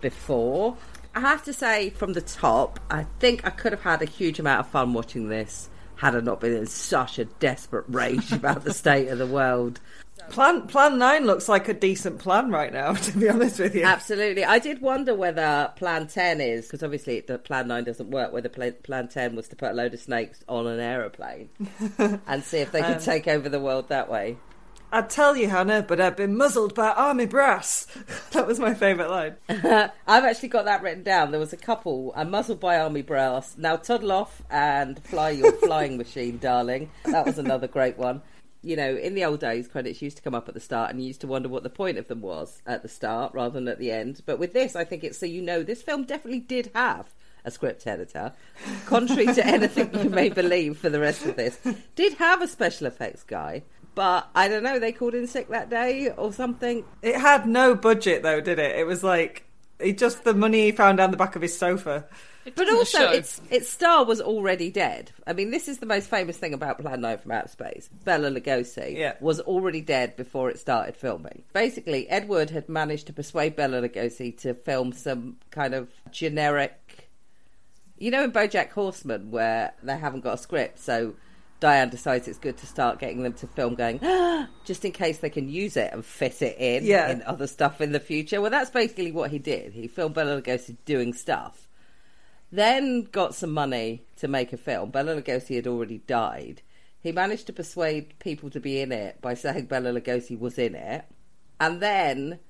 [0.00, 0.76] before.
[1.14, 4.38] I have to say, from the top, I think I could have had a huge
[4.38, 8.62] amount of fun watching this had I not been in such a desperate rage about
[8.62, 9.80] the state of the world.
[10.30, 12.92] Plan Plan Nine looks like a decent plan right now.
[13.08, 14.44] To be honest with you, Absolutely.
[14.44, 18.48] I did wonder whether Plan 10 is, because obviously the Plan 9 doesn't work, whether
[18.48, 21.48] Plan, plan 10 was to put a load of snakes on an aeroplane
[22.26, 24.36] and see if they could Um, take over the world that way.
[24.90, 27.86] I'd tell you, Hannah, but I've been muzzled by army brass.
[28.32, 29.36] that was my favourite line.
[30.06, 31.30] I've actually got that written down.
[31.30, 33.54] There was a couple, I'm muzzled by army brass.
[33.58, 36.90] Now toddle off and fly your flying machine, darling.
[37.04, 38.22] That was another great one.
[38.62, 41.00] You know, in the old days, credits used to come up at the start, and
[41.00, 43.68] you used to wonder what the point of them was at the start rather than
[43.68, 44.22] at the end.
[44.26, 47.14] But with this, I think it's so you know this film definitely did have
[47.44, 48.32] a script editor,
[48.86, 51.58] contrary to anything you may believe for the rest of this.
[51.94, 53.62] Did have a special effects guy,
[53.94, 56.84] but I don't know, they called in sick that day or something.
[57.02, 58.76] It had no budget though, did it?
[58.76, 59.44] It was like
[59.80, 62.06] he just the money he found down the back of his sofa.
[62.56, 63.10] But also, show.
[63.10, 65.12] its its star was already dead.
[65.26, 67.88] I mean, this is the most famous thing about Plan 9 from Outer Space.
[68.04, 69.14] Bela Lugosi Yeah.
[69.20, 71.42] was already dead before it started filming.
[71.52, 77.08] Basically, Edward had managed to persuade Bela Lugosi to film some kind of generic.
[77.98, 81.14] You know, in BoJack Horseman, where they haven't got a script, so
[81.60, 85.18] Diane decides it's good to start getting them to film, going ah, just in case
[85.18, 87.10] they can use it and fit it in Yeah.
[87.10, 88.40] in other stuff in the future.
[88.40, 89.72] Well, that's basically what he did.
[89.72, 91.67] He filmed Bela Lugosi doing stuff
[92.50, 94.90] then got some money to make a film.
[94.90, 96.62] Bela Lugosi had already died.
[97.00, 100.74] He managed to persuade people to be in it by saying Bela Lugosi was in
[100.74, 101.04] it,
[101.60, 102.40] and then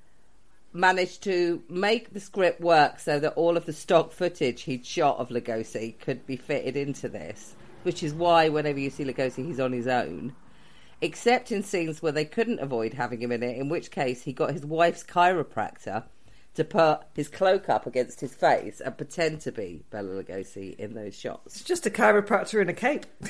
[0.72, 5.18] managed to make the script work so that all of the stock footage he'd shot
[5.18, 7.54] of Lugosi could be fitted into this.
[7.82, 10.34] Which is why whenever you see Lugosi, he's on his own.
[11.00, 14.32] Except in scenes where they couldn't avoid having him in it, in which case he
[14.32, 16.04] got his wife's chiropractor
[16.58, 20.92] to put his cloak up against his face and pretend to be Bela Lugosi in
[20.94, 21.56] those shots.
[21.56, 23.06] It's just a chiropractor in a cape.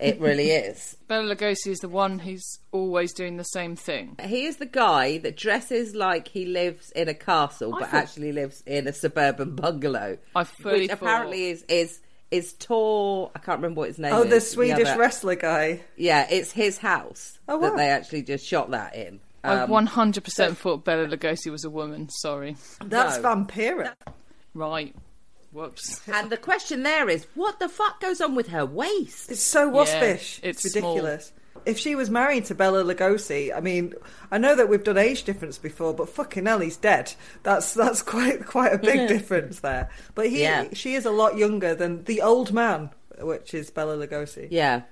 [0.00, 0.96] It really is.
[1.06, 4.16] Bela Lugosi is the one who's always doing the same thing.
[4.20, 8.02] He is the guy that dresses like he lives in a castle, I but thought-
[8.02, 10.18] actually lives in a suburban bungalow.
[10.34, 12.00] I fully which thought- apparently is is
[12.32, 13.30] is Tor.
[13.36, 14.30] I can't remember what his name Oh, is.
[14.30, 15.82] the Swedish other- wrestler guy.
[15.96, 19.20] Yeah, it's his house Oh, that they actually just shot that in.
[19.44, 22.08] I Um, 100% thought Bela Lugosi was a woman.
[22.08, 22.56] Sorry.
[22.84, 23.22] That's No.
[23.22, 23.92] Vampira.
[24.54, 24.94] Right.
[25.52, 26.00] Whoops.
[26.08, 29.30] and the question there is, what the fuck goes on with her waist?
[29.30, 30.40] It's so waspish.
[30.42, 30.94] Yeah, it's it's small.
[30.94, 31.32] ridiculous.
[31.64, 33.94] If she was married to Bela Lugosi, I mean,
[34.32, 37.14] I know that we've done age difference before, but fucking hell, he's dead.
[37.44, 39.88] That's that's quite quite a big difference there.
[40.16, 40.66] But he, Yeah.
[40.72, 42.90] she is a lot younger than the old man,
[43.20, 44.48] which is Bela Lugosi.
[44.50, 44.82] Yeah.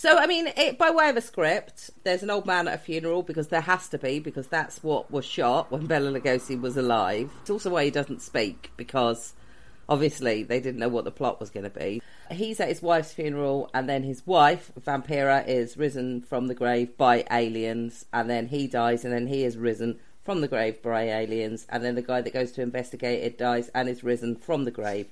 [0.00, 2.78] So, I mean, it, by way of a script, there's an old man at a
[2.78, 6.78] funeral because there has to be, because that's what was shot when Bela Lugosi was
[6.78, 7.30] alive.
[7.42, 9.34] It's also why he doesn't speak because
[9.90, 12.00] Obviously, they didn't know what the plot was going to be.
[12.30, 16.96] He's at his wife's funeral, and then his wife, Vampira, is risen from the grave
[16.96, 21.08] by aliens, and then he dies, and then he is risen from the grave by
[21.08, 24.64] aliens, and then the guy that goes to investigate it dies and is risen from
[24.64, 25.08] the grave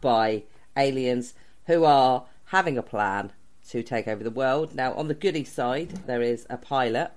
[0.00, 0.42] by
[0.76, 1.32] aliens
[1.66, 3.30] who are having a plan
[3.70, 4.74] to take over the world.
[4.74, 7.12] Now, on the goody side, there is a pilot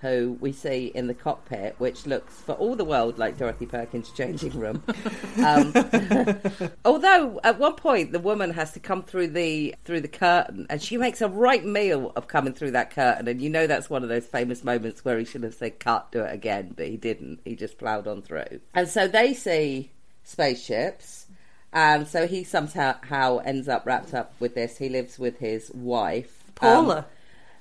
[0.00, 4.10] who we see in the cockpit, which looks for all the world like Dorothy Perkins'
[4.10, 4.82] changing room.
[5.44, 5.72] um,
[6.84, 10.80] although at one point the woman has to come through the through the curtain, and
[10.80, 14.02] she makes a right meal of coming through that curtain, and you know that's one
[14.02, 16.96] of those famous moments where he should have said "cut, do it again," but he
[16.96, 17.40] didn't.
[17.44, 19.90] He just ploughed on through, and so they see
[20.22, 21.26] spaceships.
[21.72, 24.78] And so he somehow ends up wrapped up with this.
[24.78, 26.98] He lives with his wife, Paula.
[26.98, 27.04] Um,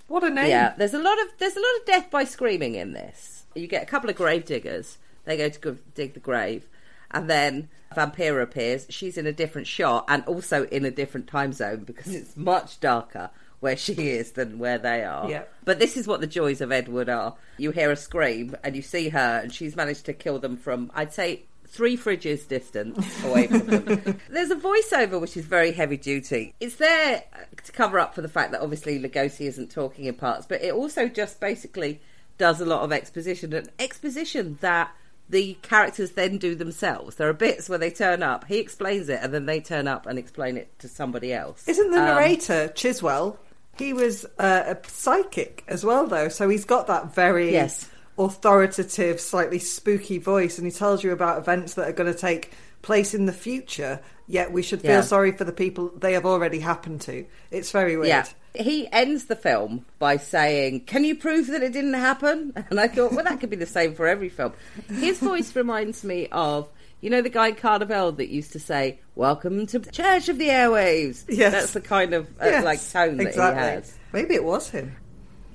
[0.08, 0.50] what a name!
[0.50, 3.44] yeah, there's a lot of there's a lot of death by screaming in this.
[3.56, 4.98] You get a couple of grave diggers.
[5.26, 6.66] They go to go dig the grave,
[7.12, 8.88] and then Vampira appears.
[8.90, 12.80] She's in a different shot and also in a different time zone because it's much
[12.80, 13.30] darker
[13.60, 15.30] where she is than where they are.
[15.30, 15.44] Yeah.
[15.66, 17.36] But this is what the joys of Edward are.
[17.58, 20.92] You hear a scream and you see her, and she's managed to kill them from
[20.96, 24.20] I'd say three fridges distance away from them.
[24.30, 26.54] There's a voiceover which is very heavy duty.
[26.60, 27.24] It's there
[27.64, 30.74] to cover up for the fact that obviously Lugosi isn't talking in parts, but it
[30.74, 32.00] also just basically
[32.38, 34.92] does a lot of exposition and exposition that
[35.30, 37.16] the characters then do themselves.
[37.18, 40.06] There are bits where they turn up, he explains it, and then they turn up
[40.06, 41.68] and explain it to somebody else.
[41.68, 43.38] Isn't the Um, narrator Criswell?
[43.78, 47.90] He was uh, a psychic as well, though, so he's got that very Yes.
[48.18, 52.52] Authoritative, slightly spooky voice, and he tells you about events that are going to take
[52.82, 54.00] place in the future.
[54.28, 55.02] Yet we should feel Yeah.
[55.02, 57.26] sorry for the people they have already happened to.
[57.52, 58.08] It's very weird.
[58.10, 58.26] Yeah.
[58.62, 62.54] He ends the film by saying, Can you prove that it didn't happen?
[62.70, 64.54] And I thought, well, that could be the same for every film.
[64.90, 66.68] His voice reminds me of,
[67.00, 71.24] you know, the guy Carnival that used to say, Welcome to Church of the Airwaves.
[71.30, 71.52] Yes.
[71.54, 73.64] That's the kind of uh, Yes, like tone that exactly.
[73.64, 73.98] he has.
[74.12, 74.96] Maybe it was him.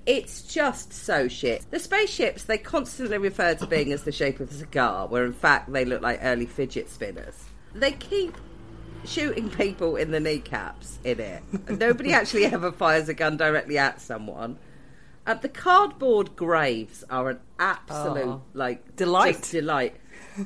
[0.04, 1.64] It's just so shit.
[1.70, 5.32] The spaceships, they constantly refer to being as the shape of a cigar, where in
[5.32, 7.44] fact they look like early fidget spinners.
[7.74, 8.36] They keep
[9.04, 11.42] shooting people in the kneecaps in it.
[11.68, 14.58] Nobody actually ever fires a gun directly at someone.
[15.24, 18.42] Uh, the cardboard graves are an absolute Oh.
[18.54, 19.42] like Delight.
[19.52, 19.96] delight.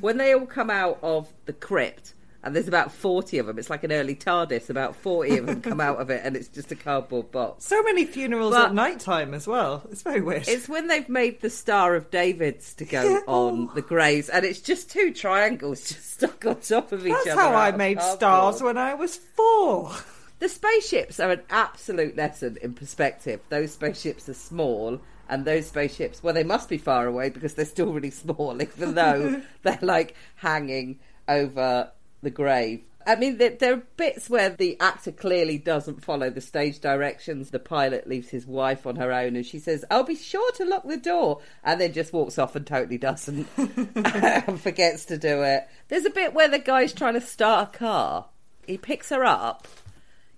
[0.01, 2.13] When they all come out of the crypt,
[2.47, 3.59] and there's about forty of them.
[3.59, 4.69] It's like an early TARDIS.
[4.69, 7.65] About forty of them come out of it, and it's just a cardboard box.
[7.65, 9.83] So many funerals But- at night time as well.
[9.91, 10.47] It's very weird.
[10.47, 13.75] It's when they've made the Star of David's to go on oh.
[13.75, 17.35] the graves, and it's just two triangles just stuck on top of each That's other.
[17.35, 18.17] That's how I made cardboard.
[18.17, 19.91] stars when I was four.
[20.39, 23.41] The spaceships are an absolute lesson in perspective.
[23.49, 27.65] Those spaceships are small, and those spaceships, well, they must be far away because they're
[27.65, 31.91] still really small, even though they're like hanging over
[32.21, 32.83] the grave.
[33.05, 37.51] I mean, there, there are bits where the actor clearly doesn't follow the stage directions.
[37.51, 40.65] The pilot leaves his wife on her own, and she says, "I'll be sure to
[40.65, 45.41] lock the door," and then just walks off and totally doesn't, and forgets to do
[45.43, 45.69] it.
[45.87, 48.25] There's a bit where the guy's trying to start a car.
[48.65, 49.69] He picks her up,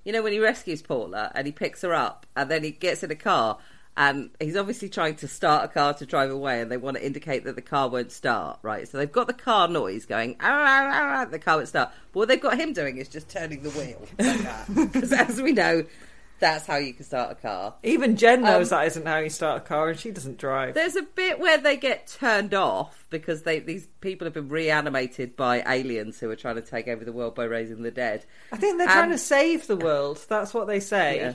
[0.06, 3.04] you know, when he rescues Paula and he picks her up and then he gets
[3.04, 3.58] in a car
[4.00, 7.06] and he's obviously trying to start a car to drive away and they want to
[7.06, 8.88] indicate that the car won't start, right?
[8.88, 11.90] So they've got the car noise going, "Ah, ah, ah, ah," the car won't start.
[12.14, 14.92] But what they've got him doing is just turning the wheel like that.
[14.94, 15.84] Because as we know,
[16.40, 17.74] that's how you can start a car.
[17.84, 20.76] Even Jen knows Um, that isn't how you start a car, and she doesn't drive.
[20.76, 25.36] There's a bit where they get turned off because they these people have been reanimated
[25.36, 28.24] by aliens who are trying to take over the world by raising the dead.
[28.54, 30.26] I think they're trying to save the world.
[30.30, 31.18] That's what they say.
[31.18, 31.34] Yeah.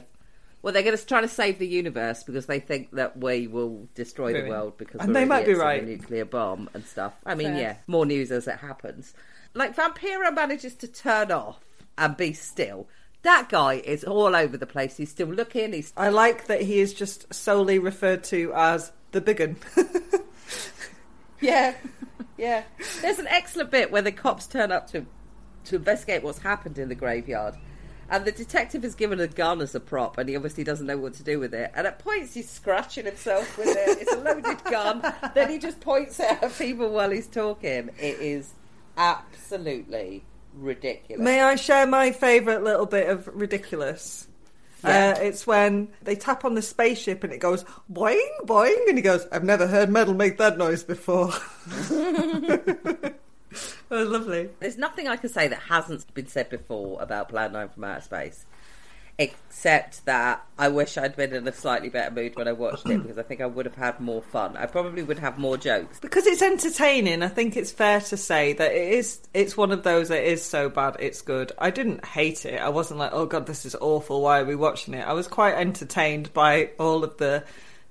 [0.65, 3.87] Well, they're going to try to save the universe because they think that we will
[3.95, 5.83] destroy the world because And we're they might be right.
[5.83, 7.13] a nuclear bomb and stuff.
[7.27, 7.61] I mean, Fair.
[7.61, 9.13] yeah, more news as it happens.
[9.53, 11.61] Like Vampira manages to turn off
[11.99, 12.89] and be still.
[13.23, 14.97] That guy is all over the place.
[14.97, 15.75] He's still looking.
[15.75, 19.57] He's I like that he is just solely referred to as the big un.
[21.41, 21.75] Yeah,
[22.39, 22.63] yeah.
[23.03, 25.05] There's an excellent bit where the cops turn up to
[25.65, 27.55] to investigate what's happened in the graveyard,
[28.11, 30.97] and the detective is given a gun as a prop, and he obviously doesn't know
[30.97, 31.71] what to do with it.
[31.75, 33.99] And at points, he's scratching himself with it.
[34.01, 35.03] It's a loaded gun.
[35.35, 37.91] Then he just points it at people while he's talking.
[37.99, 38.53] It is
[38.97, 40.25] absolutely
[40.55, 41.23] ridiculous.
[41.23, 44.29] May I share my favourite little bit of ridiculous?
[44.83, 45.15] Yeah.
[45.17, 49.03] Uh, it's when they tap on the spaceship and it goes boing boing, and he
[49.03, 51.33] goes, "I've never heard metal make that noise before."
[53.95, 54.51] oh, lovely.
[54.61, 58.01] There's nothing I can say that hasn't been said before about Plan 9 from Outer
[58.03, 58.45] Space.
[59.17, 63.01] except that I wish I'd been in a slightly better mood when I watched it
[63.01, 64.57] because I think I would have had more fun.
[64.57, 66.01] I probably would have more jokes.
[66.01, 69.21] Because it's entertaining, I think it's fair to say that it is.
[69.33, 71.53] It's one of those that is so bad it's good.
[71.59, 72.61] I didn't hate it.
[72.61, 74.21] I wasn't like, oh god, this is awful.
[74.23, 75.07] Why are we watching it?
[75.07, 77.45] I was quite entertained by all of the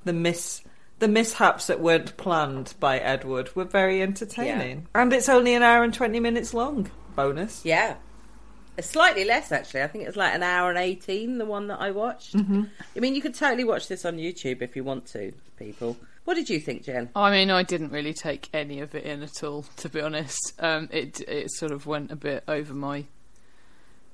[0.03, 0.61] the miss
[0.99, 4.87] the mishaps that weren't planned by Edward were very entertaining.
[4.95, 6.89] And it's only an hour and twenty minutes long.
[7.15, 7.63] Bonus.
[7.65, 7.95] Yeah.
[8.77, 9.83] It's slightly less actually.
[9.83, 11.37] I think it's like an hour and eighteen.
[11.37, 12.35] The one that I watched.
[12.35, 12.69] Mhm.
[12.95, 15.97] I mean, you could totally watch this on YouTube if you want to, people.
[16.25, 17.09] What did you think, Jen?
[17.15, 20.53] I mean, I didn't really take any of it in at all, to be honest.
[20.57, 23.05] Um, it it sort of went a bit over my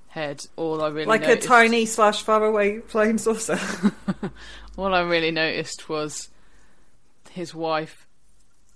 [0.07, 0.41] head.
[0.55, 3.59] All I really like noticed, a tiny slash faraway flying saucer.
[4.77, 6.29] all I really noticed was
[7.29, 8.07] his wife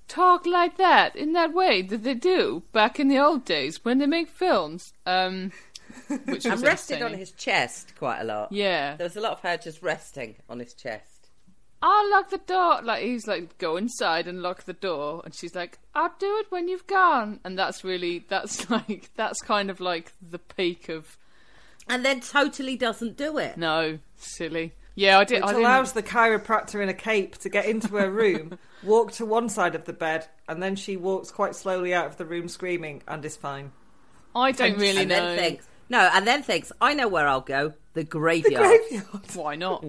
[0.08, 3.98] talk like that in that way that they do back in the old days when
[3.98, 4.94] they make films.
[5.06, 5.52] Um,
[6.26, 8.52] which and rested on his chest quite a lot.
[8.52, 8.96] Yeah.
[8.96, 11.30] There was a lot of her just resting on his chest.
[11.82, 12.82] I'll lock the door.
[12.82, 16.46] Like he's like, go inside and lock the door, and she's like, I'll do it
[16.50, 17.40] when you've gone.
[17.44, 21.18] And that's really, that's like, that's kind of like the peak of.
[21.90, 23.58] And then totally doesn't do it.
[23.58, 24.72] No, silly.
[24.96, 25.38] Yeah, I did.
[25.38, 29.12] Which I didn't- allows the chiropractor in a cape to get into her room, walk
[29.14, 32.26] to one side of the bed, and then she walks quite slowly out of the
[32.26, 33.72] room screaming and is fine.
[34.36, 35.36] I don't really and know.
[35.36, 37.74] Then thinks, no, and then thinks, I know where I'll go.
[37.94, 38.64] The graveyard.
[38.64, 39.22] The graveyard.
[39.36, 39.86] Why not?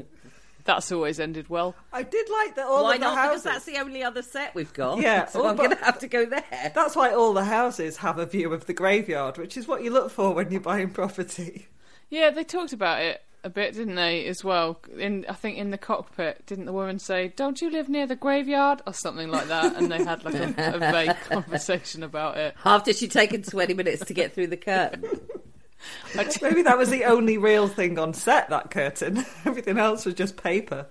[0.65, 1.75] That's always ended well.
[1.93, 3.19] I did like that all Why of the not?
[3.19, 3.43] houses.
[3.43, 5.01] Because that's the only other set we've got.
[5.01, 6.73] Yeah, so all I'm going to have to go there.
[6.75, 9.91] That's why all the houses have a view of the graveyard, which is what you
[9.91, 11.69] look for when you're buying property.
[12.09, 14.27] Yeah, they talked about it a bit, didn't they?
[14.27, 17.89] As well, in I think in the cockpit, didn't the woman say, "Don't you live
[17.89, 19.77] near the graveyard?" or something like that?
[19.77, 22.57] And they had like a, a vague conversation about it.
[22.65, 25.05] After she'd taken 20 minutes to get through the curtain.
[26.43, 28.49] Maybe that was the only real thing on set.
[28.49, 30.87] That curtain, everything else was just paper.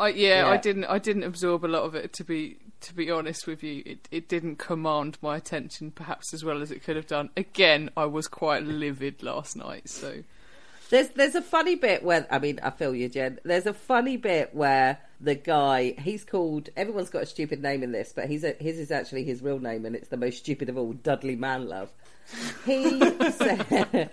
[0.00, 0.84] I, yeah, I didn't.
[0.84, 2.12] I didn't absorb a lot of it.
[2.14, 6.44] To be to be honest with you, it it didn't command my attention perhaps as
[6.44, 7.30] well as it could have done.
[7.36, 9.88] Again, I was quite livid last night.
[9.88, 10.22] So
[10.90, 13.38] There's there's a funny bit where I mean I feel you, Jen.
[13.44, 16.70] There's a funny bit where the guy he's called.
[16.76, 19.58] Everyone's got a stupid name in this, but he's a, his is actually his real
[19.58, 20.92] name, and it's the most stupid of all.
[20.94, 21.88] Dudley Manlove.
[22.64, 23.00] He
[23.30, 24.06] sa-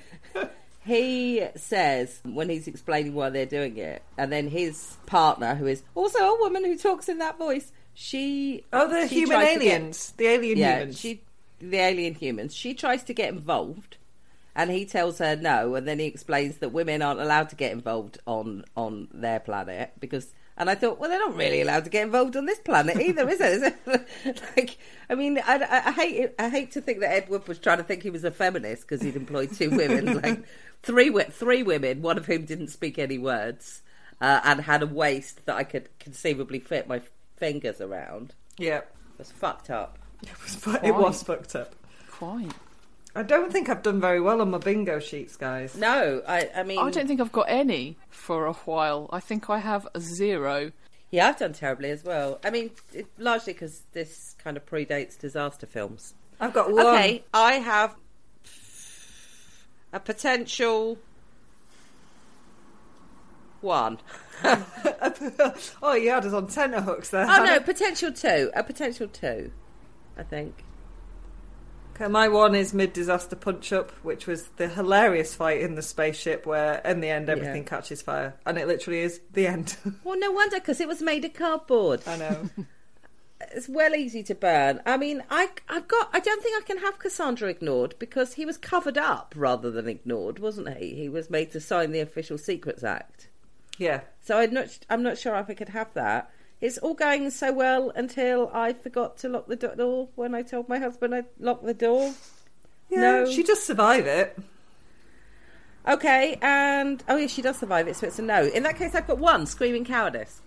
[0.85, 5.81] he says when he's explaining why they're doing it, and then his partner, who is
[5.95, 9.55] also a woman who talks in that voice, she Oh, the she human to get-
[9.61, 10.99] aliens, the alien yeah, humans.
[10.99, 11.21] she
[11.59, 12.53] the alien humans.
[12.53, 13.97] She tries to get involved,
[14.55, 17.71] and he tells her no, and then he explains that women aren't allowed to get
[17.71, 20.33] involved on on their planet because.
[20.57, 23.27] And I thought, well, they're not really allowed to get involved on this planet either,
[23.27, 23.51] is it?
[23.51, 24.41] Is it?
[24.55, 24.77] like,
[25.09, 27.79] I mean, I, I, I hate it, I hate to think that Edward was trying
[27.79, 30.45] to think he was a feminist because he'd employed two women, like
[30.81, 33.81] three three women, one of whom didn't speak any words,
[34.21, 37.01] uh, and had a waist that I could conceivably fit my
[37.35, 38.33] fingers around.
[38.57, 38.87] Yeah, it
[39.17, 39.99] was fucked up.
[40.83, 41.75] it was fucked up.
[42.09, 42.53] Quite.
[43.15, 45.75] I don't think I've done very well on my bingo sheets, guys.
[45.75, 49.09] No, I, I mean, I don't think I've got any for a while.
[49.11, 50.73] I think I have a zero.
[51.11, 52.39] Yeah, I've done terribly as well.
[52.43, 56.13] I mean, it, largely because this kind of predates disaster films.
[56.41, 56.85] I've got one.
[56.87, 57.95] Okay, I have
[59.93, 60.97] a potential
[63.61, 63.99] one.
[64.43, 67.25] oh, you had us on tenterhooks there.
[67.29, 68.51] Oh no, potential two.
[68.53, 69.51] A potential two,
[70.17, 70.65] I think.
[71.95, 75.81] Okay, my one is mid disaster punch up, which was the hilarious fight in the
[75.81, 77.69] spaceship where, in the end, everything Yeah.
[77.69, 79.77] catches fire, and it literally is the end.
[80.03, 82.01] Well, no wonder because it was made of cardboard.
[82.07, 82.49] I know.
[83.51, 84.81] It's well easy to burn.
[84.85, 86.09] I mean, I, I've got.
[86.13, 89.87] I don't think I can have Cassandra ignored because he was covered up rather than
[89.87, 90.95] ignored, wasn't he?
[90.95, 93.27] He was made to sign the Official Secrets Act.
[93.77, 94.01] Yeah.
[94.21, 94.79] So I'm not.
[94.89, 96.31] I'm not sure if I could have that.
[96.61, 100.69] It's all going so well until I forgot to lock the door when I told
[100.69, 102.13] my husband I'd lock the door.
[102.89, 104.37] Yeah, no, she does survive it.
[105.87, 108.45] Okay, and oh yeah, she does survive it, so it's a no.
[108.45, 110.41] In that case, I've got one screaming cowardice.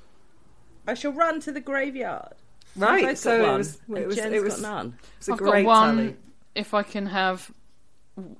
[0.86, 2.32] I shall run to the graveyard.
[2.74, 4.98] Right, I've so got it was- and it was- it was- got none.
[5.18, 5.96] It's a I've great got one.
[5.96, 6.16] tally.
[6.54, 7.52] If I can have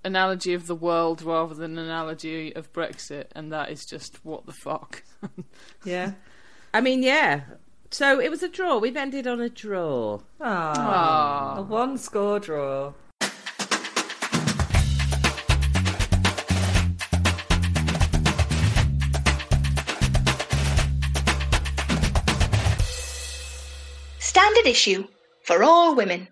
[0.05, 4.53] analogy of the world rather than analogy of Brexit, and that is just what the
[4.53, 5.05] fuck.
[5.85, 6.13] Yeah.
[6.75, 7.43] I mean, yeah.
[7.91, 8.79] So it was a draw.
[8.79, 10.21] We've ended on a draw.
[10.41, 12.93] Ah, a one score draw.
[24.19, 25.09] Standard issue
[25.45, 26.29] for all women.